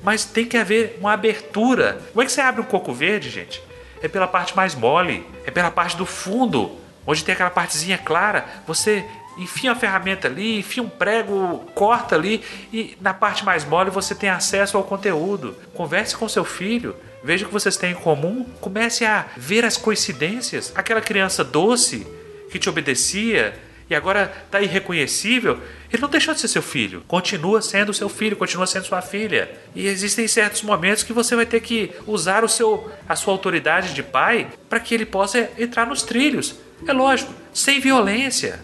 mas 0.00 0.24
tem 0.24 0.46
que 0.46 0.56
haver 0.56 0.96
uma 1.00 1.12
abertura. 1.12 2.00
Como 2.12 2.22
é 2.22 2.24
que 2.24 2.30
você 2.30 2.40
abre 2.40 2.60
um 2.60 2.64
coco 2.64 2.92
verde, 2.92 3.28
gente? 3.28 3.60
É 4.02 4.08
pela 4.08 4.26
parte 4.26 4.56
mais 4.56 4.74
mole, 4.74 5.26
é 5.44 5.50
pela 5.50 5.70
parte 5.70 5.96
do 5.96 6.06
fundo, 6.06 6.72
onde 7.06 7.24
tem 7.24 7.32
aquela 7.32 7.50
partezinha 7.50 7.98
clara. 7.98 8.46
Você 8.66 9.04
enfia 9.38 9.72
a 9.72 9.74
ferramenta 9.74 10.26
ali, 10.26 10.58
enfia 10.58 10.82
um 10.82 10.88
prego, 10.88 11.64
corta 11.74 12.16
ali 12.16 12.42
e 12.72 12.96
na 13.00 13.14
parte 13.14 13.44
mais 13.44 13.64
mole 13.64 13.90
você 13.90 14.14
tem 14.14 14.28
acesso 14.28 14.76
ao 14.76 14.84
conteúdo. 14.84 15.56
Converse 15.74 16.16
com 16.16 16.28
seu 16.28 16.44
filho, 16.44 16.94
veja 17.22 17.44
o 17.44 17.48
que 17.48 17.54
vocês 17.54 17.76
têm 17.76 17.92
em 17.92 17.94
comum, 17.94 18.44
comece 18.60 19.04
a 19.04 19.26
ver 19.36 19.64
as 19.64 19.76
coincidências. 19.76 20.72
Aquela 20.74 21.00
criança 21.00 21.44
doce 21.44 22.06
que 22.50 22.58
te 22.58 22.68
obedecia 22.68 23.58
e 23.90 23.94
agora 23.94 24.32
está 24.44 24.60
irreconhecível, 24.60 25.58
ele 25.90 26.02
não 26.02 26.10
deixou 26.10 26.34
de 26.34 26.40
ser 26.40 26.48
seu 26.48 26.62
filho. 26.62 27.02
Continua 27.08 27.62
sendo 27.62 27.94
seu 27.94 28.08
filho, 28.08 28.36
continua 28.36 28.66
sendo 28.66 28.84
sua 28.84 29.00
filha. 29.00 29.50
E 29.74 29.86
existem 29.86 30.28
certos 30.28 30.62
momentos 30.62 31.02
que 31.02 31.12
você 31.12 31.34
vai 31.34 31.46
ter 31.46 31.60
que 31.60 31.90
usar 32.06 32.44
o 32.44 32.48
seu, 32.48 32.90
a 33.08 33.16
sua 33.16 33.32
autoridade 33.32 33.94
de 33.94 34.02
pai 34.02 34.48
para 34.68 34.78
que 34.78 34.94
ele 34.94 35.06
possa 35.06 35.50
entrar 35.58 35.86
nos 35.86 36.02
trilhos. 36.02 36.56
É 36.86 36.92
lógico, 36.92 37.32
sem 37.52 37.80
violência, 37.80 38.60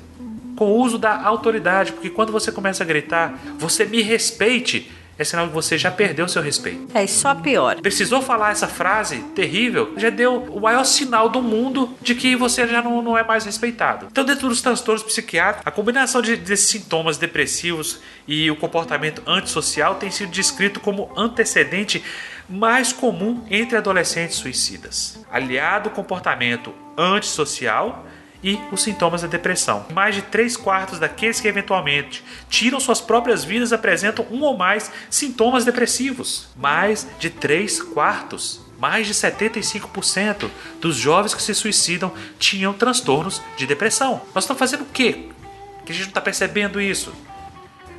com 0.56 0.66
o 0.66 0.80
uso 0.80 0.98
da 0.98 1.22
autoridade, 1.22 1.92
porque 1.92 2.10
quando 2.10 2.30
você 2.30 2.52
começa 2.52 2.84
a 2.84 2.86
gritar, 2.86 3.38
você 3.58 3.84
me 3.84 4.02
respeite, 4.02 4.90
é 5.18 5.24
sinal 5.24 5.46
que 5.48 5.54
você 5.54 5.78
já 5.78 5.90
perdeu 5.90 6.28
seu 6.28 6.42
respeito. 6.42 6.88
É, 6.96 7.06
só 7.06 7.34
pior. 7.34 7.80
Precisou 7.80 8.20
falar 8.20 8.50
essa 8.50 8.66
frase 8.66 9.18
terrível, 9.34 9.94
já 9.96 10.10
deu 10.10 10.36
o 10.36 10.60
maior 10.60 10.84
sinal 10.84 11.28
do 11.28 11.40
mundo 11.40 11.94
de 12.00 12.14
que 12.14 12.34
você 12.34 12.66
já 12.66 12.82
não, 12.82 13.02
não 13.02 13.16
é 13.16 13.22
mais 13.22 13.44
respeitado. 13.44 14.08
Então, 14.10 14.24
dentro 14.24 14.48
dos 14.48 14.60
transtornos 14.60 15.02
psiquiátricos, 15.02 15.66
a 15.66 15.70
combinação 15.70 16.20
de, 16.20 16.36
desses 16.36 16.68
sintomas 16.68 17.16
depressivos 17.16 18.00
e 18.26 18.50
o 18.50 18.56
comportamento 18.56 19.22
antissocial 19.26 19.96
tem 19.96 20.10
sido 20.10 20.30
descrito 20.30 20.80
como 20.80 21.10
antecedente 21.16 22.02
mais 22.48 22.92
comum 22.92 23.44
entre 23.50 23.76
adolescentes 23.76 24.36
suicidas. 24.36 25.18
Aliado 25.30 25.88
ao 25.88 25.94
comportamento 25.94 26.74
antissocial 26.96 28.04
e 28.44 28.60
os 28.70 28.82
sintomas 28.82 29.22
da 29.22 29.26
depressão. 29.26 29.86
Mais 29.92 30.14
de 30.14 30.22
3 30.22 30.56
quartos 30.58 30.98
daqueles 30.98 31.40
que 31.40 31.48
eventualmente 31.48 32.22
tiram 32.50 32.78
suas 32.78 33.00
próprias 33.00 33.42
vidas 33.42 33.72
apresentam 33.72 34.26
um 34.30 34.42
ou 34.42 34.56
mais 34.56 34.92
sintomas 35.08 35.64
depressivos. 35.64 36.48
Mais 36.54 37.08
de 37.18 37.30
3 37.30 37.82
quartos. 37.82 38.60
Mais 38.78 39.06
de 39.06 39.14
75% 39.14 40.50
dos 40.80 40.96
jovens 40.96 41.32
que 41.32 41.42
se 41.42 41.54
suicidam 41.54 42.12
tinham 42.38 42.74
transtornos 42.74 43.40
de 43.56 43.66
depressão. 43.66 44.20
Nós 44.34 44.44
estamos 44.44 44.58
fazendo 44.58 44.82
o 44.82 44.86
quê? 44.92 45.28
Que 45.86 45.92
a 45.92 45.94
gente 45.94 46.04
não 46.04 46.10
está 46.10 46.20
percebendo 46.20 46.80
isso. 46.80 47.14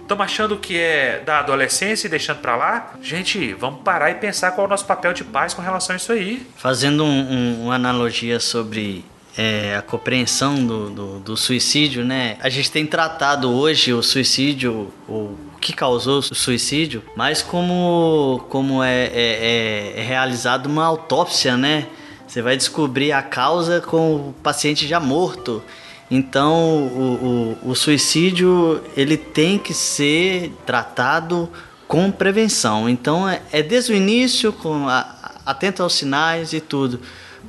Estamos 0.01 0.23
achando 0.23 0.57
que 0.57 0.77
é 0.77 1.23
da 1.25 1.39
adolescência 1.39 2.05
e 2.05 2.09
deixando 2.09 2.39
para 2.39 2.55
lá? 2.55 2.93
Gente, 3.01 3.53
vamos 3.53 3.81
parar 3.81 4.11
e 4.11 4.15
pensar 4.15 4.51
qual 4.51 4.65
é 4.65 4.67
o 4.67 4.69
nosso 4.69 4.85
papel 4.85 5.13
de 5.13 5.23
paz 5.23 5.55
com 5.55 5.63
relação 5.63 5.95
a 5.95 5.97
isso 5.97 6.11
aí. 6.11 6.45
Fazendo 6.57 7.03
um, 7.03 7.31
um, 7.31 7.63
uma 7.63 7.73
analogia 7.73 8.39
sobre 8.39 9.03
é, 9.37 9.75
a 9.75 9.81
compreensão 9.81 10.65
do, 10.65 10.89
do, 10.89 11.19
do, 11.19 11.37
suicídio, 11.37 12.05
né? 12.05 12.37
A 12.39 12.49
gente 12.49 12.71
tem 12.71 12.85
tratado 12.85 13.51
hoje 13.51 13.93
o 13.93 14.01
suicídio, 14.01 14.93
o 15.09 15.35
que 15.59 15.73
causou 15.73 16.19
o 16.19 16.21
suicídio, 16.21 17.03
mas 17.15 17.41
como, 17.41 18.45
como 18.49 18.81
é, 18.81 19.05
é, 19.07 19.93
é 19.97 20.01
realizado 20.01 20.67
uma 20.67 20.85
autópsia, 20.85 21.57
né? 21.57 21.87
Você 22.25 22.41
vai 22.41 22.55
descobrir 22.55 23.11
a 23.11 23.21
causa 23.21 23.81
com 23.81 24.15
o 24.15 24.35
paciente 24.41 24.87
já 24.87 24.99
morto. 24.99 25.61
Então, 26.09 26.53
o, 26.53 27.57
o, 27.63 27.71
o 27.71 27.75
suicídio 27.75 28.81
ele 28.95 29.17
tem 29.17 29.57
que 29.57 29.73
ser 29.73 30.53
tratado 30.65 31.49
com 31.87 32.11
prevenção. 32.11 32.89
Então, 32.89 33.27
é, 33.27 33.41
é 33.51 33.61
desde 33.61 33.91
o 33.91 33.95
início, 33.95 34.53
com 34.53 34.87
a, 34.87 35.33
atento 35.45 35.83
aos 35.83 35.93
sinais 35.93 36.53
e 36.53 36.59
tudo. 36.59 36.99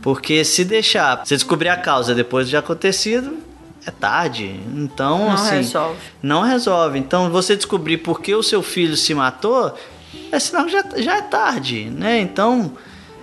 Porque 0.03 0.45
se 0.45 0.65
deixar, 0.65 1.25
você 1.25 1.35
descobrir 1.35 1.69
a 1.69 1.77
causa 1.77 2.15
depois 2.15 2.49
de 2.49 2.57
acontecido, 2.57 3.39
é 3.87 3.91
tarde. 3.91 4.61
Então, 4.75 5.19
não 5.19 5.33
assim. 5.33 5.57
resolve. 5.57 6.01
Não 6.23 6.43
resolve. 6.43 6.99
Então, 6.99 7.31
você 7.31 7.57
descobrir 7.57 7.99
por 7.99 8.21
que 8.21 8.35
o 8.35 8.43
seu 8.43 8.63
filho 8.63 8.97
se 8.97 9.15
matou, 9.15 9.77
é 10.33 10.39
sinal 10.39 10.65
que 10.65 10.73
já, 10.73 10.85
já 10.97 11.17
é 11.17 11.23
tarde, 11.23 11.85
né? 11.91 12.21
Então, 12.21 12.73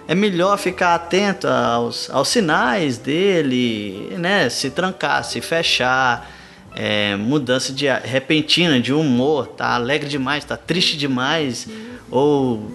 é 0.08 0.16
melhor 0.16 0.58
ficar 0.58 0.96
atento 0.96 1.48
aos, 1.48 2.10
aos 2.10 2.28
sinais 2.28 2.98
dele, 2.98 4.16
né? 4.18 4.50
Se 4.50 4.70
trancar, 4.70 5.24
se 5.24 5.42
fechar. 5.42 6.32
É, 6.76 7.16
mudança 7.16 7.72
de 7.72 7.86
repentina 7.88 8.80
de 8.80 8.92
humor, 8.92 9.46
tá 9.46 9.76
alegre 9.76 10.10
demais, 10.10 10.44
tá 10.44 10.58
triste 10.58 10.98
demais, 10.98 11.68
ou 12.10 12.68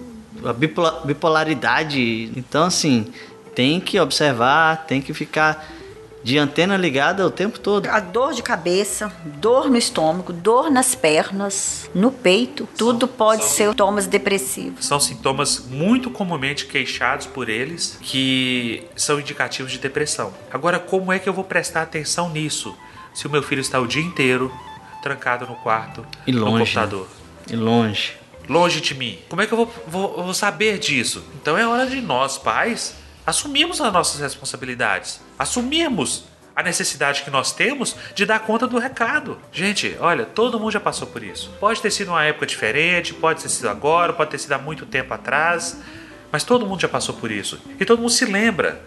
a 0.45 0.53
bipolaridade. 0.53 2.31
Então, 2.33 2.63
assim, 2.63 3.07
tem 3.59 3.81
que 3.81 3.99
observar, 3.99 4.85
tem 4.87 5.01
que 5.01 5.13
ficar 5.13 5.67
de 6.23 6.37
antena 6.37 6.77
ligada 6.77 7.27
o 7.27 7.29
tempo 7.29 7.59
todo. 7.59 7.87
A 7.87 7.99
dor 7.99 8.31
de 8.31 8.41
cabeça, 8.41 9.11
dor 9.25 9.69
no 9.69 9.75
estômago, 9.75 10.31
dor 10.31 10.71
nas 10.71 10.95
pernas, 10.95 11.91
no 11.93 12.09
peito, 12.09 12.69
tudo 12.77 13.05
são, 13.05 13.15
pode 13.17 13.41
são, 13.41 13.51
ser 13.51 13.67
sintomas 13.67 14.07
depressivos. 14.07 14.85
São 14.85 14.97
sintomas 14.97 15.65
muito 15.69 16.09
comumente 16.09 16.67
queixados 16.67 17.25
por 17.25 17.49
eles 17.49 17.99
que 18.01 18.87
são 18.95 19.19
indicativos 19.19 19.73
de 19.73 19.77
depressão. 19.77 20.33
Agora, 20.49 20.79
como 20.79 21.11
é 21.11 21.19
que 21.19 21.27
eu 21.27 21.33
vou 21.33 21.43
prestar 21.43 21.81
atenção 21.81 22.29
nisso? 22.29 22.73
Se 23.13 23.27
o 23.27 23.29
meu 23.29 23.43
filho 23.43 23.59
está 23.59 23.77
o 23.77 23.85
dia 23.85 24.03
inteiro 24.03 24.49
trancado 25.03 25.45
no 25.45 25.55
quarto, 25.55 26.05
e 26.25 26.31
longe, 26.31 26.45
no 26.45 26.59
computador. 26.59 27.07
E 27.51 27.57
longe. 27.57 28.13
Longe 28.47 28.79
de 28.79 28.95
mim. 28.95 29.19
Como 29.27 29.41
é 29.41 29.45
que 29.45 29.51
eu 29.51 29.57
vou, 29.57 29.73
vou, 29.85 30.23
vou 30.23 30.33
saber 30.33 30.79
disso? 30.79 31.21
Então 31.41 31.57
é 31.57 31.67
hora 31.67 31.85
de 31.85 31.99
nós, 31.99 32.37
pais, 32.37 32.95
assumimos 33.29 33.79
as 33.79 33.93
nossas 33.93 34.19
responsabilidades, 34.19 35.21
assumimos 35.37 36.23
a 36.55 36.63
necessidade 36.63 37.21
que 37.21 37.29
nós 37.29 37.51
temos 37.51 37.95
de 38.15 38.25
dar 38.25 38.39
conta 38.39 38.65
do 38.65 38.79
recado. 38.79 39.37
Gente, 39.51 39.95
olha, 39.99 40.25
todo 40.25 40.59
mundo 40.59 40.71
já 40.71 40.79
passou 40.79 41.07
por 41.07 41.23
isso. 41.23 41.51
Pode 41.59 41.79
ter 41.79 41.91
sido 41.91 42.09
uma 42.09 42.23
época 42.23 42.47
diferente, 42.47 43.13
pode 43.13 43.43
ter 43.43 43.49
sido 43.49 43.69
agora, 43.69 44.13
pode 44.13 44.31
ter 44.31 44.39
sido 44.39 44.53
há 44.53 44.57
muito 44.57 44.85
tempo 44.85 45.13
atrás, 45.13 45.77
mas 46.31 46.43
todo 46.43 46.65
mundo 46.65 46.81
já 46.81 46.89
passou 46.89 47.15
por 47.15 47.29
isso. 47.29 47.61
E 47.79 47.85
todo 47.85 47.99
mundo 47.99 48.09
se 48.09 48.25
lembra. 48.25 48.81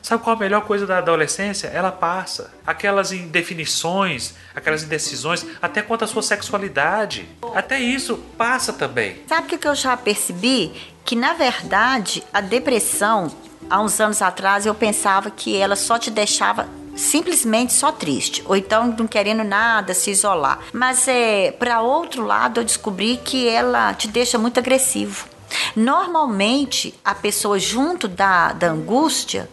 Sabe 0.00 0.22
qual 0.22 0.36
a 0.36 0.38
melhor 0.38 0.62
coisa 0.62 0.86
da 0.86 0.98
adolescência? 0.98 1.66
Ela 1.66 1.90
passa. 1.90 2.52
Aquelas 2.64 3.10
indefinições, 3.10 4.34
aquelas 4.54 4.84
indecisões, 4.84 5.44
até 5.60 5.82
quanto 5.82 6.04
à 6.04 6.06
sua 6.06 6.22
sexualidade. 6.22 7.28
Até 7.52 7.80
isso 7.80 8.16
passa 8.38 8.72
também. 8.72 9.24
Sabe 9.26 9.52
o 9.52 9.58
que 9.58 9.66
eu 9.66 9.74
já 9.74 9.96
percebi? 9.96 10.72
Que 11.04 11.16
na 11.16 11.34
verdade 11.34 12.22
a 12.32 12.40
depressão 12.40 13.47
há 13.68 13.80
uns 13.80 14.00
anos 14.00 14.22
atrás 14.22 14.66
eu 14.66 14.74
pensava 14.74 15.30
que 15.30 15.56
ela 15.56 15.76
só 15.76 15.98
te 15.98 16.10
deixava 16.10 16.68
simplesmente 16.96 17.72
só 17.72 17.92
triste, 17.92 18.42
ou 18.46 18.56
então 18.56 18.94
não 18.98 19.06
querendo 19.06 19.44
nada, 19.44 19.94
se 19.94 20.10
isolar. 20.10 20.58
Mas 20.72 21.06
é, 21.06 21.52
para 21.52 21.80
outro 21.80 22.24
lado 22.24 22.60
eu 22.60 22.64
descobri 22.64 23.18
que 23.24 23.48
ela 23.48 23.94
te 23.94 24.08
deixa 24.08 24.36
muito 24.36 24.58
agressivo. 24.58 25.28
Normalmente 25.74 26.94
a 27.04 27.14
pessoa 27.14 27.58
junto 27.58 28.08
da, 28.08 28.52
da 28.52 28.70
angústia, 28.70 29.48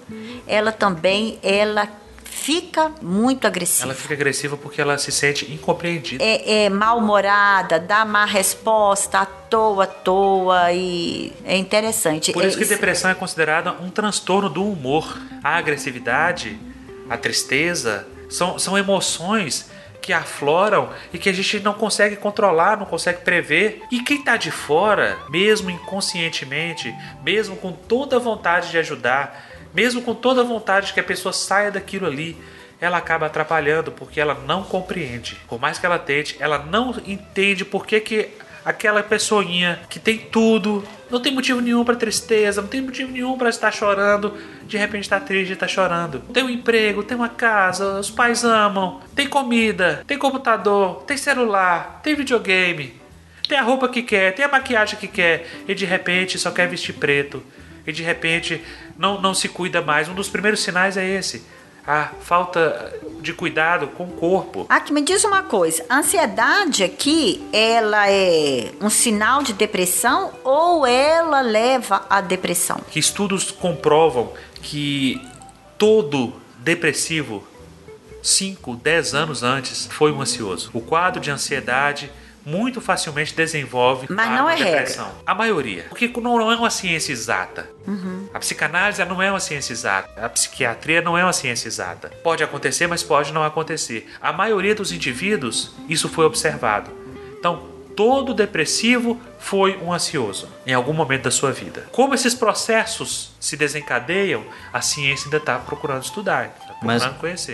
ela 0.48 0.72
também 0.72 1.40
ela 1.42 1.88
fica 2.36 2.92
muito 3.02 3.48
agressiva. 3.48 3.86
Ela 3.86 3.96
fica 3.96 4.14
agressiva 4.14 4.58
porque 4.58 4.82
ela 4.82 4.98
se 4.98 5.12
sente 5.12 5.52
incompreendida. 5.52 6.24
É, 6.24 6.66
é 6.66 6.70
mal-humorada, 6.70 7.80
dá 7.80 8.04
má 8.04 8.26
resposta, 8.26 9.20
à 9.20 9.26
toa, 9.26 9.86
à 9.86 9.88
toa 9.88 10.72
e 10.74 11.32
é 11.46 11.56
interessante. 11.56 12.34
Por 12.34 12.44
isso 12.44 12.58
é, 12.58 12.62
que 12.62 12.68
depressão 12.68 13.10
é 13.10 13.16
considerada 13.16 13.72
um 13.72 13.90
transtorno 13.90 14.50
do 14.50 14.64
humor. 14.64 15.18
A 15.42 15.56
agressividade, 15.56 16.60
a 17.10 17.18
tristeza, 17.18 18.06
são, 18.30 18.60
são 18.60 18.78
emoções 18.78 19.72
que 20.02 20.12
afloram 20.12 20.90
e 21.14 21.18
que 21.18 21.30
a 21.30 21.34
gente 21.34 21.62
não 21.62 21.74
consegue 21.74 22.18
controlar, 22.18 22.78
não 22.78 22.86
consegue 22.86 23.22
prever. 23.22 23.82
E 23.90 24.02
quem 24.02 24.20
está 24.20 24.36
de 24.36 24.52
fora, 24.52 25.18
mesmo 25.30 25.72
inconscientemente, 25.72 26.94
mesmo 27.24 27.56
com 27.56 27.72
toda 27.72 28.18
a 28.18 28.20
vontade 28.20 28.70
de 28.70 28.78
ajudar, 28.78 29.55
mesmo 29.76 30.02
com 30.02 30.16
toda 30.16 30.40
a 30.42 30.44
vontade 30.44 30.88
de 30.88 30.94
que 30.94 31.00
a 31.02 31.04
pessoa 31.04 31.34
saia 31.34 31.70
daquilo 31.70 32.08
ali, 32.08 32.38
ela 32.80 32.98
acaba 32.98 33.26
atrapalhando 33.26 33.92
porque 33.92 34.20
ela 34.22 34.34
não 34.48 34.64
compreende. 34.64 35.38
Por 35.50 35.60
mais 35.60 35.78
que 35.78 35.86
ela 35.86 36.00
tente, 36.00 36.38
ela 36.40 36.60
não 36.60 36.96
entende 37.06 37.66
por 37.66 37.86
que, 37.86 38.00
que 38.00 38.30
aquela 38.64 39.04
pessoinha 39.04 39.82
que 39.90 40.00
tem 40.00 40.18
tudo, 40.18 40.84
não 41.10 41.20
tem 41.20 41.34
motivo 41.34 41.62
nenhum 41.62 41.84
para 41.84 41.96
tristeza, 41.96 42.62
não 42.62 42.70
tem 42.70 42.82
motivo 42.82 43.12
nenhum 43.12 43.38
para 43.38 43.50
estar 43.50 43.72
chorando, 43.72 44.34
de 44.64 44.78
repente 44.78 45.04
está 45.04 45.20
triste 45.20 45.50
e 45.50 45.54
está 45.54 45.68
chorando. 45.68 46.20
Tem 46.34 46.44
um 46.44 46.50
emprego, 46.50 47.04
tem 47.04 47.18
uma 47.18 47.30
casa, 47.30 48.00
os 48.00 48.10
pais 48.10 48.46
amam, 48.46 49.02
tem 49.14 49.28
comida, 49.28 50.04
tem 50.08 50.18
computador, 50.18 51.04
tem 51.04 51.18
celular, 51.18 52.00
tem 52.02 52.16
videogame, 52.16 53.00
tem 53.48 53.58
a 53.58 53.62
roupa 53.62 53.90
que 53.90 54.02
quer, 54.02 54.34
tem 54.34 54.46
a 54.46 54.50
maquiagem 54.50 54.98
que 54.98 55.08
quer 55.08 55.48
e 55.68 55.76
de 55.76 55.86
repente 55.86 56.40
só 56.40 56.50
quer 56.50 56.68
vestir 56.68 56.94
preto 56.94 57.44
e 57.86 57.92
de 57.92 58.04
repente 58.04 58.64
não, 58.98 59.22
não 59.22 59.34
se 59.34 59.48
cuida 59.48 59.82
mais. 59.82 60.08
Um 60.08 60.16
dos 60.16 60.30
primeiros 60.30 60.62
sinais 60.62 60.98
é 60.98 61.06
esse. 61.06 61.44
a 61.88 62.10
falta 62.22 62.94
de 63.22 63.34
cuidado 63.34 63.88
com 63.88 64.06
o 64.06 64.12
corpo. 64.12 64.66
Aqui, 64.70 64.92
me 64.92 65.02
diz 65.02 65.24
uma 65.24 65.44
coisa, 65.44 65.86
a 65.90 66.00
ansiedade 66.00 66.84
aqui, 66.84 67.44
ela 67.54 68.10
é 68.10 68.72
um 68.82 68.90
sinal 68.90 69.44
de 69.44 69.54
depressão 69.54 70.32
ou 70.44 70.86
ela 70.86 71.42
leva 71.42 72.06
à 72.10 72.22
depressão? 72.22 72.82
Que 72.90 73.00
estudos 73.00 73.52
comprovam 73.52 74.34
que 74.62 75.22
todo 75.78 76.34
depressivo 76.60 77.46
5, 78.22 78.76
10 78.78 79.14
anos 79.14 79.44
antes 79.44 79.88
foi 79.92 80.12
um 80.12 80.22
ansioso. 80.22 80.72
O 80.74 80.82
quadro 80.82 81.22
de 81.22 81.30
ansiedade 81.30 82.12
muito 82.46 82.80
facilmente 82.80 83.34
desenvolve 83.34 84.08
Mas 84.10 84.28
a 84.28 84.36
não 84.36 84.50
é 84.50 84.56
depressão. 84.56 85.12
A 85.26 85.34
maioria. 85.34 85.86
Porque 85.90 86.08
não 86.22 86.52
é 86.52 86.56
uma 86.56 86.70
ciência 86.70 87.12
exata. 87.12 87.70
A 88.34 88.40
psicanálise 88.40 89.04
não 89.06 89.22
é 89.22 89.30
uma 89.30 89.40
ciência 89.40 89.74
exata. 89.74 90.26
A 90.26 90.30
psiquiatria 90.30 91.02
não 91.02 91.18
é 91.18 91.24
uma 91.24 91.34
ciência 91.34 91.68
exata. 91.68 92.10
Pode 92.24 92.44
acontecer, 92.44 92.88
mas 92.88 93.02
pode 93.02 93.34
não 93.34 93.44
acontecer. 93.44 94.10
A 94.22 94.32
maioria 94.32 94.76
dos 94.76 94.92
indivíduos, 94.92 95.74
isso 95.90 96.08
foi 96.08 96.26
observado. 96.26 96.92
Então, 97.40 97.76
todo 97.96 98.34
depressivo 98.34 99.20
foi 99.40 99.78
um 99.78 99.94
ansioso 99.94 100.50
em 100.66 100.74
algum 100.74 100.94
momento 100.94 101.24
da 101.24 101.32
sua 101.32 101.52
vida. 101.52 101.88
Como 101.92 102.14
esses 102.14 102.34
processos 102.34 103.32
se 103.40 103.56
desencadeiam, 103.56 104.44
a 104.74 104.82
ciência 104.82 105.26
ainda 105.26 105.38
está 105.38 105.58
procurando 105.58 106.04
estudar, 106.04 106.56
Mas, 106.82 107.04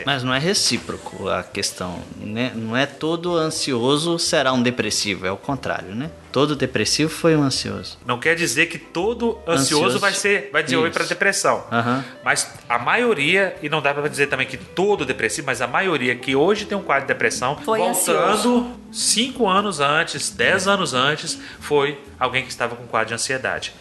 mas 0.06 0.24
não 0.24 0.34
é 0.34 0.40
recíproco 0.40 1.30
a 1.30 1.44
questão, 1.44 2.00
né? 2.20 2.52
Não 2.56 2.76
é 2.76 2.86
todo 2.86 3.36
ansioso 3.38 4.20
será 4.20 4.52
um 4.52 4.62
depressivo, 4.62 5.26
é 5.26 5.32
o 5.32 5.38
contrário, 5.38 5.96
né? 5.96 6.10
Todo 6.32 6.56
depressivo 6.56 7.10
foi 7.10 7.36
um 7.36 7.44
ansioso. 7.44 7.98
Não 8.06 8.20
quer 8.20 8.36
dizer 8.36 8.68
que 8.68 8.78
todo 8.78 9.38
ansioso, 9.48 9.86
Ansioso. 9.86 10.00
vai 10.00 10.14
ser 10.14 10.50
vai 10.52 10.64
desenvolver 10.64 10.90
Isso. 10.90 10.98
para 11.00 11.08
depressão. 11.08 11.66
Aham. 11.72 12.04
Mas 12.24 12.50
a 12.68 12.80
maioria, 12.80 13.56
e 13.62 13.70
não 13.70 13.82
dá 13.82 13.94
para 13.94 14.08
dizer 14.08 14.28
também 14.28 14.48
que 14.48 14.58
todo 14.58 15.06
depressivo, 15.06 15.46
mas 15.48 15.62
a 15.62 15.68
maioria 15.68 16.16
que 16.16 16.36
hoje 16.36 16.66
tem 16.66 16.78
um 16.78 16.84
quadro 16.84 17.04
de 17.08 17.14
depressão, 17.14 17.58
Foi 17.58 17.80
voltando 17.80 18.72
5 18.92 19.48
anos 19.48 19.80
antes, 19.80 20.30
10 20.30 20.68
anos 20.68 20.94
antes, 20.94 21.38
foi 21.60 22.00
alguém 22.20 22.44
que 22.44 22.50
estava 22.50 22.76
com 22.76 22.86
quadro 22.88 23.10
de 23.10 23.14
ansiedade. 23.14 23.74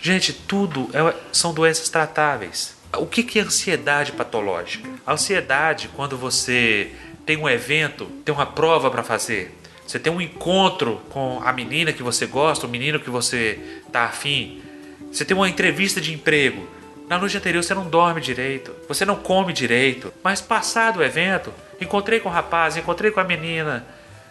Gente, 0.00 0.32
tudo 0.32 0.88
é- 0.94 1.14
são 1.32 1.52
doenças 1.52 1.88
tratáveis. 1.88 2.77
O 2.96 3.06
que 3.06 3.38
é 3.38 3.42
ansiedade 3.42 4.12
patológica? 4.12 4.88
A 5.06 5.12
ansiedade, 5.12 5.88
quando 5.94 6.16
você 6.16 6.90
tem 7.26 7.36
um 7.36 7.48
evento, 7.48 8.06
tem 8.24 8.34
uma 8.34 8.46
prova 8.46 8.90
para 8.90 9.02
fazer, 9.02 9.54
você 9.86 9.98
tem 9.98 10.12
um 10.12 10.20
encontro 10.20 11.00
com 11.10 11.40
a 11.44 11.52
menina 11.52 11.92
que 11.92 12.02
você 12.02 12.26
gosta, 12.26 12.66
o 12.66 12.68
menino 12.68 12.98
que 12.98 13.10
você 13.10 13.58
tá 13.92 14.04
afim, 14.04 14.62
você 15.12 15.24
tem 15.24 15.36
uma 15.36 15.48
entrevista 15.48 16.00
de 16.00 16.12
emprego. 16.12 16.68
Na 17.08 17.18
noite 17.18 17.36
anterior 17.36 17.62
você 17.62 17.74
não 17.74 17.88
dorme 17.88 18.20
direito, 18.20 18.74
você 18.86 19.04
não 19.04 19.16
come 19.16 19.52
direito. 19.52 20.12
Mas 20.22 20.40
passado 20.40 20.98
o 20.98 21.02
evento, 21.02 21.52
encontrei 21.80 22.20
com 22.20 22.28
o 22.28 22.32
rapaz, 22.32 22.76
encontrei 22.76 23.10
com 23.10 23.20
a 23.20 23.24
menina, 23.24 23.86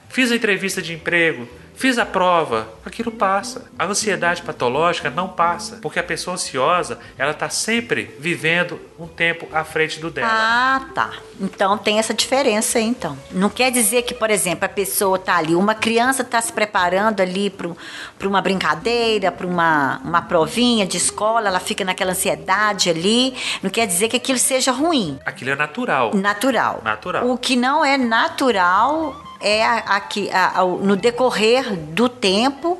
fiz 0.09 0.31
a 0.31 0.35
entrevista 0.35 0.81
de 0.81 0.93
emprego, 0.93 1.47
fiz 1.77 1.97
a 1.99 2.05
prova, 2.05 2.67
aquilo 2.83 3.11
passa. 3.11 3.69
A 3.77 3.85
ansiedade 3.85 4.41
patológica 4.41 5.09
não 5.09 5.29
passa, 5.29 5.77
porque 5.81 5.99
a 5.99 6.03
pessoa 6.03 6.33
ansiosa, 6.33 6.99
ela 7.17 7.31
está 7.31 7.49
sempre 7.49 8.15
vivendo 8.19 8.79
um 8.99 9.07
tempo 9.07 9.47
à 9.53 9.63
frente 9.63 9.99
do 9.99 10.09
dela. 10.09 10.27
Ah, 10.29 10.81
tá. 10.93 11.11
Então 11.39 11.77
tem 11.77 11.99
essa 11.99 12.13
diferença 12.13 12.79
aí, 12.79 12.85
então. 12.85 13.17
Não 13.31 13.49
quer 13.49 13.71
dizer 13.71 14.01
que, 14.01 14.13
por 14.13 14.31
exemplo, 14.31 14.65
a 14.65 14.69
pessoa 14.69 15.19
tá 15.19 15.37
ali, 15.37 15.55
uma 15.55 15.75
criança 15.75 16.23
tá 16.23 16.41
se 16.41 16.51
preparando 16.51 17.21
ali 17.21 17.51
para 17.51 18.27
uma 18.27 18.41
brincadeira, 18.41 19.31
para 19.31 19.45
uma, 19.45 20.01
uma 20.03 20.21
provinha 20.23 20.85
de 20.85 20.97
escola, 20.97 21.47
ela 21.47 21.59
fica 21.59 21.85
naquela 21.85 22.11
ansiedade 22.11 22.89
ali. 22.89 23.35
Não 23.61 23.69
quer 23.69 23.85
dizer 23.85 24.07
que 24.09 24.17
aquilo 24.17 24.39
seja 24.39 24.71
ruim. 24.71 25.19
Aquilo 25.23 25.51
é 25.51 25.55
natural. 25.55 26.11
Natural. 26.15 26.81
Natural. 26.83 27.29
O 27.29 27.37
que 27.37 27.55
não 27.55 27.85
é 27.85 27.97
natural 27.97 29.26
é 29.39 29.63
a, 29.65 29.77
a 29.77 29.99
que- 29.99 30.29
a- 30.31 30.59
a- 30.59 30.63
o- 30.63 30.77
no 30.83 30.95
decorrer 30.95 31.75
do 31.75 32.07
tempo, 32.09 32.79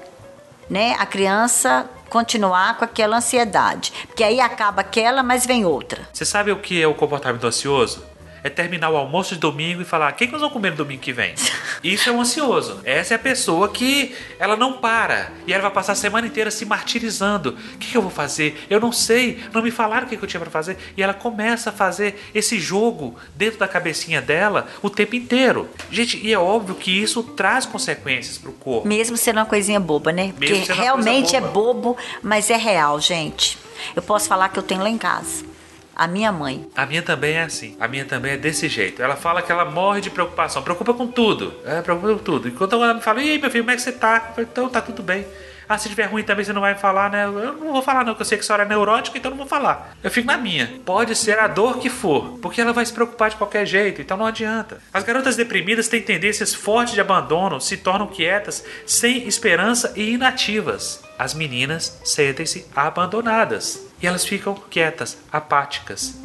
né, 0.70 0.95
a 0.99 1.05
criança 1.05 1.89
continuar 2.10 2.78
com 2.78 2.86
aquela 2.86 3.18
ansiedade. 3.18 3.91
Porque 4.08 4.24
aí 4.24 4.39
acaba 4.39 4.82
aquela, 4.82 5.22
mas 5.24 5.45
vem 5.45 5.66
outra. 5.66 6.08
Você 6.14 6.24
sabe 6.26 6.51
o 6.51 6.60
que 6.60 6.82
é 6.82 6.88
o 6.88 6.93
comportamento 6.93 7.45
ansioso? 7.45 8.03
É 8.48 8.50
terminar 8.50 8.89
o 8.89 8.95
almoço 8.95 9.36
de 9.36 9.41
domingo 9.41 9.82
e 9.82 9.86
falar: 9.86 10.14
o 10.14 10.16
que, 10.16 10.26
que 10.26 10.32
nós 10.32 10.39
vamos 10.39 10.54
comer 10.54 10.72
no 10.72 10.78
domingo 10.78 11.02
que 11.02 11.12
vem? 11.12 11.36
Isso 11.84 12.10
é 12.10 12.14
um 12.14 12.22
ansioso. 12.22 12.80
Essa 12.86 13.14
é 13.14 13.16
a 13.16 13.20
pessoa 13.20 13.68
que 13.68 14.16
ela 14.39 14.56
não 14.56 14.74
para 14.74 15.34
e 15.45 15.52
ela 15.52 15.64
vai 15.64 15.72
passar 15.72 15.91
a 15.91 15.95
semana 15.95 16.28
inteira 16.28 16.50
se 16.50 16.66
martirizando. 16.66 17.58
O 17.74 17.78
que, 17.78 17.91
que 17.91 17.98
eu 17.98 18.02
vou 18.02 18.10
fazer? 18.10 18.66
Eu 18.70 18.80
não 18.80 18.93
sei. 18.93 19.43
Não 19.54 19.62
me 19.62 19.70
falaram 19.70 20.08
o 20.08 20.10
que, 20.10 20.16
que 20.16 20.24
eu 20.24 20.28
tinha 20.30 20.39
para 20.39 20.50
fazer. 20.50 20.78
E 20.95 21.04
ela 21.04 21.14
começa 21.14 21.72
a 21.72 21.74
fazer 21.74 22.30
esse 22.34 22.58
jogo 22.58 23.16
dentro 23.36 23.60
da 23.60 23.68
cabecinha 23.68 24.22
dela 24.22 24.68
o 24.82 24.89
tempo 24.89 25.18
inteiro. 25.18 25.70
Gente, 25.91 26.18
e 26.26 26.32
é 26.32 26.39
óbvio 26.39 26.76
que 26.76 26.91
isso 26.91 27.22
traz 27.24 27.66
consequências 27.66 28.38
pro 28.38 28.54
corpo. 28.54 28.88
Mesmo 28.88 29.18
sendo 29.18 29.39
uma 29.39 29.45
coisinha 29.45 29.80
boba, 29.80 30.14
né? 30.14 30.34
Porque 30.38 30.56
sendo 30.56 30.74
uma 30.74 30.84
realmente 30.84 31.32
coisa 31.32 31.45
é 31.45 31.50
bobo, 31.50 31.98
mas 32.24 32.50
é 32.50 32.56
real, 32.56 32.98
gente. 33.02 33.58
Eu 33.93 34.02
posso 34.02 34.30
falar 34.30 34.48
que 34.50 34.58
eu 34.58 34.64
tenho 34.64 34.82
lá 34.82 34.89
em 34.89 34.98
casa. 34.98 35.57
A 35.98 36.06
minha 36.06 36.32
mãe. 36.32 36.70
A 36.76 36.86
minha 36.86 37.02
também 37.02 37.38
é 37.38 37.41
assim. 37.41 37.76
A 37.80 37.88
minha 37.88 38.06
também 38.06 38.34
é 38.34 38.38
desse 38.38 38.70
jeito. 38.70 39.02
Ela 39.02 39.16
fala 39.16 39.41
que 39.41 39.52
ela 39.52 39.66
morre 39.66 40.00
de 40.00 40.12
preocupação. 40.12 40.62
Preocupa 40.62 40.93
com 40.93 41.08
tudo. 41.08 41.52
É, 41.66 41.82
preocupa 41.82 42.14
com 42.14 42.20
tudo. 42.20 42.48
Enquanto 42.48 42.76
ela 42.76 42.93
me 42.93 43.02
fala, 43.02 43.20
e 43.20 43.32
aí, 43.32 43.41
meu 43.41 43.50
filho, 43.50 43.64
como 43.64 43.72
é 43.72 43.76
que 43.76 43.82
você 43.82 43.91
tá? 43.91 44.32
Eu 44.38 44.43
então, 44.43 44.70
tá 44.70 44.80
tudo 44.80 45.02
bem. 45.02 45.26
Ah, 45.68 45.76
se 45.76 45.89
tiver 45.89 46.06
ruim 46.06 46.24
também 46.24 46.45
você 46.45 46.54
não 46.54 46.62
vai 46.62 46.76
falar, 46.76 47.10
né? 47.10 47.26
Eu 47.26 47.54
não 47.54 47.74
vou 47.74 47.82
falar 47.82 48.06
não, 48.06 48.14
porque 48.14 48.22
eu 48.22 48.26
sei 48.28 48.38
que 48.38 48.43
a 48.43 48.45
senhora 48.45 48.64
é 48.64 48.68
neurótica, 48.68 49.18
então 49.18 49.32
não 49.32 49.38
vou 49.39 49.48
falar. 49.48 49.98
Eu 50.04 50.12
fico 50.12 50.28
na 50.28 50.38
minha. 50.38 50.80
Pode 50.86 51.16
ser 51.16 51.39
a 51.39 51.48
dor 51.48 51.80
que 51.80 51.89
for, 51.89 52.38
porque 52.41 52.62
ela 52.62 52.72
vai 52.72 52.86
se 52.86 52.93
preocupar 52.93 53.32
de 53.32 53.36
qualquer 53.36 53.66
jeito, 53.66 54.00
então 54.00 54.16
não 54.16 54.26
adianta. 54.28 54.78
As 54.93 55.04
garotas 55.04 55.36
deprimidas 55.36 55.89
têm 55.89 56.02
tendências 56.02 56.54
fortes 56.54 56.93
de 56.93 57.02
abandono, 57.02 57.60
se 57.60 57.76
tornam 57.76 58.08
quietas, 58.08 58.64
sem 58.86 59.28
esperança 59.28 59.91
e 59.95 60.14
inativas. 60.14 61.04
As 61.20 61.34
meninas 61.34 62.00
sentem-se 62.06 62.66
abandonadas 62.74 63.86
e 64.02 64.08
elas 64.08 64.26
ficam 64.26 64.56
quietas, 64.56 65.18
apáticas. 65.32 66.20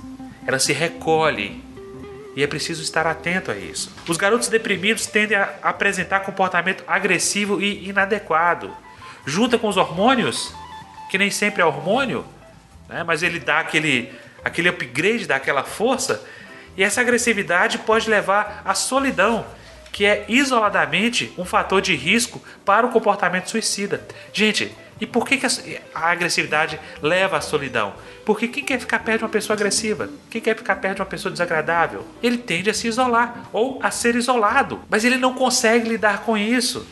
Elas 0.47 0.63
se 0.65 0.73
recolhem 0.73 1.63
e 2.35 2.43
é 2.43 2.47
preciso 2.47 2.83
estar 2.83 3.07
atento 3.07 3.51
a 3.51 3.57
isso. 3.57 3.93
Os 4.09 4.17
garotos 4.17 4.49
deprimidos 4.49 5.07
tendem 5.07 5.37
a 5.37 5.55
apresentar 5.63 6.21
comportamento 6.21 6.83
agressivo 6.87 7.61
e 7.61 7.89
inadequado. 7.89 8.75
Junta 9.27 9.59
com 9.59 9.69
os 9.69 9.77
hormônios, 9.77 10.55
que 11.11 11.19
nem 11.19 11.31
sempre 11.31 11.63
é 11.63 11.65
hormônio, 11.65 12.25
né? 12.89 13.05
mas 13.05 13.23
ele 13.23 13.39
dá 13.39 13.61
aquele, 13.61 14.13
aquele 14.45 14.69
upgrade, 14.69 15.27
dá 15.27 15.37
aquela 15.37 15.63
força, 15.63 16.25
e 16.77 16.83
essa 16.83 17.01
agressividade 17.01 17.79
pode 17.79 18.09
levar 18.09 18.63
à 18.65 18.75
solidão, 18.75 19.47
que 19.93 20.07
é 20.07 20.25
isoladamente 20.27 21.33
um 21.37 21.45
fator 21.45 21.83
de 21.83 21.95
risco 21.95 22.43
para 22.65 22.87
o 22.87 22.91
comportamento 22.91 23.51
suicida. 23.51 24.07
Gente, 24.33 24.75
e 25.03 25.07
por 25.07 25.27
que, 25.27 25.37
que 25.37 25.45
a, 25.47 25.51
agressividade 26.13 26.79
leva 27.03 27.37
à 27.37 27.41
solidão? 27.41 27.93
Porque 28.25 28.47
quem 28.47 28.63
quer 28.63 28.79
ficar 28.79 29.01
perto 29.01 29.19
de 29.19 29.25
uma 29.25 29.31
pessoa 29.31 29.57
agressiva? 29.57 30.09
Quem 30.31 30.41
quer 30.41 30.57
ficar 30.57 30.77
perto 30.77 30.95
de 30.95 31.03
uma 31.03 31.09
pessoa 31.09 31.33
desagradável? 31.33 32.07
Ele 32.23 32.39
tende 32.39 32.71
a 32.71 32.75
se 32.75 32.87
isolar 32.87 33.49
ou 33.53 33.81
a 33.83 33.91
ser 33.91 34.15
isolado, 34.15 34.81
mas 34.89 35.05
ele 35.05 35.17
não 35.17 35.35
consegue 35.35 35.89
lidar 35.89 36.21
com 36.21 36.39
isso. 36.39 36.87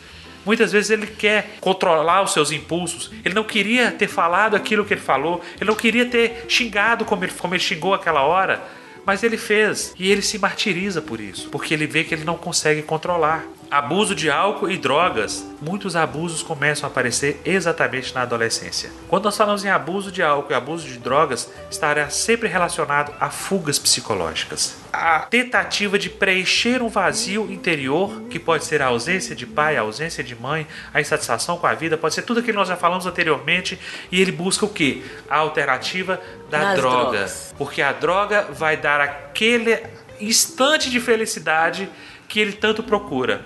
Muitas 0.45 0.73
vezes 0.73 0.91
ele 0.91 1.07
quer 1.07 1.55
controlar 1.61 2.21
os 2.21 2.33
seus 2.33 2.51
impulsos. 2.51 3.09
Ele 3.23 3.33
não 3.33 3.45
queria 3.45 3.93
ter 3.93 4.09
falado 4.09 4.57
aquilo 4.57 4.83
que 4.83 4.93
ele 4.93 4.99
falou. 4.99 5.41
Ele 5.55 5.69
não 5.69 5.75
queria 5.75 6.05
ter 6.05 6.43
xingado 6.49 7.05
como 7.05 7.23
ele, 7.23 7.31
como 7.31 7.53
ele 7.53 7.63
xingou 7.63 7.93
aquela 7.93 8.23
hora. 8.23 8.61
Mas 9.05 9.23
ele 9.23 9.37
fez. 9.37 9.93
E 9.97 10.11
ele 10.11 10.21
se 10.21 10.37
martiriza 10.37 11.01
por 11.01 11.21
isso. 11.21 11.47
Porque 11.47 11.73
ele 11.73 11.87
vê 11.87 12.03
que 12.03 12.13
ele 12.13 12.25
não 12.25 12.35
consegue 12.35 12.81
controlar. 12.81 13.45
Abuso 13.71 14.13
de 14.13 14.29
álcool 14.29 14.69
e 14.69 14.77
drogas. 14.77 15.45
Muitos 15.61 15.95
abusos 15.95 16.43
começam 16.43 16.85
a 16.85 16.91
aparecer 16.91 17.39
exatamente 17.45 18.13
na 18.13 18.23
adolescência. 18.23 18.89
Quando 19.07 19.23
nós 19.23 19.37
falamos 19.37 19.63
em 19.63 19.69
abuso 19.69 20.11
de 20.11 20.21
álcool 20.21 20.51
e 20.51 20.55
abuso 20.55 20.85
de 20.85 20.97
drogas, 20.97 21.49
estará 21.69 22.09
sempre 22.09 22.49
relacionado 22.49 23.13
a 23.17 23.29
fugas 23.29 23.79
psicológicas. 23.79 24.75
A 24.91 25.19
tentativa 25.21 25.97
de 25.97 26.09
preencher 26.09 26.81
um 26.83 26.89
vazio 26.89 27.49
interior, 27.49 28.23
que 28.23 28.37
pode 28.37 28.65
ser 28.65 28.81
a 28.81 28.87
ausência 28.87 29.33
de 29.33 29.45
pai, 29.45 29.77
a 29.77 29.81
ausência 29.81 30.21
de 30.21 30.35
mãe, 30.35 30.67
a 30.93 30.99
insatisfação 30.99 31.57
com 31.57 31.65
a 31.65 31.73
vida, 31.73 31.97
pode 31.97 32.13
ser 32.13 32.23
tudo 32.23 32.41
aquilo 32.41 32.51
que 32.51 32.59
nós 32.59 32.67
já 32.67 32.75
falamos 32.75 33.05
anteriormente, 33.05 33.79
e 34.11 34.19
ele 34.19 34.33
busca 34.33 34.65
o 34.65 34.69
que? 34.69 35.01
A 35.29 35.37
alternativa 35.37 36.19
da 36.49 36.59
Das 36.59 36.75
droga. 36.77 36.99
drogas. 37.11 37.55
Porque 37.57 37.81
a 37.81 37.93
droga 37.93 38.49
vai 38.51 38.75
dar 38.75 38.99
aquele 38.99 39.81
instante 40.19 40.89
de 40.89 40.99
felicidade 40.99 41.89
que 42.27 42.37
ele 42.37 42.51
tanto 42.51 42.83
procura. 42.83 43.45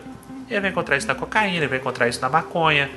Ele 0.49 0.59
vai 0.59 0.69
encontrar 0.69 0.97
isso 0.97 1.07
na 1.07 1.15
cocaína, 1.15 1.57
ele 1.57 1.67
vai 1.67 1.77
encontrar 1.79 2.07
isso 2.07 2.21
na 2.21 2.29
maconha, 2.29 2.89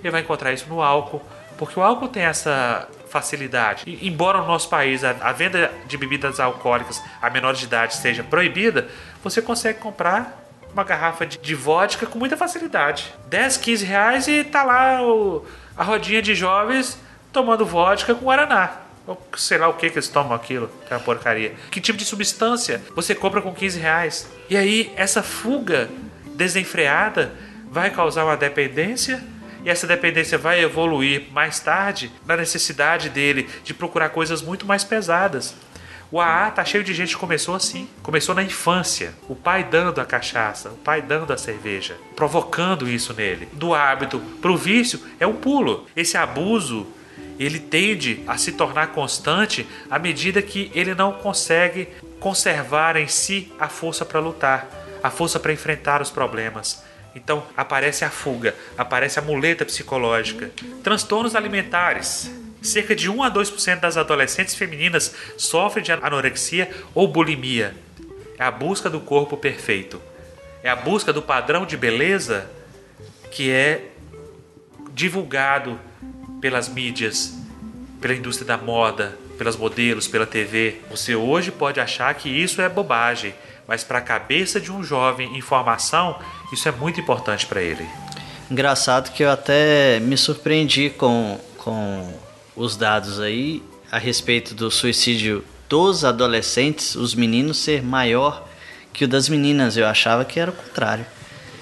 ele 0.00 0.10
vai 0.10 0.20
encontrar 0.22 0.52
isso 0.52 0.66
no 0.68 0.82
álcool, 0.82 1.22
porque 1.56 1.78
o 1.78 1.82
álcool 1.82 2.08
tem 2.08 2.24
essa 2.24 2.88
facilidade. 3.08 3.84
E, 3.86 4.06
embora 4.08 4.38
no 4.38 4.46
nosso 4.46 4.68
país 4.68 5.02
a, 5.04 5.10
a 5.20 5.32
venda 5.32 5.70
de 5.86 5.96
bebidas 5.96 6.38
alcoólicas 6.40 7.02
a 7.22 7.30
menores 7.30 7.58
de 7.60 7.64
idade 7.66 7.94
seja 7.96 8.22
proibida, 8.22 8.88
você 9.22 9.40
consegue 9.40 9.78
comprar 9.78 10.44
uma 10.72 10.84
garrafa 10.84 11.24
de, 11.24 11.38
de 11.38 11.54
vodka 11.54 12.04
com 12.06 12.18
muita 12.18 12.36
facilidade. 12.36 13.14
10, 13.28 13.56
15 13.56 13.84
reais 13.86 14.28
e 14.28 14.44
tá 14.44 14.62
lá 14.62 15.02
o- 15.02 15.46
a 15.76 15.82
rodinha 15.84 16.20
de 16.20 16.34
jovens 16.34 16.98
tomando 17.32 17.64
vodka 17.64 18.14
com 18.14 18.24
Guaraná. 18.26 18.72
Ou 19.06 19.18
sei 19.36 19.56
lá 19.56 19.68
o 19.68 19.74
que 19.74 19.88
que 19.88 19.96
eles 19.96 20.08
tomam 20.08 20.34
aquilo, 20.34 20.68
que 20.86 20.92
é 20.92 20.96
uma 20.96 21.02
porcaria. 21.02 21.54
Que 21.70 21.80
tipo 21.80 21.96
de 21.96 22.04
substância 22.04 22.82
você 22.94 23.14
compra 23.14 23.40
com 23.40 23.54
15 23.54 23.78
reais? 23.78 24.28
E 24.50 24.56
aí, 24.56 24.92
essa 24.96 25.22
fuga 25.22 25.88
desenfreada 26.36 27.32
vai 27.70 27.90
causar 27.90 28.24
uma 28.24 28.36
dependência 28.36 29.22
e 29.64 29.70
essa 29.70 29.86
dependência 29.86 30.38
vai 30.38 30.62
evoluir 30.62 31.24
mais 31.32 31.58
tarde 31.58 32.12
na 32.24 32.36
necessidade 32.36 33.08
dele 33.08 33.48
de 33.64 33.74
procurar 33.74 34.10
coisas 34.10 34.40
muito 34.40 34.64
mais 34.64 34.84
pesadas. 34.84 35.56
O 36.10 36.20
AA 36.20 36.52
tá 36.52 36.64
cheio 36.64 36.84
de 36.84 36.94
gente 36.94 37.14
que 37.14 37.20
começou 37.20 37.54
assim. 37.54 37.88
Começou 38.00 38.32
na 38.32 38.44
infância. 38.44 39.12
O 39.28 39.34
pai 39.34 39.64
dando 39.64 40.00
a 40.00 40.04
cachaça, 40.04 40.68
o 40.68 40.76
pai 40.76 41.02
dando 41.02 41.32
a 41.32 41.36
cerveja, 41.36 41.96
provocando 42.14 42.88
isso 42.88 43.12
nele. 43.12 43.48
Do 43.52 43.74
hábito 43.74 44.20
pro 44.40 44.56
vício 44.56 45.00
é 45.18 45.26
um 45.26 45.34
pulo. 45.34 45.84
Esse 45.96 46.16
abuso 46.16 46.86
ele 47.38 47.58
tende 47.58 48.22
a 48.26 48.38
se 48.38 48.52
tornar 48.52 48.88
constante 48.88 49.66
à 49.90 49.98
medida 49.98 50.40
que 50.40 50.70
ele 50.74 50.94
não 50.94 51.12
consegue 51.12 51.88
conservar 52.20 52.96
em 52.96 53.08
si 53.08 53.52
a 53.58 53.68
força 53.68 54.04
para 54.04 54.20
lutar, 54.20 54.68
a 55.02 55.10
força 55.10 55.38
para 55.38 55.52
enfrentar 55.52 56.02
os 56.02 56.10
problemas. 56.10 56.82
Então 57.14 57.46
aparece 57.56 58.04
a 58.04 58.10
fuga, 58.10 58.54
aparece 58.76 59.18
a 59.18 59.22
muleta 59.22 59.64
psicológica. 59.64 60.50
Transtornos 60.82 61.34
alimentares. 61.34 62.30
Cerca 62.60 62.94
de 62.96 63.08
1 63.08 63.22
a 63.22 63.30
2% 63.30 63.80
das 63.80 63.96
adolescentes 63.96 64.54
femininas 64.54 65.14
sofrem 65.36 65.84
de 65.84 65.92
anorexia 65.92 66.70
ou 66.94 67.08
bulimia. 67.08 67.74
É 68.38 68.44
a 68.44 68.50
busca 68.50 68.90
do 68.90 69.00
corpo 69.00 69.36
perfeito. 69.36 70.00
É 70.62 70.68
a 70.68 70.76
busca 70.76 71.12
do 71.12 71.22
padrão 71.22 71.64
de 71.64 71.76
beleza 71.76 72.50
que 73.30 73.50
é 73.50 73.88
divulgado 74.92 75.78
pelas 76.40 76.68
mídias, 76.68 77.34
pela 78.00 78.14
indústria 78.14 78.46
da 78.46 78.56
moda, 78.56 79.16
pelas 79.38 79.56
modelos, 79.56 80.08
pela 80.08 80.26
TV. 80.26 80.76
Você 80.90 81.14
hoje 81.14 81.50
pode 81.50 81.80
achar 81.80 82.14
que 82.14 82.28
isso 82.28 82.60
é 82.60 82.68
bobagem, 82.68 83.34
mas 83.66 83.82
para 83.82 83.98
a 83.98 84.02
cabeça 84.02 84.60
de 84.60 84.70
um 84.70 84.82
jovem 84.82 85.36
em 85.36 85.40
formação, 85.40 86.18
isso 86.52 86.68
é 86.68 86.72
muito 86.72 87.00
importante 87.00 87.46
para 87.46 87.60
ele. 87.60 87.86
Engraçado 88.50 89.12
que 89.12 89.24
eu 89.24 89.30
até 89.30 89.98
me 90.00 90.16
surpreendi 90.16 90.90
com, 90.90 91.40
com 91.58 92.14
os 92.54 92.76
dados 92.76 93.18
aí 93.18 93.62
a 93.90 93.98
respeito 93.98 94.54
do 94.54 94.70
suicídio 94.70 95.44
dos 95.68 96.04
adolescentes, 96.04 96.94
os 96.94 97.14
meninos, 97.14 97.58
ser 97.58 97.82
maior 97.82 98.46
que 98.92 99.04
o 99.04 99.08
das 99.08 99.28
meninas. 99.28 99.76
Eu 99.76 99.86
achava 99.86 100.24
que 100.24 100.38
era 100.38 100.50
o 100.50 100.54
contrário. 100.54 101.04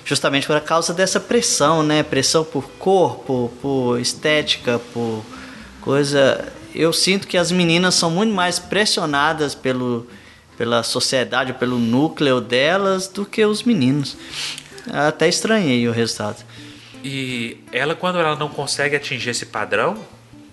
Justamente 0.05 0.47
por 0.47 0.61
causa 0.61 0.93
dessa 0.93 1.19
pressão, 1.19 1.83
né? 1.83 2.03
Pressão 2.03 2.45
por 2.45 2.69
corpo, 2.79 3.51
por 3.63 3.99
estética, 3.99 4.79
por 4.93 5.25
coisa. 5.81 6.53
Eu 6.75 6.93
sinto 6.93 7.27
que 7.27 7.39
as 7.39 7.51
meninas 7.51 7.95
são 7.95 8.11
muito 8.11 8.35
mais 8.35 8.59
pressionadas 8.59 9.55
pelo, 9.55 10.07
pela 10.57 10.83
sociedade, 10.83 11.53
pelo 11.55 11.79
núcleo 11.79 12.41
delas, 12.41 13.09
do 13.09 13.25
que 13.25 13.45
os 13.45 13.63
meninos. 13.63 14.17
Até 14.93 15.29
estranhei 15.29 15.89
o 15.89 15.93
resultado. 15.93 16.45
E 17.03 17.59
ela, 17.73 17.95
quando 17.95 18.19
ela 18.19 18.37
não 18.37 18.49
consegue 18.49 18.97
atingir 18.97 19.31
esse 19.31 19.47
padrão, 19.47 19.99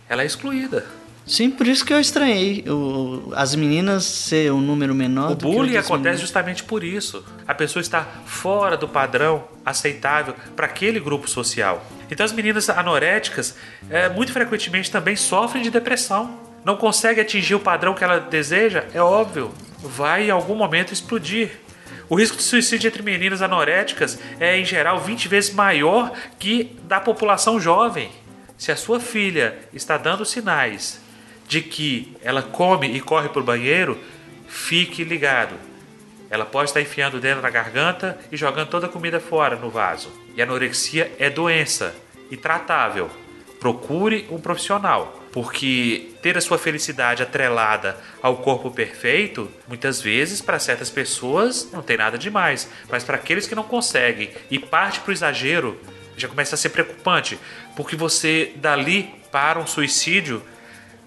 ela 0.10 0.24
é 0.24 0.26
excluída. 0.26 0.86
Sim, 1.26 1.50
por 1.50 1.68
isso 1.68 1.86
que 1.86 1.94
eu 1.94 2.00
estranhei. 2.00 2.66
O, 2.68 3.32
as 3.36 3.56
meninas 3.56 4.04
ser 4.04 4.52
um 4.52 4.60
número 4.60 4.94
menor. 4.94 5.32
O 5.32 5.36
bullying 5.36 5.78
acontece 5.78 6.20
justamente 6.20 6.64
por 6.64 6.84
isso. 6.84 7.24
A 7.48 7.54
pessoa 7.54 7.82
está 7.82 8.06
fora 8.26 8.76
do 8.76 8.88
padrão 8.88 9.44
aceitável 9.66 10.36
para 10.56 10.66
aquele 10.66 11.00
grupo 11.00 11.30
social. 11.30 11.86
Então 12.10 12.26
as 12.26 12.34
meninas 12.34 12.70
anoréticas 12.70 13.56
é, 13.90 14.10
muito 14.10 14.34
frequentemente 14.34 14.92
também 14.92 15.16
sofrem 15.16 15.64
de 15.64 15.70
depressão. 15.70 16.38
Não 16.66 16.76
conseguem 16.76 17.24
atingir 17.24 17.56
o 17.56 17.60
padrão 17.60 17.94
que 17.94 18.04
ela 18.04 18.20
deseja, 18.20 18.84
é 18.94 19.02
óbvio. 19.02 19.52
Vai 19.82 20.28
em 20.28 20.32
algum 20.32 20.56
momento 20.56 20.94
explodir. 20.94 21.50
O 22.10 22.16
risco 22.16 22.38
de 22.38 22.44
suicídio 22.44 22.88
entre 22.88 23.02
meninas 23.02 23.42
anoréticas 23.42 24.20
é, 24.40 24.58
em 24.58 24.66
geral, 24.66 25.00
20 25.00 25.28
vezes 25.28 25.54
maior 25.54 26.12
que 26.38 26.78
da 26.84 27.00
população 27.00 27.60
jovem. 27.60 28.12
Se 28.58 28.72
a 28.72 28.76
sua 28.76 29.00
filha 29.00 29.58
está 29.74 29.98
dando 29.98 30.26
sinais 30.26 31.02
de 31.48 31.62
que 31.62 32.16
ela 32.22 32.42
come 32.42 32.88
e 32.88 33.00
corre 33.00 33.30
para 33.30 33.42
o 33.42 33.46
banheiro, 33.46 33.98
fique 34.48 35.04
ligado. 35.04 35.56
Ela 36.30 36.46
pode 36.46 36.70
estar 36.70 36.80
enfiando 36.80 37.18
o 37.18 37.20
dedo 37.20 37.42
na 37.42 37.50
garganta 37.50 38.18
e 38.32 38.38
jogando 38.38 38.70
toda 38.70 38.88
a 38.88 38.90
comida 38.90 39.20
fora 39.20 39.56
no 39.56 39.70
vaso. 39.70 40.12
E 40.36 40.42
anorexia 40.42 41.12
é 41.20 41.30
doença 41.30 41.94
e 42.30 42.38
tratável. 42.38 43.10
Procure 43.60 44.28
um 44.32 44.40
profissional, 44.40 45.21
porque 45.32 46.12
ter 46.22 46.38
a 46.38 46.42
sua 46.42 46.58
felicidade 46.58 47.24
atrelada 47.24 47.98
ao 48.22 48.38
corpo 48.38 48.70
perfeito, 48.70 49.50
muitas 49.68 50.02
vezes 50.02 50.42
para 50.42 50.60
certas 50.60 50.90
pessoas 50.90 51.70
não 51.72 51.82
tem 51.82 51.98
nada 51.98 52.18
demais, 52.18 52.70
mas 52.90 53.04
para 53.04 53.16
aqueles 53.16 53.48
que 53.48 53.56
não 53.56 53.64
conseguem 53.64 54.30
e 54.50 54.60
parte 54.60 55.00
para 55.00 55.10
o 55.10 55.14
exagero, 55.14 55.80
já 56.18 56.28
começa 56.28 56.56
a 56.56 56.58
ser 56.58 56.70
preocupante, 56.70 57.40
porque 57.76 57.96
você 57.96 58.52
dali 58.58 59.14
para 59.32 59.60
um 59.60 59.66
suicídio, 59.66 60.44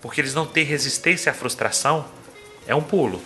porque 0.01 0.21
eles 0.21 0.35
não 0.35 0.47
têm 0.47 0.65
resistência 0.65 1.31
à 1.31 1.35
frustração, 1.35 2.07
é 2.67 2.75
um 2.75 2.83
pulo. 2.83 3.23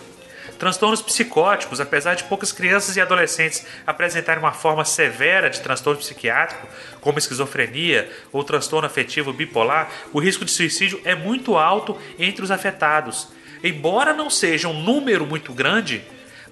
Transtornos 0.57 1.01
psicóticos, 1.01 1.79
apesar 1.79 2.15
de 2.15 2.25
poucas 2.25 2.51
crianças 2.51 2.95
e 2.95 3.01
adolescentes 3.01 3.65
apresentarem 3.87 4.43
uma 4.43 4.51
forma 4.51 4.83
severa 4.83 5.49
de 5.49 5.61
transtorno 5.61 5.99
psiquiátrico, 5.99 6.67
como 6.99 7.17
esquizofrenia 7.17 8.11
ou 8.31 8.43
transtorno 8.43 8.85
afetivo 8.85 9.31
bipolar, 9.31 9.89
o 10.11 10.19
risco 10.19 10.43
de 10.43 10.51
suicídio 10.51 10.99
é 11.05 11.15
muito 11.15 11.57
alto 11.57 11.97
entre 12.17 12.43
os 12.43 12.51
afetados. 12.51 13.29
Embora 13.63 14.13
não 14.13 14.29
seja 14.29 14.67
um 14.67 14.83
número 14.83 15.25
muito 15.25 15.53
grande, 15.53 16.01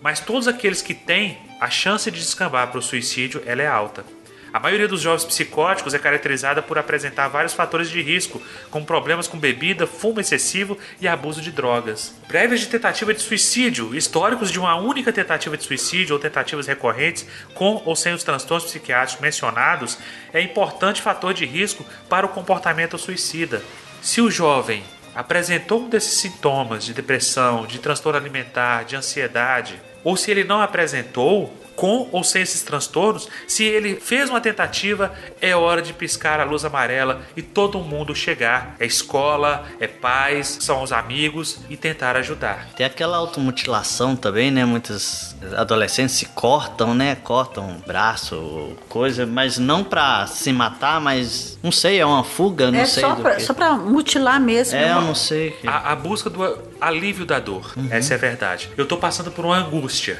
mas 0.02 0.20
todos 0.20 0.48
aqueles 0.48 0.82
que 0.82 0.94
têm, 0.94 1.38
a 1.60 1.70
chance 1.70 2.10
de 2.12 2.20
descambar 2.20 2.68
para 2.68 2.80
o 2.80 2.84
suicídio 2.84 3.42
é 3.46 3.68
alta. 3.68 4.17
A 4.58 4.60
maioria 4.60 4.88
dos 4.88 5.02
jovens 5.02 5.24
psicóticos 5.24 5.94
é 5.94 6.00
caracterizada 6.00 6.64
por 6.64 6.80
apresentar 6.80 7.28
vários 7.28 7.54
fatores 7.54 7.92
de 7.92 8.02
risco, 8.02 8.42
como 8.72 8.88
problemas 8.88 9.28
com 9.28 9.38
bebida, 9.38 9.86
fumo 9.86 10.20
excessivo 10.20 10.76
e 11.00 11.08
abuso 11.08 11.44
de 11.44 11.52
drogas. 11.52 12.16
Prévias 12.28 12.62
de 12.62 12.66
tentativa 12.66 13.14
de 13.14 13.22
suicídio, 13.22 13.96
históricos 13.96 14.52
de 14.52 14.60
uma 14.60 14.76
única 14.76 15.14
tentativa 15.14 15.56
de 15.56 15.64
suicídio 15.64 16.16
ou 16.16 16.20
tentativas 16.20 16.66
recorrentes 16.66 17.28
com 17.54 17.84
ou 17.86 17.96
sem 17.96 18.16
os 18.16 18.24
transtornos 18.24 18.66
psiquiátricos 18.66 19.22
mencionados, 19.22 20.00
é 20.34 20.42
importante 20.42 21.04
fator 21.04 21.36
de 21.36 21.46
risco 21.46 21.86
para 22.10 22.26
o 22.26 22.30
comportamento 22.30 22.98
suicida. 22.98 23.62
Se 24.02 24.22
o 24.22 24.32
jovem 24.32 24.84
apresentou 25.14 25.82
um 25.82 25.88
desses 25.88 26.20
sintomas 26.20 26.84
de 26.84 26.96
depressão, 26.96 27.68
de 27.68 27.78
transtorno 27.78 28.18
alimentar, 28.18 28.86
de 28.86 28.96
ansiedade, 28.96 29.80
ou 30.04 30.18
se 30.18 30.32
ele 30.32 30.44
não 30.44 30.64
apresentou, 30.64 31.54
com 31.78 32.10
ou 32.12 32.24
sem 32.24 32.42
esses 32.42 32.64
transtornos, 32.64 33.30
se 33.48 33.64
ele 33.64 33.96
fez 33.96 34.30
uma 34.30 34.42
tentativa, 34.42 35.14
é 35.40 35.56
hora 35.56 35.82
de 35.82 35.94
piscar 35.94 36.40
a 36.40 36.44
luz 36.44 36.66
amarela 36.66 37.22
e 37.38 37.42
todo 37.42 37.80
mundo 37.80 38.14
chegar. 38.16 38.76
É 38.80 38.86
escola, 38.86 39.64
é 39.80 39.88
pais, 39.88 40.58
são 40.60 40.82
os 40.82 40.92
amigos 40.92 41.60
e 41.70 41.78
tentar 41.78 42.18
ajudar. 42.18 42.68
Tem 42.76 42.86
aquela 42.86 43.16
automutilação 43.18 44.16
também, 44.16 44.50
né? 44.50 44.66
Muitos 44.66 45.36
adolescentes 45.56 46.16
se 46.16 46.26
cortam, 46.26 46.96
né? 46.96 47.16
Cortam 47.16 47.78
o 47.78 47.88
braço, 47.88 48.76
coisa, 48.90 49.28
mas 49.28 49.60
não 49.60 49.84
pra 49.84 50.26
se 50.26 50.52
matar, 50.52 51.00
mas 51.00 51.60
não 51.62 51.72
sei, 51.72 52.00
é 52.00 52.06
uma 52.06 52.24
fuga, 52.24 52.72
não 52.72 52.80
é 52.80 52.86
sei 52.86 53.04
só 53.04 53.14
do 53.14 53.22
pra, 53.22 53.36
que. 53.36 53.44
só 53.44 53.54
pra 53.54 53.74
mutilar 53.76 54.42
mesmo. 54.42 54.76
É, 54.76 54.92
eu 54.92 55.02
não 55.02 55.14
sei. 55.14 55.56
A, 55.66 55.92
a 55.92 55.96
busca 55.96 56.28
do 56.28 56.58
alívio 56.82 57.26
da 57.26 57.40
dor, 57.40 57.76
essa 57.92 58.16
é 58.16 58.18
a 58.18 58.20
verdade. 58.20 58.72
Eu 58.76 58.88
tô 58.88 58.98
passando 58.98 59.30
por 59.32 59.46
uma 59.46 59.58
angústia. 59.58 60.20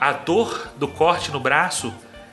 A 0.00 0.12
dor 0.12 0.68
do 0.76 0.88
corte 0.88 1.30
no 1.30 1.38
braço, 1.38 1.92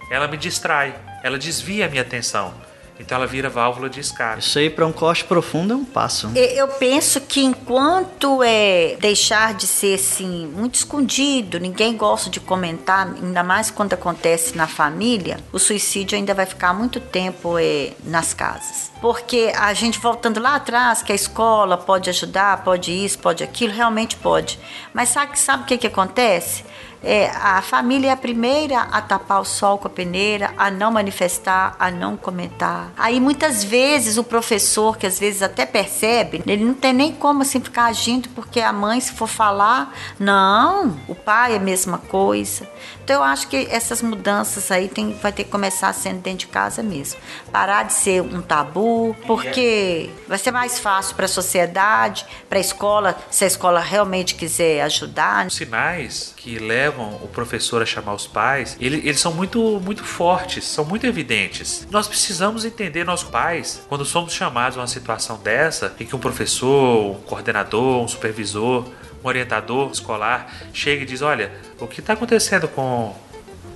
ela 0.09 0.27
me 0.27 0.37
distrai, 0.37 0.95
ela 1.21 1.37
desvia 1.37 1.85
a 1.85 1.89
minha 1.89 2.01
atenção. 2.01 2.53
Então 2.99 3.15
ela 3.17 3.27
vira 3.27 3.47
válvula 3.47 3.87
de 3.87 3.99
escape. 3.99 4.39
Isso 4.39 4.57
aí 4.57 4.71
pra 4.71 4.83
um 4.87 4.91
corte 4.91 5.23
profundo 5.23 5.71
é 5.71 5.75
um 5.75 5.85
passo. 5.85 6.31
E- 6.33 6.57
Eu 6.57 6.67
penso 6.67 7.21
que 7.21 7.43
enquanto 7.43 8.41
é 8.41 8.95
deixar 8.99 9.53
de 9.53 9.67
ser 9.67 9.93
assim 9.99 10.47
muito 10.47 10.75
escondido, 10.75 11.59
ninguém 11.59 11.95
gosta 11.95 12.27
de 12.27 12.39
comentar, 12.39 13.07
ainda 13.07 13.43
mais 13.43 13.69
quando 13.69 13.93
acontece 13.93 14.57
na 14.57 14.65
família, 14.65 15.37
o 15.53 15.59
suicídio 15.59 16.17
ainda 16.17 16.33
vai 16.33 16.47
ficar 16.47 16.73
muito 16.73 16.99
tempo 16.99 17.59
é, 17.59 17.91
nas 18.03 18.33
casas. 18.33 18.91
Porque 18.99 19.51
a 19.55 19.71
gente 19.75 19.99
voltando 19.99 20.39
lá 20.39 20.55
atrás, 20.55 21.03
que 21.03 21.11
a 21.11 21.15
escola 21.15 21.77
pode 21.77 22.09
ajudar, 22.09 22.63
pode 22.63 22.91
isso, 22.91 23.19
pode 23.19 23.43
aquilo, 23.43 23.73
realmente 23.73 24.15
pode. 24.15 24.57
Mas 24.91 25.09
sabe, 25.09 25.37
sabe 25.37 25.61
o 25.63 25.65
que, 25.67 25.77
que 25.77 25.85
acontece? 25.85 26.63
É, 27.03 27.29
a 27.29 27.61
família 27.61 28.09
é 28.09 28.11
a 28.11 28.17
primeira 28.17 28.81
a 28.81 29.01
tapar 29.01 29.41
o 29.41 29.45
sol 29.45 29.77
com 29.77 29.87
a 29.87 29.91
peneira, 29.91 30.53
a 30.57 30.71
não 30.71 30.91
manifestar, 30.91 31.75
a 31.79 31.91
não 31.91 32.17
comentar. 32.17 32.91
Aí 32.97 33.19
muitas 33.19 33.63
vezes 33.63 34.17
o 34.17 34.23
professor, 34.23 34.97
que 34.97 35.05
às 35.05 35.19
vezes 35.19 35.41
até 35.41 35.65
percebe, 35.65 36.41
ele 36.45 36.65
não 36.65 36.73
tem 36.73 36.93
nem 36.93 37.11
como 37.11 37.41
assim 37.41 37.59
ficar 37.59 37.85
agindo, 37.85 38.29
porque 38.29 38.59
a 38.59 38.73
mãe, 38.73 38.99
se 38.99 39.13
for 39.13 39.27
falar, 39.27 39.93
não, 40.19 40.97
o 41.07 41.15
pai 41.15 41.53
é 41.53 41.57
a 41.57 41.59
mesma 41.59 41.97
coisa. 41.97 42.67
Então 43.07 43.21
eu 43.21 43.23
acho 43.23 43.47
que 43.47 43.65
essas 43.71 44.01
mudanças 44.01 44.69
aí 44.69 44.89
tem, 44.89 45.13
vai 45.13 45.31
ter 45.31 45.45
que 45.45 45.49
começar 45.49 45.93
sendo 45.93 46.19
dentro 46.19 46.39
de 46.39 46.47
casa 46.47 46.83
mesmo. 46.83 47.17
Parar 47.53 47.83
de 47.83 47.93
ser 47.93 48.21
um 48.21 48.41
tabu, 48.41 49.15
porque 49.25 50.09
vai 50.27 50.37
ser 50.37 50.51
mais 50.51 50.77
fácil 50.77 51.15
para 51.15 51.23
a 51.23 51.29
sociedade, 51.29 52.25
para 52.49 52.57
a 52.57 52.59
escola, 52.59 53.15
se 53.31 53.45
a 53.45 53.47
escola 53.47 53.79
realmente 53.79 54.35
quiser 54.35 54.81
ajudar. 54.81 55.47
Os 55.47 55.55
sinais 55.55 56.33
que 56.35 56.59
levam 56.59 57.15
o 57.23 57.29
professor 57.29 57.81
a 57.81 57.85
chamar 57.85 58.13
os 58.13 58.27
pais, 58.27 58.75
ele- 58.77 58.97
eles 58.97 59.21
são 59.21 59.33
muito, 59.33 59.79
muito 59.81 60.03
fortes, 60.03 60.65
são 60.65 60.83
muito 60.83 61.05
evidentes. 61.07 61.87
Nós 61.89 62.09
precisamos 62.09 62.65
entender 62.65 63.05
nossos 63.05 63.29
pais 63.29 63.83
quando 63.87 64.03
somos 64.03 64.33
chamados 64.33 64.77
a 64.77 64.81
uma 64.81 64.87
situação 64.87 65.37
dessa, 65.37 65.95
em 65.97 66.05
que 66.05 66.13
um 66.13 66.19
professor, 66.19 67.11
um 67.15 67.21
coordenador, 67.21 68.03
um 68.03 68.07
supervisor, 68.09 68.83
um 69.23 69.27
orientador 69.27 69.91
escolar 69.91 70.51
chega 70.73 71.03
e 71.03 71.05
diz: 71.05 71.21
Olha, 71.21 71.51
o 71.79 71.87
que 71.87 71.99
está 71.99 72.13
acontecendo 72.13 72.67
com 72.67 73.15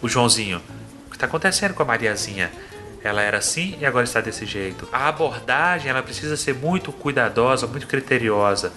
o 0.02 0.10
Joãozinho? 0.10 0.62
O 1.08 1.10
que 1.10 1.16
está 1.16 1.26
acontecendo 1.26 1.74
com 1.74 1.84
a 1.84 1.86
Mariazinha? 1.86 2.52
Ela 3.04 3.22
era 3.22 3.38
assim 3.40 3.78
e 3.80 3.86
agora 3.86 4.04
está 4.04 4.22
desse 4.22 4.46
jeito. 4.46 4.88
A 4.92 5.08
abordagem 5.08 5.90
ela 5.90 6.04
precisa 6.04 6.38
ser 6.38 6.54
muito 6.54 6.92
cuidadosa, 6.92 7.66
muito 7.66 7.88
criteriosa. 7.88 8.72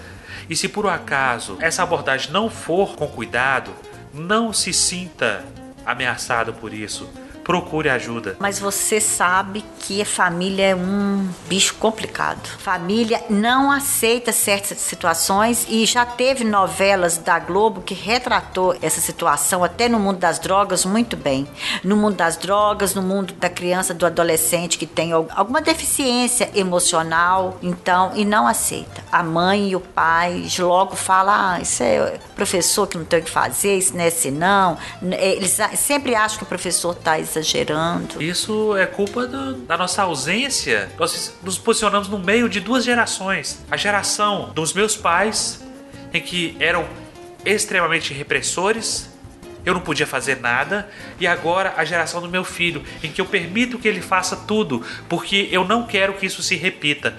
E 0.49 0.57
se 0.57 0.69
por 0.69 0.87
um 0.87 0.91
acaso 0.91 1.59
essa 1.61 1.83
abordagem 1.83 2.31
não 2.31 2.49
for 2.49 2.97
com 2.97 3.07
cuidado, 3.07 3.73
não 4.13 4.53
se 4.53 4.73
sinta 4.73 5.45
ameaçado 5.85 6.55
por 6.55 6.73
isso. 6.73 7.09
Procure 7.45 7.89
ajuda. 7.91 8.37
Mas 8.41 8.59
você 8.59 9.01
sabe 9.01 9.65
que 9.81 10.01
a 10.01 10.07
família 10.07 10.69
é 10.71 10.75
um 10.75 11.29
bicho 11.47 11.75
complicado. 11.75 12.47
Família 12.59 13.23
não 13.29 13.71
aceita 13.71 14.33
certas 14.33 14.79
situações 14.79 15.67
e 15.69 15.85
já 15.85 16.07
teve 16.07 16.43
novelas 16.43 17.19
da 17.19 17.39
Globo 17.39 17.83
que 17.83 17.93
retratou 17.95 18.75
essa 18.81 19.01
situação 19.01 19.63
até 19.63 19.89
no 19.89 20.01
mundo 20.01 20.19
das 20.19 20.39
drogas 20.39 20.85
muito 20.87 21.17
bem. 21.17 21.47
No 21.85 21.97
mundo 21.97 22.17
das 22.17 22.37
drogas, 22.37 22.95
no 22.95 23.03
mundo 23.03 23.35
da 23.35 23.51
criança, 23.51 23.93
do 23.93 24.07
adolescente 24.07 24.79
que 24.79 24.87
tem 24.87 25.13
al- 25.13 25.29
alguma 25.35 25.61
deficiência 25.61 26.51
emocional, 26.55 27.59
então, 27.63 28.13
e 28.15 28.25
não 28.25 28.47
aceita. 28.47 29.03
A 29.13 29.23
mãe 29.23 29.69
e 29.71 29.77
o 29.77 29.81
pai 29.81 30.47
logo 30.59 30.97
falam: 30.97 31.35
ah, 31.35 31.59
isso 31.61 31.83
é 31.83 32.19
professor 32.35 32.87
que 32.87 32.97
não 32.97 33.05
tem 33.05 33.21
o 33.21 33.23
que 33.23 33.31
fazer, 33.31 33.77
isso 33.77 33.95
não 33.95 34.03
é 34.03 34.09
assim 34.09 34.31
não. 34.31 34.79
Eles 35.03 35.59
sempre 35.77 36.15
acham 36.15 36.39
que 36.39 36.45
o 36.45 36.47
professor 36.47 36.93
está 36.93 37.19
exagerando. 37.39 38.23
Isso 38.23 38.77
é 38.77 38.87
culpa 38.87 39.27
do- 39.27 39.55
da 39.57 39.77
nossa 39.77 40.03
ausência. 40.03 40.91
Nós 40.99 41.35
nos 41.43 41.59
posicionamos 41.59 42.09
no 42.09 42.19
meio 42.19 42.49
de 42.49 42.61
duas 42.61 42.85
gerações. 42.85 43.63
A 43.71 43.77
geração 43.77 44.51
dos 44.55 44.73
meus 44.73 44.97
pais, 44.97 45.63
em 46.13 46.21
que 46.21 46.57
eram 46.61 46.87
extremamente 47.45 48.13
repressores, 48.15 49.11
eu 49.65 49.73
não 49.75 49.81
podia 49.81 50.07
fazer 50.07 50.41
nada, 50.41 50.89
e 51.19 51.27
agora 51.27 51.75
a 51.77 51.85
geração 51.85 52.21
do 52.21 52.29
meu 52.29 52.45
filho, 52.45 52.83
em 53.03 53.11
que 53.11 53.21
eu 53.21 53.25
permito 53.27 53.79
que 53.79 53.89
ele 53.89 54.01
faça 54.03 54.37
tudo, 54.37 54.83
porque 55.09 55.49
eu 55.51 55.65
não 55.67 55.87
quero 55.87 56.15
que 56.15 56.27
isso 56.27 56.43
se 56.43 56.55
repita. 56.55 57.15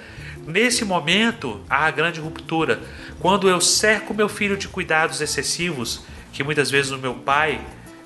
Nesse 0.46 0.86
momento, 0.86 1.60
há 1.68 1.86
a 1.88 1.92
grande 1.92 2.20
ruptura. 2.20 2.80
Quando 3.20 3.50
eu 3.50 3.60
cerco 3.60 4.14
meu 4.14 4.30
filho 4.30 4.56
de 4.56 4.68
cuidados 4.68 5.22
excessivos, 5.22 6.04
que 6.32 6.44
muitas 6.44 6.70
vezes 6.70 6.92
o 6.92 7.00
meu 7.00 7.16
pai, 7.16 7.60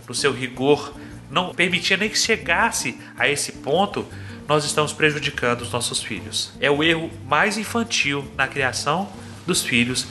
no 0.07 0.15
seu 0.15 0.31
rigor, 0.31 0.93
não 1.29 1.53
permitia 1.53 1.97
nem 1.97 2.09
que 2.09 2.17
chegasse 2.17 2.99
a 3.17 3.27
esse 3.27 3.51
ponto, 3.51 4.05
nós 4.47 4.65
estamos 4.65 4.91
prejudicando 4.91 5.61
os 5.61 5.71
nossos 5.71 6.01
filhos. 6.01 6.51
É 6.59 6.71
o 6.71 6.83
erro 6.83 7.11
mais 7.27 7.57
infantil 7.57 8.29
na 8.35 8.47
criação 8.47 9.07
dos 9.45 9.63
filhos 9.63 10.07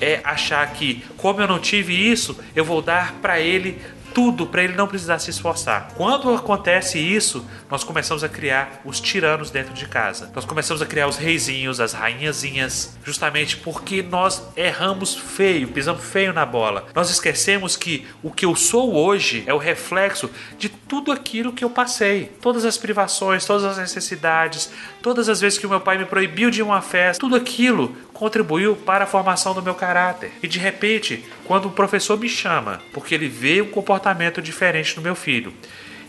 é 0.00 0.20
achar 0.24 0.66
que, 0.72 1.04
como 1.16 1.40
eu 1.40 1.46
não 1.46 1.58
tive 1.58 1.94
isso, 1.94 2.38
eu 2.56 2.64
vou 2.64 2.80
dar 2.80 3.14
para 3.20 3.38
ele 3.38 3.80
tudo 4.14 4.46
para 4.46 4.62
ele 4.62 4.74
não 4.74 4.86
precisar 4.86 5.18
se 5.18 5.30
esforçar. 5.30 5.92
Quando 5.94 6.34
acontece 6.34 6.98
isso, 6.98 7.44
nós 7.70 7.84
começamos 7.84 8.24
a 8.24 8.28
criar 8.28 8.80
os 8.84 9.00
tiranos 9.00 9.50
dentro 9.50 9.72
de 9.72 9.86
casa. 9.86 10.30
Nós 10.34 10.44
começamos 10.44 10.82
a 10.82 10.86
criar 10.86 11.06
os 11.06 11.16
reizinhos, 11.16 11.80
as 11.80 11.92
rainhazinhas, 11.92 12.98
justamente 13.04 13.56
porque 13.56 14.02
nós 14.02 14.42
erramos 14.56 15.14
feio, 15.14 15.68
pisamos 15.68 16.04
feio 16.04 16.32
na 16.32 16.44
bola. 16.44 16.86
Nós 16.94 17.10
esquecemos 17.10 17.76
que 17.76 18.06
o 18.22 18.30
que 18.30 18.44
eu 18.44 18.56
sou 18.56 18.94
hoje 18.94 19.44
é 19.46 19.54
o 19.54 19.58
reflexo 19.58 20.30
de 20.58 20.68
tudo 20.68 21.12
aquilo 21.12 21.52
que 21.52 21.64
eu 21.64 21.70
passei. 21.70 22.32
Todas 22.40 22.64
as 22.64 22.76
privações, 22.76 23.44
todas 23.44 23.64
as 23.64 23.78
necessidades, 23.78 24.70
todas 25.00 25.28
as 25.28 25.40
vezes 25.40 25.58
que 25.58 25.66
o 25.66 25.70
meu 25.70 25.80
pai 25.80 25.98
me 25.98 26.04
proibiu 26.04 26.50
de 26.50 26.60
ir 26.60 26.62
uma 26.62 26.80
festa, 26.80 27.20
tudo 27.20 27.36
aquilo 27.36 27.96
contribuiu 28.12 28.76
para 28.76 29.04
a 29.04 29.06
formação 29.06 29.54
do 29.54 29.62
meu 29.62 29.74
caráter. 29.74 30.32
E 30.42 30.48
de 30.48 30.58
repente, 30.58 31.24
quando 31.46 31.66
o 31.66 31.70
professor 31.70 32.18
me 32.18 32.28
chama, 32.28 32.80
porque 32.92 33.14
ele 33.14 33.28
vê 33.28 33.62
um 33.62 33.70
comportamento 33.70 33.99
diferente 34.42 34.96
no 34.96 35.02
meu 35.02 35.14
filho, 35.14 35.52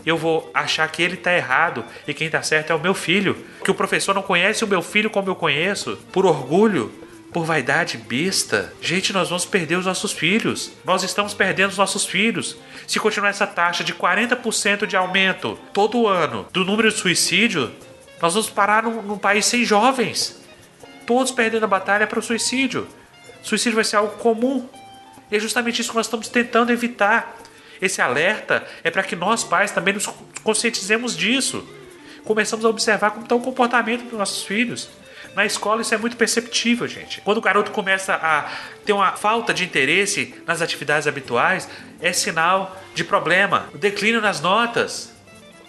eu 0.04 0.16
vou 0.16 0.50
achar 0.52 0.90
que 0.90 1.02
ele 1.02 1.14
está 1.14 1.32
errado 1.32 1.84
e 2.06 2.14
quem 2.14 2.26
está 2.26 2.42
certo 2.42 2.70
é 2.70 2.74
o 2.74 2.80
meu 2.80 2.94
filho. 2.94 3.36
Que 3.64 3.70
o 3.70 3.74
professor 3.74 4.14
não 4.14 4.22
conhece 4.22 4.64
o 4.64 4.66
meu 4.68 4.82
filho 4.82 5.08
como 5.08 5.28
eu 5.28 5.36
conheço, 5.36 5.96
por 6.10 6.26
orgulho, 6.26 6.92
por 7.32 7.44
vaidade 7.44 7.96
besta. 7.96 8.72
Gente, 8.80 9.12
nós 9.12 9.28
vamos 9.28 9.44
perder 9.44 9.76
os 9.76 9.86
nossos 9.86 10.10
filhos. 10.12 10.72
Nós 10.84 11.02
estamos 11.04 11.34
perdendo 11.34 11.70
os 11.70 11.78
nossos 11.78 12.04
filhos. 12.04 12.56
Se 12.86 12.98
continuar 12.98 13.30
essa 13.30 13.46
taxa 13.46 13.84
de 13.84 13.94
40% 13.94 14.86
de 14.86 14.96
aumento 14.96 15.58
todo 15.72 16.08
ano 16.08 16.46
do 16.52 16.64
número 16.64 16.90
de 16.90 16.98
suicídio, 16.98 17.70
nós 18.20 18.34
vamos 18.34 18.50
parar 18.50 18.82
num, 18.82 19.02
num 19.02 19.18
país 19.18 19.46
sem 19.46 19.64
jovens 19.64 20.42
todos 21.06 21.32
perdendo 21.32 21.64
a 21.64 21.68
batalha 21.68 22.06
para 22.06 22.18
o 22.18 22.22
suicídio. 22.22 22.86
Suicídio 23.42 23.74
vai 23.74 23.84
ser 23.84 23.96
algo 23.96 24.16
comum. 24.18 24.68
E 25.30 25.36
é 25.36 25.40
justamente 25.40 25.80
isso 25.80 25.90
que 25.90 25.96
nós 25.96 26.06
estamos 26.06 26.28
tentando 26.28 26.72
evitar. 26.72 27.36
Esse 27.82 28.00
alerta 28.00 28.64
é 28.84 28.90
para 28.90 29.02
que 29.02 29.16
nós, 29.16 29.42
pais, 29.42 29.72
também 29.72 29.92
nos 29.92 30.08
conscientizemos 30.44 31.16
disso. 31.16 31.68
Começamos 32.24 32.64
a 32.64 32.68
observar 32.68 33.10
como 33.10 33.24
está 33.24 33.34
o 33.34 33.40
comportamento 33.40 34.04
dos 34.04 34.16
nossos 34.16 34.44
filhos. 34.44 34.88
Na 35.34 35.44
escola 35.44 35.82
isso 35.82 35.92
é 35.92 35.98
muito 35.98 36.16
perceptível, 36.16 36.86
gente. 36.86 37.20
Quando 37.22 37.38
o 37.38 37.40
garoto 37.40 37.72
começa 37.72 38.14
a 38.14 38.48
ter 38.84 38.92
uma 38.92 39.12
falta 39.12 39.52
de 39.52 39.64
interesse 39.64 40.34
nas 40.46 40.62
atividades 40.62 41.08
habituais, 41.08 41.68
é 42.00 42.12
sinal 42.12 42.80
de 42.94 43.02
problema. 43.02 43.68
O 43.74 43.78
declínio 43.78 44.20
nas 44.20 44.40
notas, 44.40 45.12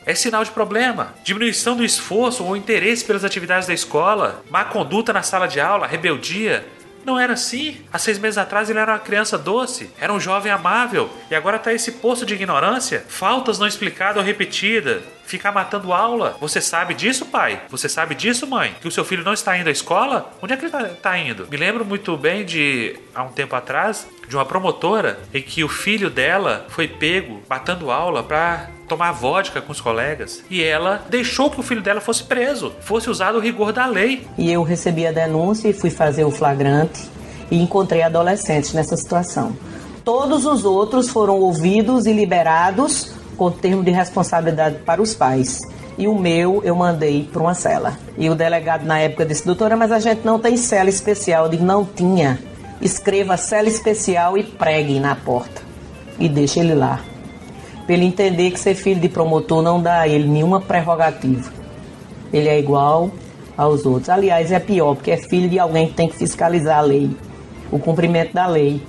é 0.05 0.13
sinal 0.13 0.43
de 0.43 0.51
problema. 0.51 1.13
Diminuição 1.23 1.75
do 1.75 1.83
esforço 1.83 2.43
ou 2.43 2.57
interesse 2.57 3.05
pelas 3.05 3.23
atividades 3.23 3.67
da 3.67 3.73
escola, 3.73 4.43
má 4.49 4.65
conduta 4.65 5.13
na 5.13 5.23
sala 5.23 5.47
de 5.47 5.59
aula, 5.59 5.87
rebeldia. 5.87 6.65
Não 7.05 7.19
era 7.19 7.33
assim. 7.33 7.81
Há 7.91 7.99
seis 7.99 8.17
meses 8.17 8.37
atrás 8.37 8.69
ele 8.69 8.79
era 8.79 8.93
uma 8.93 8.99
criança 8.99 9.37
doce, 9.37 9.89
era 9.99 10.13
um 10.13 10.19
jovem 10.19 10.51
amável, 10.51 11.09
e 11.29 11.35
agora 11.35 11.57
está 11.57 11.73
esse 11.73 11.93
poço 11.93 12.25
de 12.25 12.33
ignorância, 12.33 13.03
faltas 13.07 13.59
não 13.59 13.67
explicadas 13.67 14.17
ou 14.17 14.23
repetidas, 14.23 15.03
ficar 15.25 15.51
matando 15.51 15.93
aula. 15.93 16.35
Você 16.39 16.61
sabe 16.61 16.93
disso, 16.93 17.25
pai? 17.25 17.61
Você 17.69 17.89
sabe 17.89 18.15
disso, 18.15 18.47
mãe? 18.47 18.75
Que 18.81 18.87
o 18.87 18.91
seu 18.91 19.03
filho 19.03 19.23
não 19.23 19.33
está 19.33 19.57
indo 19.57 19.67
à 19.67 19.71
escola? 19.71 20.31
Onde 20.41 20.53
é 20.53 20.57
que 20.57 20.65
ele 20.65 20.75
está 20.75 21.17
indo? 21.17 21.47
Me 21.49 21.57
lembro 21.57 21.85
muito 21.85 22.15
bem 22.17 22.45
de, 22.45 22.95
há 23.13 23.23
um 23.23 23.29
tempo 23.29 23.55
atrás, 23.55 24.07
de 24.27 24.35
uma 24.35 24.45
promotora 24.45 25.19
em 25.33 25.41
que 25.41 25.63
o 25.63 25.69
filho 25.69 26.09
dela 26.09 26.65
foi 26.69 26.87
pego 26.87 27.41
matando 27.49 27.91
aula 27.91 28.23
para 28.23 28.69
tomar 28.87 29.11
vodka 29.11 29.61
com 29.61 29.71
os 29.71 29.81
colegas 29.81 30.43
e 30.49 30.63
ela 30.63 31.03
deixou 31.09 31.49
que 31.49 31.59
o 31.59 31.63
filho 31.63 31.81
dela 31.81 32.01
fosse 32.01 32.23
preso, 32.23 32.73
fosse 32.81 33.09
usado 33.09 33.37
o 33.37 33.41
rigor 33.41 33.71
da 33.71 33.85
lei. 33.85 34.27
E 34.37 34.51
eu 34.51 34.63
recebi 34.63 35.07
a 35.07 35.11
denúncia 35.11 35.69
e 35.69 35.73
fui 35.73 35.89
fazer 35.89 36.23
o 36.23 36.31
flagrante 36.31 37.09
e 37.49 37.61
encontrei 37.61 38.01
adolescentes 38.01 38.73
nessa 38.73 38.95
situação. 38.97 39.55
Todos 40.03 40.45
os 40.45 40.65
outros 40.65 41.09
foram 41.09 41.39
ouvidos 41.39 42.05
e 42.05 42.13
liberados 42.13 43.13
com 43.35 43.51
termo 43.51 43.83
de 43.83 43.91
responsabilidade 43.91 44.77
para 44.85 45.01
os 45.01 45.13
pais. 45.13 45.61
E 45.97 46.07
o 46.07 46.17
meu 46.17 46.61
eu 46.63 46.75
mandei 46.75 47.29
para 47.31 47.41
uma 47.41 47.53
cela. 47.53 47.97
E 48.17 48.29
o 48.29 48.35
delegado 48.35 48.85
na 48.85 48.99
época 48.99 49.25
disse: 49.25 49.45
Doutora, 49.45 49.75
mas 49.75 49.91
a 49.91 49.99
gente 49.99 50.25
não 50.25 50.39
tem 50.39 50.57
cela 50.57 50.89
especial. 50.89 51.45
Eu 51.45 51.51
disse: 51.51 51.63
Não 51.63 51.85
tinha. 51.85 52.39
Escreva 52.81 53.37
cela 53.37 53.67
especial 53.67 54.37
e 54.37 54.43
pregue 54.43 54.99
na 54.99 55.15
porta. 55.15 55.61
E 56.19 56.27
deixe 56.27 56.59
ele 56.59 56.73
lá. 56.73 56.99
Para 57.85 57.95
ele 57.95 58.05
entender 58.05 58.51
que 58.51 58.59
ser 58.59 58.75
filho 58.75 58.99
de 58.99 59.09
promotor 59.09 59.61
não 59.61 59.81
dá 59.81 60.01
a 60.01 60.07
ele 60.07 60.27
nenhuma 60.27 60.59
prerrogativa. 60.59 61.51
Ele 62.31 62.49
é 62.49 62.59
igual 62.59 63.11
aos 63.55 63.85
outros. 63.85 64.09
Aliás, 64.09 64.51
é 64.51 64.59
pior, 64.59 64.95
porque 64.95 65.11
é 65.11 65.17
filho 65.17 65.47
de 65.47 65.59
alguém 65.59 65.87
que 65.87 65.93
tem 65.93 66.07
que 66.07 66.17
fiscalizar 66.17 66.79
a 66.79 66.81
lei, 66.81 67.15
o 67.71 67.77
cumprimento 67.77 68.33
da 68.33 68.47
lei. 68.47 68.81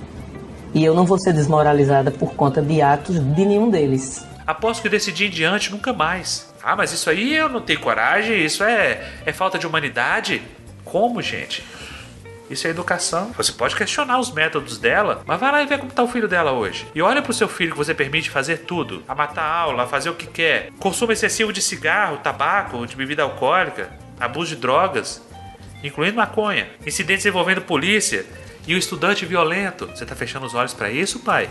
E 0.73 0.83
eu 0.83 0.93
não 0.93 1.05
vou 1.05 1.17
ser 1.19 1.33
desmoralizada 1.33 2.09
por 2.11 2.33
conta 2.33 2.61
de 2.61 2.81
atos 2.81 3.19
de 3.19 3.45
nenhum 3.45 3.69
deles. 3.69 4.24
Aposto 4.45 4.81
que 4.81 4.89
desse 4.89 5.11
dia 5.11 5.27
em 5.27 5.29
diante 5.29 5.71
nunca 5.71 5.91
mais. 5.91 6.53
Ah, 6.61 6.75
mas 6.75 6.91
isso 6.91 7.09
aí 7.09 7.35
eu 7.35 7.49
não 7.49 7.61
tenho 7.61 7.79
coragem, 7.79 8.43
isso 8.43 8.63
é, 8.63 9.11
é 9.25 9.33
falta 9.33 9.57
de 9.57 9.65
humanidade. 9.65 10.41
Como, 10.83 11.21
gente? 11.21 11.63
Isso 12.49 12.67
é 12.67 12.69
educação. 12.69 13.31
Você 13.37 13.51
pode 13.51 13.75
questionar 13.75 14.19
os 14.19 14.31
métodos 14.31 14.77
dela, 14.77 15.23
mas 15.25 15.39
vai 15.39 15.51
lá 15.51 15.63
e 15.63 15.65
vê 15.65 15.77
como 15.77 15.91
tá 15.91 16.03
o 16.03 16.07
filho 16.07 16.27
dela 16.27 16.51
hoje. 16.51 16.87
E 16.93 17.01
olha 17.01 17.21
pro 17.21 17.33
seu 17.33 17.47
filho 17.47 17.71
que 17.71 17.77
você 17.77 17.93
permite 17.93 18.29
fazer 18.29 18.59
tudo: 18.59 19.03
a 19.07 19.15
matar 19.15 19.43
a 19.43 19.55
aula, 19.55 19.83
a 19.83 19.87
fazer 19.87 20.09
o 20.09 20.15
que 20.15 20.27
quer, 20.27 20.69
consumo 20.79 21.11
excessivo 21.11 21.51
de 21.51 21.61
cigarro, 21.61 22.17
tabaco, 22.17 22.85
de 22.85 22.95
bebida 22.95 23.23
alcoólica, 23.23 23.91
abuso 24.19 24.55
de 24.55 24.61
drogas, 24.61 25.21
incluindo 25.83 26.17
maconha, 26.17 26.69
incidentes 26.85 27.25
envolvendo 27.25 27.61
polícia 27.61 28.25
e 28.67 28.75
o 28.75 28.77
estudante 28.77 29.25
violento. 29.25 29.87
Você 29.87 30.05
tá 30.05 30.15
fechando 30.15 30.45
os 30.45 30.53
olhos 30.53 30.73
para 30.73 30.91
isso, 30.91 31.19
pai? 31.19 31.49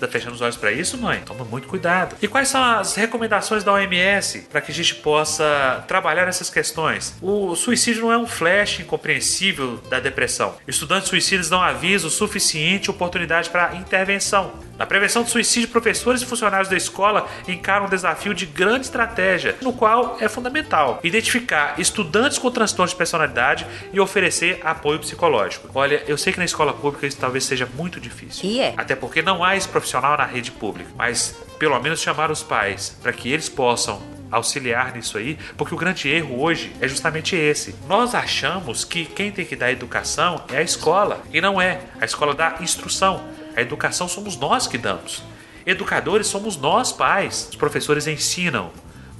Você 0.00 0.06
tá 0.06 0.12
fechando 0.12 0.34
os 0.34 0.40
olhos 0.40 0.56
para 0.56 0.72
isso, 0.72 0.96
mãe? 0.96 1.20
Toma 1.26 1.44
muito 1.44 1.68
cuidado. 1.68 2.16
E 2.22 2.26
quais 2.26 2.48
são 2.48 2.64
as 2.64 2.94
recomendações 2.94 3.62
da 3.62 3.74
OMS 3.74 4.46
para 4.50 4.62
que 4.62 4.72
a 4.72 4.74
gente 4.74 4.94
possa 4.94 5.84
trabalhar 5.86 6.26
essas 6.26 6.48
questões? 6.48 7.14
O 7.20 7.54
suicídio 7.54 8.00
não 8.00 8.12
é 8.12 8.16
um 8.16 8.26
flash 8.26 8.80
incompreensível 8.80 9.76
da 9.90 10.00
depressão. 10.00 10.54
Estudantes 10.66 11.10
suicidas 11.10 11.50
dão 11.50 11.60
aviso 11.60 12.08
suficiente 12.08 12.90
oportunidade 12.90 13.50
para 13.50 13.76
intervenção. 13.76 14.69
Na 14.80 14.86
prevenção 14.86 15.22
do 15.22 15.28
suicídio, 15.28 15.68
professores 15.68 16.22
e 16.22 16.24
funcionários 16.24 16.70
da 16.70 16.74
escola 16.74 17.28
encaram 17.46 17.84
um 17.84 17.88
desafio 17.90 18.32
de 18.32 18.46
grande 18.46 18.86
estratégia, 18.86 19.54
no 19.60 19.74
qual 19.74 20.16
é 20.18 20.26
fundamental 20.26 20.98
identificar 21.04 21.78
estudantes 21.78 22.38
com 22.38 22.50
transtorno 22.50 22.88
de 22.88 22.96
personalidade 22.96 23.66
e 23.92 24.00
oferecer 24.00 24.58
apoio 24.64 24.98
psicológico. 24.98 25.68
Olha, 25.74 26.02
eu 26.08 26.16
sei 26.16 26.32
que 26.32 26.38
na 26.38 26.46
escola 26.46 26.72
pública 26.72 27.06
isso 27.06 27.18
talvez 27.18 27.44
seja 27.44 27.68
muito 27.76 28.00
difícil. 28.00 28.48
E 28.48 28.58
é. 28.58 28.72
Até 28.74 28.96
porque 28.96 29.20
não 29.20 29.44
há 29.44 29.54
esse 29.54 29.68
profissional 29.68 30.16
na 30.16 30.24
rede 30.24 30.50
pública. 30.50 30.90
Mas 30.96 31.36
pelo 31.58 31.78
menos 31.78 32.00
chamar 32.00 32.30
os 32.30 32.42
pais 32.42 32.96
para 33.02 33.12
que 33.12 33.30
eles 33.30 33.50
possam 33.50 34.00
auxiliar 34.30 34.94
nisso 34.94 35.18
aí, 35.18 35.36
porque 35.58 35.74
o 35.74 35.76
grande 35.76 36.08
erro 36.08 36.40
hoje 36.40 36.72
é 36.80 36.88
justamente 36.88 37.36
esse. 37.36 37.74
Nós 37.86 38.14
achamos 38.14 38.82
que 38.82 39.04
quem 39.04 39.30
tem 39.30 39.44
que 39.44 39.56
dar 39.56 39.70
educação 39.70 40.42
é 40.50 40.56
a 40.56 40.62
escola, 40.62 41.22
e 41.32 41.40
não 41.40 41.60
é. 41.60 41.82
A 42.00 42.06
escola 42.06 42.34
dá 42.34 42.56
instrução. 42.60 43.22
A 43.56 43.60
educação 43.60 44.08
somos 44.08 44.36
nós 44.36 44.66
que 44.66 44.78
damos. 44.78 45.22
Educadores 45.66 46.26
somos 46.26 46.56
nós, 46.56 46.92
pais. 46.92 47.48
Os 47.50 47.56
professores 47.56 48.06
ensinam 48.06 48.70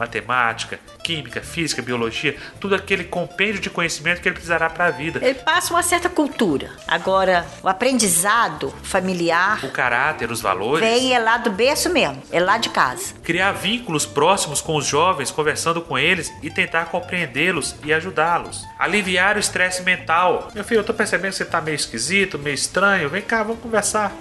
matemática, 0.00 0.80
química, 1.04 1.42
física, 1.42 1.82
biologia, 1.82 2.36
tudo 2.58 2.74
aquele 2.74 3.04
compêndio 3.04 3.60
de 3.60 3.68
conhecimento 3.68 4.22
que 4.22 4.28
ele 4.28 4.34
precisará 4.34 4.70
para 4.70 4.86
a 4.86 4.90
vida. 4.90 5.20
Ele 5.22 5.34
passa 5.34 5.74
uma 5.74 5.82
certa 5.82 6.08
cultura. 6.08 6.70
Agora, 6.88 7.46
o 7.62 7.68
aprendizado 7.68 8.74
familiar 8.82 9.62
O 9.64 9.70
caráter, 9.70 10.30
os 10.30 10.40
valores. 10.40 10.80
vem 10.80 11.14
é 11.14 11.18
lá 11.18 11.36
do 11.36 11.50
berço 11.50 11.90
mesmo, 11.90 12.22
é 12.32 12.40
lá 12.40 12.56
de 12.56 12.70
casa. 12.70 13.14
Criar 13.22 13.52
vínculos 13.52 14.06
próximos 14.06 14.60
com 14.60 14.74
os 14.76 14.86
jovens, 14.86 15.30
conversando 15.30 15.82
com 15.82 15.98
eles 15.98 16.32
e 16.42 16.48
tentar 16.50 16.86
compreendê-los 16.86 17.76
e 17.84 17.92
ajudá-los. 17.92 18.64
Aliviar 18.78 19.36
o 19.36 19.38
estresse 19.38 19.82
mental. 19.82 20.48
Meu 20.54 20.64
filho, 20.64 20.80
eu 20.80 20.84
tô 20.84 20.94
percebendo 20.94 21.32
que 21.32 21.38
você 21.38 21.44
tá 21.44 21.60
meio 21.60 21.74
esquisito, 21.74 22.38
meio 22.38 22.54
estranho. 22.54 23.10
Vem 23.10 23.22
cá, 23.22 23.42
vamos 23.42 23.60
conversar. 23.60 24.12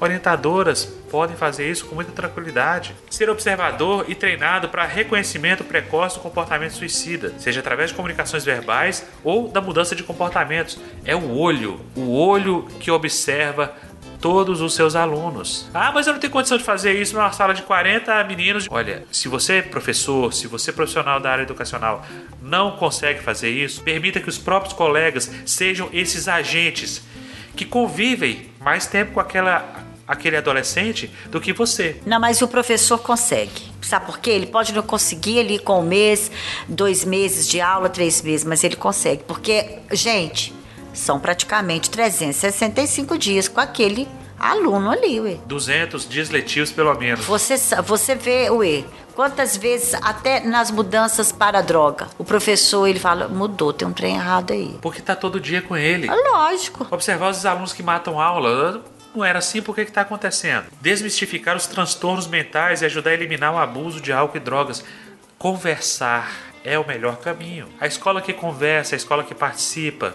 Orientadoras 0.00 0.84
podem 1.10 1.36
fazer 1.36 1.68
isso 1.68 1.86
com 1.86 1.94
muita 1.94 2.12
tranquilidade. 2.12 2.94
Ser 3.10 3.28
observador 3.28 4.04
e 4.08 4.14
treinado 4.14 4.68
para 4.68 4.84
reconhecimento 4.84 5.64
precoce 5.64 6.16
do 6.16 6.22
comportamento 6.22 6.72
suicida, 6.72 7.34
seja 7.38 7.60
através 7.60 7.90
de 7.90 7.96
comunicações 7.96 8.44
verbais 8.44 9.04
ou 9.24 9.48
da 9.48 9.60
mudança 9.60 9.96
de 9.96 10.02
comportamentos. 10.02 10.78
É 11.04 11.16
o 11.16 11.36
olho, 11.36 11.80
o 11.96 12.12
olho 12.12 12.68
que 12.78 12.90
observa 12.90 13.74
todos 14.20 14.60
os 14.60 14.74
seus 14.74 14.94
alunos. 14.96 15.68
Ah, 15.72 15.92
mas 15.92 16.06
eu 16.06 16.12
não 16.12 16.20
tenho 16.20 16.32
condição 16.32 16.58
de 16.58 16.64
fazer 16.64 16.92
isso 16.92 17.14
numa 17.14 17.30
sala 17.32 17.54
de 17.54 17.62
40 17.62 18.22
meninos. 18.24 18.66
Olha, 18.70 19.04
se 19.10 19.28
você 19.28 19.54
é 19.54 19.62
professor, 19.62 20.32
se 20.32 20.46
você 20.46 20.70
é 20.70 20.72
profissional 20.72 21.20
da 21.20 21.30
área 21.30 21.42
educacional, 21.42 22.04
não 22.42 22.72
consegue 22.72 23.20
fazer 23.20 23.50
isso, 23.50 23.82
permita 23.82 24.20
que 24.20 24.28
os 24.28 24.38
próprios 24.38 24.74
colegas 24.74 25.30
sejam 25.46 25.88
esses 25.92 26.28
agentes 26.28 27.02
que 27.56 27.64
convivem 27.64 28.50
mais 28.60 28.86
tempo 28.86 29.12
com 29.12 29.20
aquela 29.20 29.87
aquele 30.08 30.38
adolescente 30.38 31.10
do 31.26 31.38
que 31.40 31.52
você. 31.52 32.00
Não, 32.06 32.18
mas 32.18 32.40
o 32.40 32.48
professor 32.48 32.98
consegue. 32.98 33.68
Sabe 33.82 34.06
por 34.06 34.18
quê? 34.18 34.30
Ele 34.30 34.46
pode 34.46 34.72
não 34.72 34.82
conseguir 34.82 35.40
ali 35.40 35.58
com 35.58 35.80
um 35.80 35.86
mês, 35.86 36.30
dois 36.66 37.04
meses 37.04 37.46
de 37.46 37.60
aula, 37.60 37.90
três 37.90 38.22
meses, 38.22 38.44
mas 38.44 38.64
ele 38.64 38.76
consegue. 38.76 39.22
Porque, 39.24 39.78
gente, 39.92 40.54
são 40.94 41.20
praticamente 41.20 41.90
365 41.90 43.18
dias 43.18 43.46
com 43.46 43.60
aquele 43.60 44.08
aluno 44.38 44.90
ali, 44.90 45.20
ué. 45.20 45.36
200 45.46 46.08
dias 46.08 46.30
letivos 46.30 46.72
pelo 46.72 46.94
menos. 46.94 47.24
Você, 47.26 47.56
você 47.82 48.14
vê, 48.14 48.50
ué, 48.50 48.84
quantas 49.14 49.56
vezes, 49.56 49.94
até 49.94 50.40
nas 50.40 50.70
mudanças 50.70 51.32
para 51.32 51.58
a 51.58 51.62
droga, 51.62 52.08
o 52.16 52.24
professor, 52.24 52.86
ele 52.86 52.98
fala, 52.98 53.28
mudou, 53.28 53.72
tem 53.72 53.86
um 53.86 53.92
trem 53.92 54.14
errado 54.14 54.52
aí. 54.52 54.76
Porque 54.80 55.02
tá 55.02 55.14
todo 55.14 55.40
dia 55.40 55.60
com 55.60 55.76
ele. 55.76 56.08
Lógico. 56.32 56.86
Observar 56.90 57.30
os 57.30 57.44
alunos 57.44 57.72
que 57.72 57.82
matam 57.82 58.20
aula. 58.20 58.82
Não 59.18 59.24
era 59.24 59.40
assim, 59.40 59.60
por 59.60 59.74
que 59.74 59.80
está 59.80 60.02
acontecendo? 60.02 60.66
Desmistificar 60.80 61.56
os 61.56 61.66
transtornos 61.66 62.28
mentais 62.28 62.82
e 62.82 62.84
ajudar 62.84 63.10
a 63.10 63.14
eliminar 63.14 63.52
o 63.52 63.58
abuso 63.58 64.00
de 64.00 64.12
álcool 64.12 64.36
e 64.36 64.40
drogas. 64.40 64.84
Conversar 65.36 66.52
é 66.62 66.78
o 66.78 66.86
melhor 66.86 67.16
caminho. 67.18 67.68
A 67.80 67.86
escola 67.88 68.22
que 68.22 68.32
conversa, 68.32 68.94
a 68.94 68.96
escola 68.96 69.24
que 69.24 69.34
participa, 69.34 70.14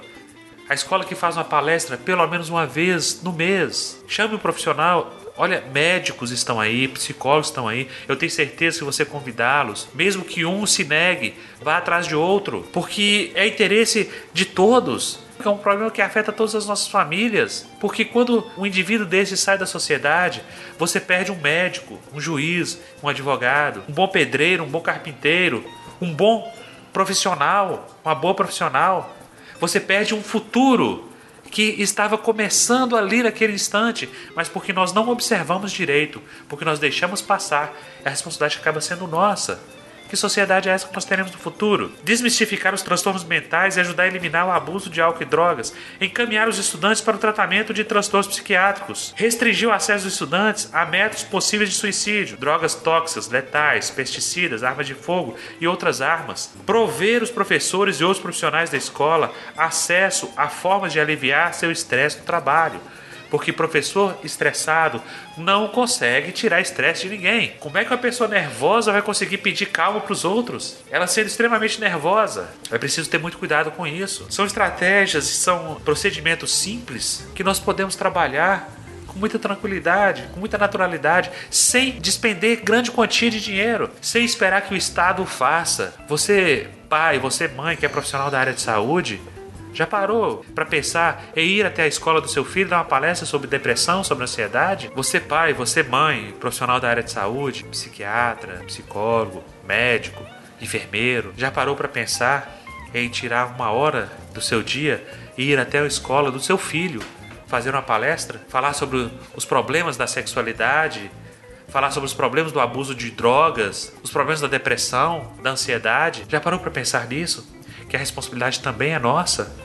a 0.70 0.74
escola 0.74 1.04
que 1.04 1.16
faz 1.16 1.36
uma 1.36 1.43
palestra 1.43 1.97
pelo 1.97 2.26
menos 2.28 2.47
uma 2.47 2.66
vez 2.66 3.22
no 3.22 3.34
mês. 3.34 4.01
Chame 4.08 4.36
um 4.36 4.39
profissional. 4.39 5.14
Olha, 5.36 5.62
médicos 5.74 6.32
estão 6.32 6.58
aí, 6.58 6.88
psicólogos 6.88 7.47
estão 7.47 7.68
aí. 7.68 7.89
Eu 8.08 8.16
tenho 8.16 8.32
certeza 8.32 8.80
que 8.80 8.86
você 8.86 9.04
convidá-los, 9.04 9.89
mesmo 9.93 10.24
que 10.24 10.45
um 10.45 10.66
se 10.66 10.86
negue, 10.86 11.34
vá 11.62 11.76
atrás 11.76 12.08
de 12.08 12.16
outro, 12.16 12.66
porque 12.72 13.34
é 13.36 13.45
interesse 13.45 14.10
de 14.32 14.45
todos. 14.45 15.20
É 15.47 15.51
um 15.51 15.57
problema 15.57 15.91
que 15.91 16.01
afeta 16.01 16.31
todas 16.31 16.55
as 16.55 16.65
nossas 16.65 16.87
famílias. 16.87 17.65
Porque 17.79 18.05
quando 18.05 18.49
um 18.57 18.65
indivíduo 18.65 19.05
desse 19.05 19.35
sai 19.35 19.57
da 19.57 19.65
sociedade, 19.65 20.43
você 20.77 20.99
perde 20.99 21.31
um 21.31 21.39
médico, 21.39 21.99
um 22.13 22.19
juiz, 22.19 22.79
um 23.01 23.07
advogado, 23.07 23.83
um 23.87 23.93
bom 23.93 24.07
pedreiro, 24.07 24.63
um 24.63 24.69
bom 24.69 24.81
carpinteiro, 24.81 25.63
um 26.01 26.13
bom 26.13 26.51
profissional, 26.91 27.87
uma 28.03 28.15
boa 28.15 28.33
profissional. 28.33 29.15
Você 29.59 29.79
perde 29.79 30.13
um 30.13 30.21
futuro 30.21 31.09
que 31.53 31.75
estava 31.79 32.17
começando 32.17 32.97
ali 32.97 33.21
naquele 33.21 33.53
instante, 33.53 34.09
mas 34.35 34.49
porque 34.49 34.73
nós 34.73 34.91
não 34.91 35.09
observamos 35.09 35.71
direito, 35.71 36.21
porque 36.49 36.65
nós 36.65 36.79
deixamos 36.79 37.21
passar, 37.21 37.71
a 38.03 38.09
responsabilidade 38.09 38.59
acaba 38.59 38.81
sendo 38.81 39.07
nossa. 39.07 39.61
Que 40.14 40.18
sociedade 40.18 40.70
é 40.70 40.72
essa 40.72 40.88
que 40.88 40.93
nós 40.93 41.05
teremos 41.05 41.32
no 41.32 41.39
futuro? 41.39 41.91
Desmistificar 42.03 42.72
os 42.72 42.84
transtornos 42.84 43.24
mentais 43.24 43.78
e 43.78 43.80
ajudar 43.80 44.03
a 44.03 44.07
eliminar 44.07 44.45
o 44.45 44.51
abuso 44.51 44.88
de 44.88 45.01
álcool 45.01 45.24
e 45.24 45.26
drogas. 45.26 45.74
Encaminhar 45.99 46.47
os 46.47 46.59
estudantes 46.59 47.01
para 47.01 47.16
o 47.16 47.18
tratamento 47.20 47.74
de 47.74 47.84
transtornos 47.84 48.28
psiquiátricos. 48.28 49.11
Restringir 49.18 49.68
o 49.68 49.72
acesso 49.72 50.03
dos 50.03 50.14
estudantes 50.14 50.70
a 50.72 50.86
métodos 50.86 51.24
possíveis 51.24 51.72
de 51.72 51.76
suicídio, 51.76 52.38
drogas 52.38 52.76
tóxicas, 52.76 53.28
letais, 53.28 53.89
pesticidas, 53.89 54.61
armas 54.61 54.86
de 54.86 54.93
fogo 54.93 55.36
e 55.59 55.68
outras 55.68 55.99
armas. 55.99 56.53
Prover 56.64 57.24
os 57.24 57.32
professores 57.32 57.95
e 57.95 58.03
outros 58.03 58.22
profissionais 58.22 58.70
da 58.70 58.78
escola 58.78 59.34
acesso 59.57 60.32
a 60.38 60.47
formas 60.47 60.93
de 60.93 60.99
aliviar 60.99 61.55
seu 61.55 61.72
estresse 61.72 62.20
no 62.20 62.24
trabalho 62.24 62.80
porque 63.34 63.51
professor 63.51 64.15
estressado 64.23 65.01
não 65.36 65.67
consegue 65.67 66.31
tirar 66.31 66.61
estresse 66.61 67.09
de 67.09 67.09
ninguém. 67.09 67.55
Como 67.59 67.75
é 67.79 67.84
que 67.84 67.89
uma 67.89 67.97
pessoa 67.97 68.29
nervosa 68.29 68.91
vai 68.91 69.01
conseguir 69.01 69.39
pedir 69.39 69.65
calma 69.65 70.01
para 70.01 70.13
os 70.13 70.23
outros? 70.23 70.77
Ela 70.91 71.07
sendo 71.07 71.25
extremamente 71.25 71.81
nervosa. 71.81 72.47
É 72.69 72.77
preciso 72.77 73.09
ter 73.09 73.17
muito 73.17 73.39
cuidado 73.39 73.71
com 73.71 73.88
isso. 73.88 74.27
São 74.29 74.45
estratégias 74.45 75.27
e 75.31 75.34
são 75.34 75.81
procedimentos 75.84 76.51
simples 76.53 77.27
que 77.34 77.43
nós 77.43 77.59
podemos 77.59 77.95
trabalhar 77.95 78.69
com 79.07 79.17
muita 79.17 79.39
tranquilidade, 79.39 80.29
com 80.31 80.39
muita 80.39 80.59
naturalidade, 80.59 81.31
sem 81.49 81.93
despender 81.93 82.61
grande 82.63 82.91
quantia 82.91 83.31
de 83.31 83.41
dinheiro, 83.41 83.89
sem 83.99 84.23
esperar 84.23 84.61
que 84.61 84.75
o 84.75 84.77
Estado 84.77 85.25
faça. 85.25 85.95
Você, 86.07 86.67
pai, 86.88 87.17
você, 87.17 87.47
mãe, 87.47 87.75
que 87.75 87.84
é 87.84 87.89
profissional 87.89 88.29
da 88.29 88.39
área 88.39 88.53
de 88.53 88.61
saúde, 88.61 89.19
já 89.74 89.88
parou 89.88 90.45
para 90.53 90.65
pensar 90.65 91.26
em 91.36 91.47
ir 91.47 91.65
até 91.65 91.84
a 91.84 91.88
escola 91.88 92.21
do 92.21 92.28
seu 92.28 92.45
filho 92.45 92.69
dar 92.69 92.78
uma 92.78 92.86
palestra 92.86 93.26
sobre 93.26 93.47
depressão, 93.47 94.03
sobre 94.03 94.24
ansiedade? 94.24 94.91
Você, 94.95 95.19
pai, 95.19 95.53
você, 95.53 95.84
mãe, 95.84 96.34
profissional 96.39 96.80
da 96.80 96.89
área 96.89 97.03
de 97.03 97.11
saúde, 97.11 97.63
psiquiatra, 97.65 98.61
psicólogo, 98.65 99.43
médico, 99.65 100.24
enfermeiro, 100.61 101.34
já 101.36 101.51
parou 101.51 101.76
para 101.76 101.88
pensar 101.88 102.59
em 102.93 103.09
tirar 103.09 103.47
uma 103.47 103.71
hora 103.71 104.11
do 104.34 104.41
seu 104.41 104.61
dia 104.61 105.05
e 105.38 105.51
ir 105.51 105.59
até 105.59 105.80
a 105.80 105.86
escola 105.86 106.32
do 106.32 106.39
seu 106.39 106.57
filho 106.57 107.01
fazer 107.47 107.69
uma 107.69 107.82
palestra, 107.84 108.41
falar 108.49 108.74
sobre 108.74 109.11
os 109.36 109.45
problemas 109.45 109.95
da 109.95 110.07
sexualidade, 110.07 111.11
falar 111.67 111.91
sobre 111.91 112.07
os 112.07 112.13
problemas 112.13 112.51
do 112.51 112.59
abuso 112.59 112.95
de 112.95 113.11
drogas, 113.11 113.93
os 114.01 114.09
problemas 114.09 114.41
da 114.41 114.47
depressão, 114.47 115.32
da 115.41 115.51
ansiedade? 115.51 116.26
Já 116.28 116.41
parou 116.41 116.59
para 116.59 116.71
pensar 116.71 117.07
nisso? 117.07 117.47
Que 117.93 117.97
a 117.97 117.99
responsabilidade 117.99 118.59
também 118.59 118.91
é 118.91 118.97
nossa? 118.97 119.55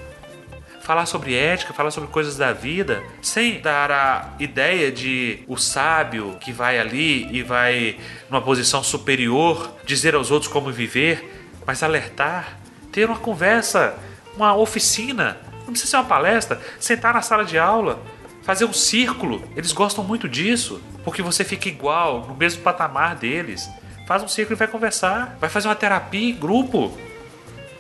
falar 0.82 1.06
sobre 1.06 1.34
ética, 1.34 1.72
falar 1.72 1.90
sobre 1.90 2.10
coisas 2.10 2.36
da 2.36 2.52
vida, 2.52 3.02
sem 3.22 3.58
dar 3.58 3.90
a 3.90 4.34
ideia 4.38 4.92
de 4.92 5.42
o 5.46 5.56
sábio 5.56 6.36
que 6.38 6.52
vai 6.52 6.78
ali 6.78 7.26
e 7.34 7.42
vai 7.42 7.98
numa 8.28 8.42
posição 8.42 8.82
superior 8.82 9.74
dizer 9.86 10.14
aos 10.14 10.30
outros 10.30 10.52
como 10.52 10.70
viver, 10.70 11.48
mas 11.66 11.82
alertar, 11.82 12.58
ter 12.92 13.08
uma 13.08 13.18
conversa, 13.18 13.94
uma 14.36 14.54
oficina 14.54 15.38
Não 15.64 15.72
precisa 15.72 15.92
ser 15.92 15.96
uma 15.96 16.04
palestra, 16.04 16.60
sentar 16.78 17.14
na 17.14 17.22
sala 17.22 17.46
de 17.46 17.58
aula, 17.58 17.98
fazer 18.42 18.66
um 18.66 18.74
círculo. 18.74 19.42
Eles 19.56 19.72
gostam 19.72 20.04
muito 20.04 20.28
disso, 20.28 20.82
porque 21.02 21.22
você 21.22 21.44
fica 21.44 21.66
igual, 21.66 22.26
no 22.26 22.34
mesmo 22.34 22.62
patamar 22.62 23.16
deles. 23.16 23.70
Faz 24.06 24.22
um 24.22 24.28
círculo 24.28 24.54
e 24.54 24.58
vai 24.58 24.68
conversar. 24.68 25.34
Vai 25.40 25.48
fazer 25.48 25.68
uma 25.68 25.74
terapia 25.74 26.28
em 26.28 26.34
grupo. 26.34 27.07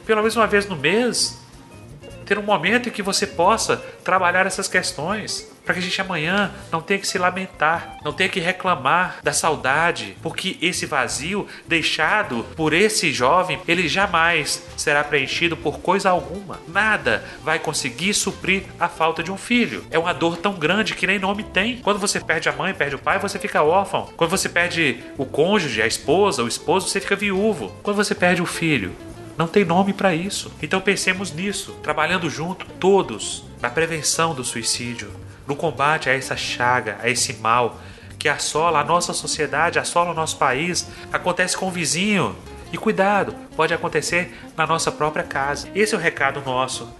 Pelo 0.08 0.22
menos 0.22 0.36
uma 0.36 0.46
vez 0.46 0.66
no 0.66 0.74
mês 0.74 1.38
ter 2.24 2.38
um 2.38 2.42
momento 2.42 2.88
em 2.88 2.92
que 2.92 3.02
você 3.02 3.26
possa 3.26 3.76
trabalhar 4.02 4.46
essas 4.46 4.66
questões, 4.66 5.46
para 5.66 5.74
que 5.74 5.80
a 5.80 5.82
gente 5.82 6.00
amanhã 6.00 6.50
não 6.72 6.80
tenha 6.80 6.98
que 6.98 7.06
se 7.06 7.18
lamentar, 7.18 7.98
não 8.02 8.12
tenha 8.14 8.30
que 8.30 8.40
reclamar 8.40 9.18
da 9.22 9.34
saudade, 9.34 10.16
porque 10.22 10.56
esse 10.62 10.86
vazio 10.86 11.46
deixado 11.66 12.42
por 12.56 12.72
esse 12.72 13.12
jovem, 13.12 13.60
ele 13.68 13.86
jamais 13.86 14.62
será 14.78 15.04
preenchido 15.04 15.58
por 15.58 15.80
coisa 15.80 16.08
alguma. 16.08 16.58
Nada 16.66 17.22
vai 17.42 17.58
conseguir 17.58 18.14
suprir 18.14 18.62
a 18.80 18.88
falta 18.88 19.22
de 19.22 19.30
um 19.30 19.36
filho. 19.36 19.84
É 19.90 19.98
uma 19.98 20.14
dor 20.14 20.38
tão 20.38 20.54
grande 20.54 20.94
que 20.94 21.06
nem 21.06 21.18
nome 21.18 21.44
tem. 21.44 21.82
Quando 21.82 21.98
você 21.98 22.18
perde 22.18 22.48
a 22.48 22.52
mãe, 22.52 22.72
perde 22.72 22.94
o 22.94 22.98
pai, 22.98 23.18
você 23.18 23.38
fica 23.38 23.62
órfão. 23.62 24.08
Quando 24.16 24.30
você 24.30 24.48
perde 24.48 25.04
o 25.18 25.26
cônjuge, 25.26 25.82
a 25.82 25.86
esposa, 25.86 26.42
o 26.42 26.48
esposo, 26.48 26.88
você 26.88 26.98
fica 26.98 27.14
viúvo. 27.14 27.74
Quando 27.82 27.96
você 27.96 28.14
perde 28.14 28.40
o 28.40 28.46
filho, 28.46 28.96
não 29.38 29.46
tem 29.46 29.64
nome 29.64 29.92
para 29.92 30.12
isso. 30.12 30.52
Então 30.60 30.80
pensemos 30.80 31.32
nisso, 31.32 31.78
trabalhando 31.80 32.28
junto, 32.28 32.66
todos, 32.80 33.44
na 33.62 33.70
prevenção 33.70 34.34
do 34.34 34.42
suicídio, 34.42 35.12
no 35.46 35.54
combate 35.54 36.10
a 36.10 36.12
essa 36.12 36.36
chaga, 36.36 36.98
a 37.00 37.08
esse 37.08 37.34
mal 37.34 37.80
que 38.18 38.28
assola 38.28 38.80
a 38.80 38.84
nossa 38.84 39.12
sociedade, 39.12 39.78
assola 39.78 40.10
o 40.10 40.14
nosso 40.14 40.36
país, 40.38 40.88
acontece 41.12 41.56
com 41.56 41.68
o 41.68 41.70
vizinho. 41.70 42.34
E 42.72 42.76
cuidado, 42.76 43.32
pode 43.56 43.72
acontecer 43.72 44.36
na 44.56 44.66
nossa 44.66 44.90
própria 44.90 45.22
casa. 45.22 45.68
Esse 45.72 45.94
é 45.94 45.96
o 45.98 46.00
recado 46.00 46.42
nosso 46.44 46.92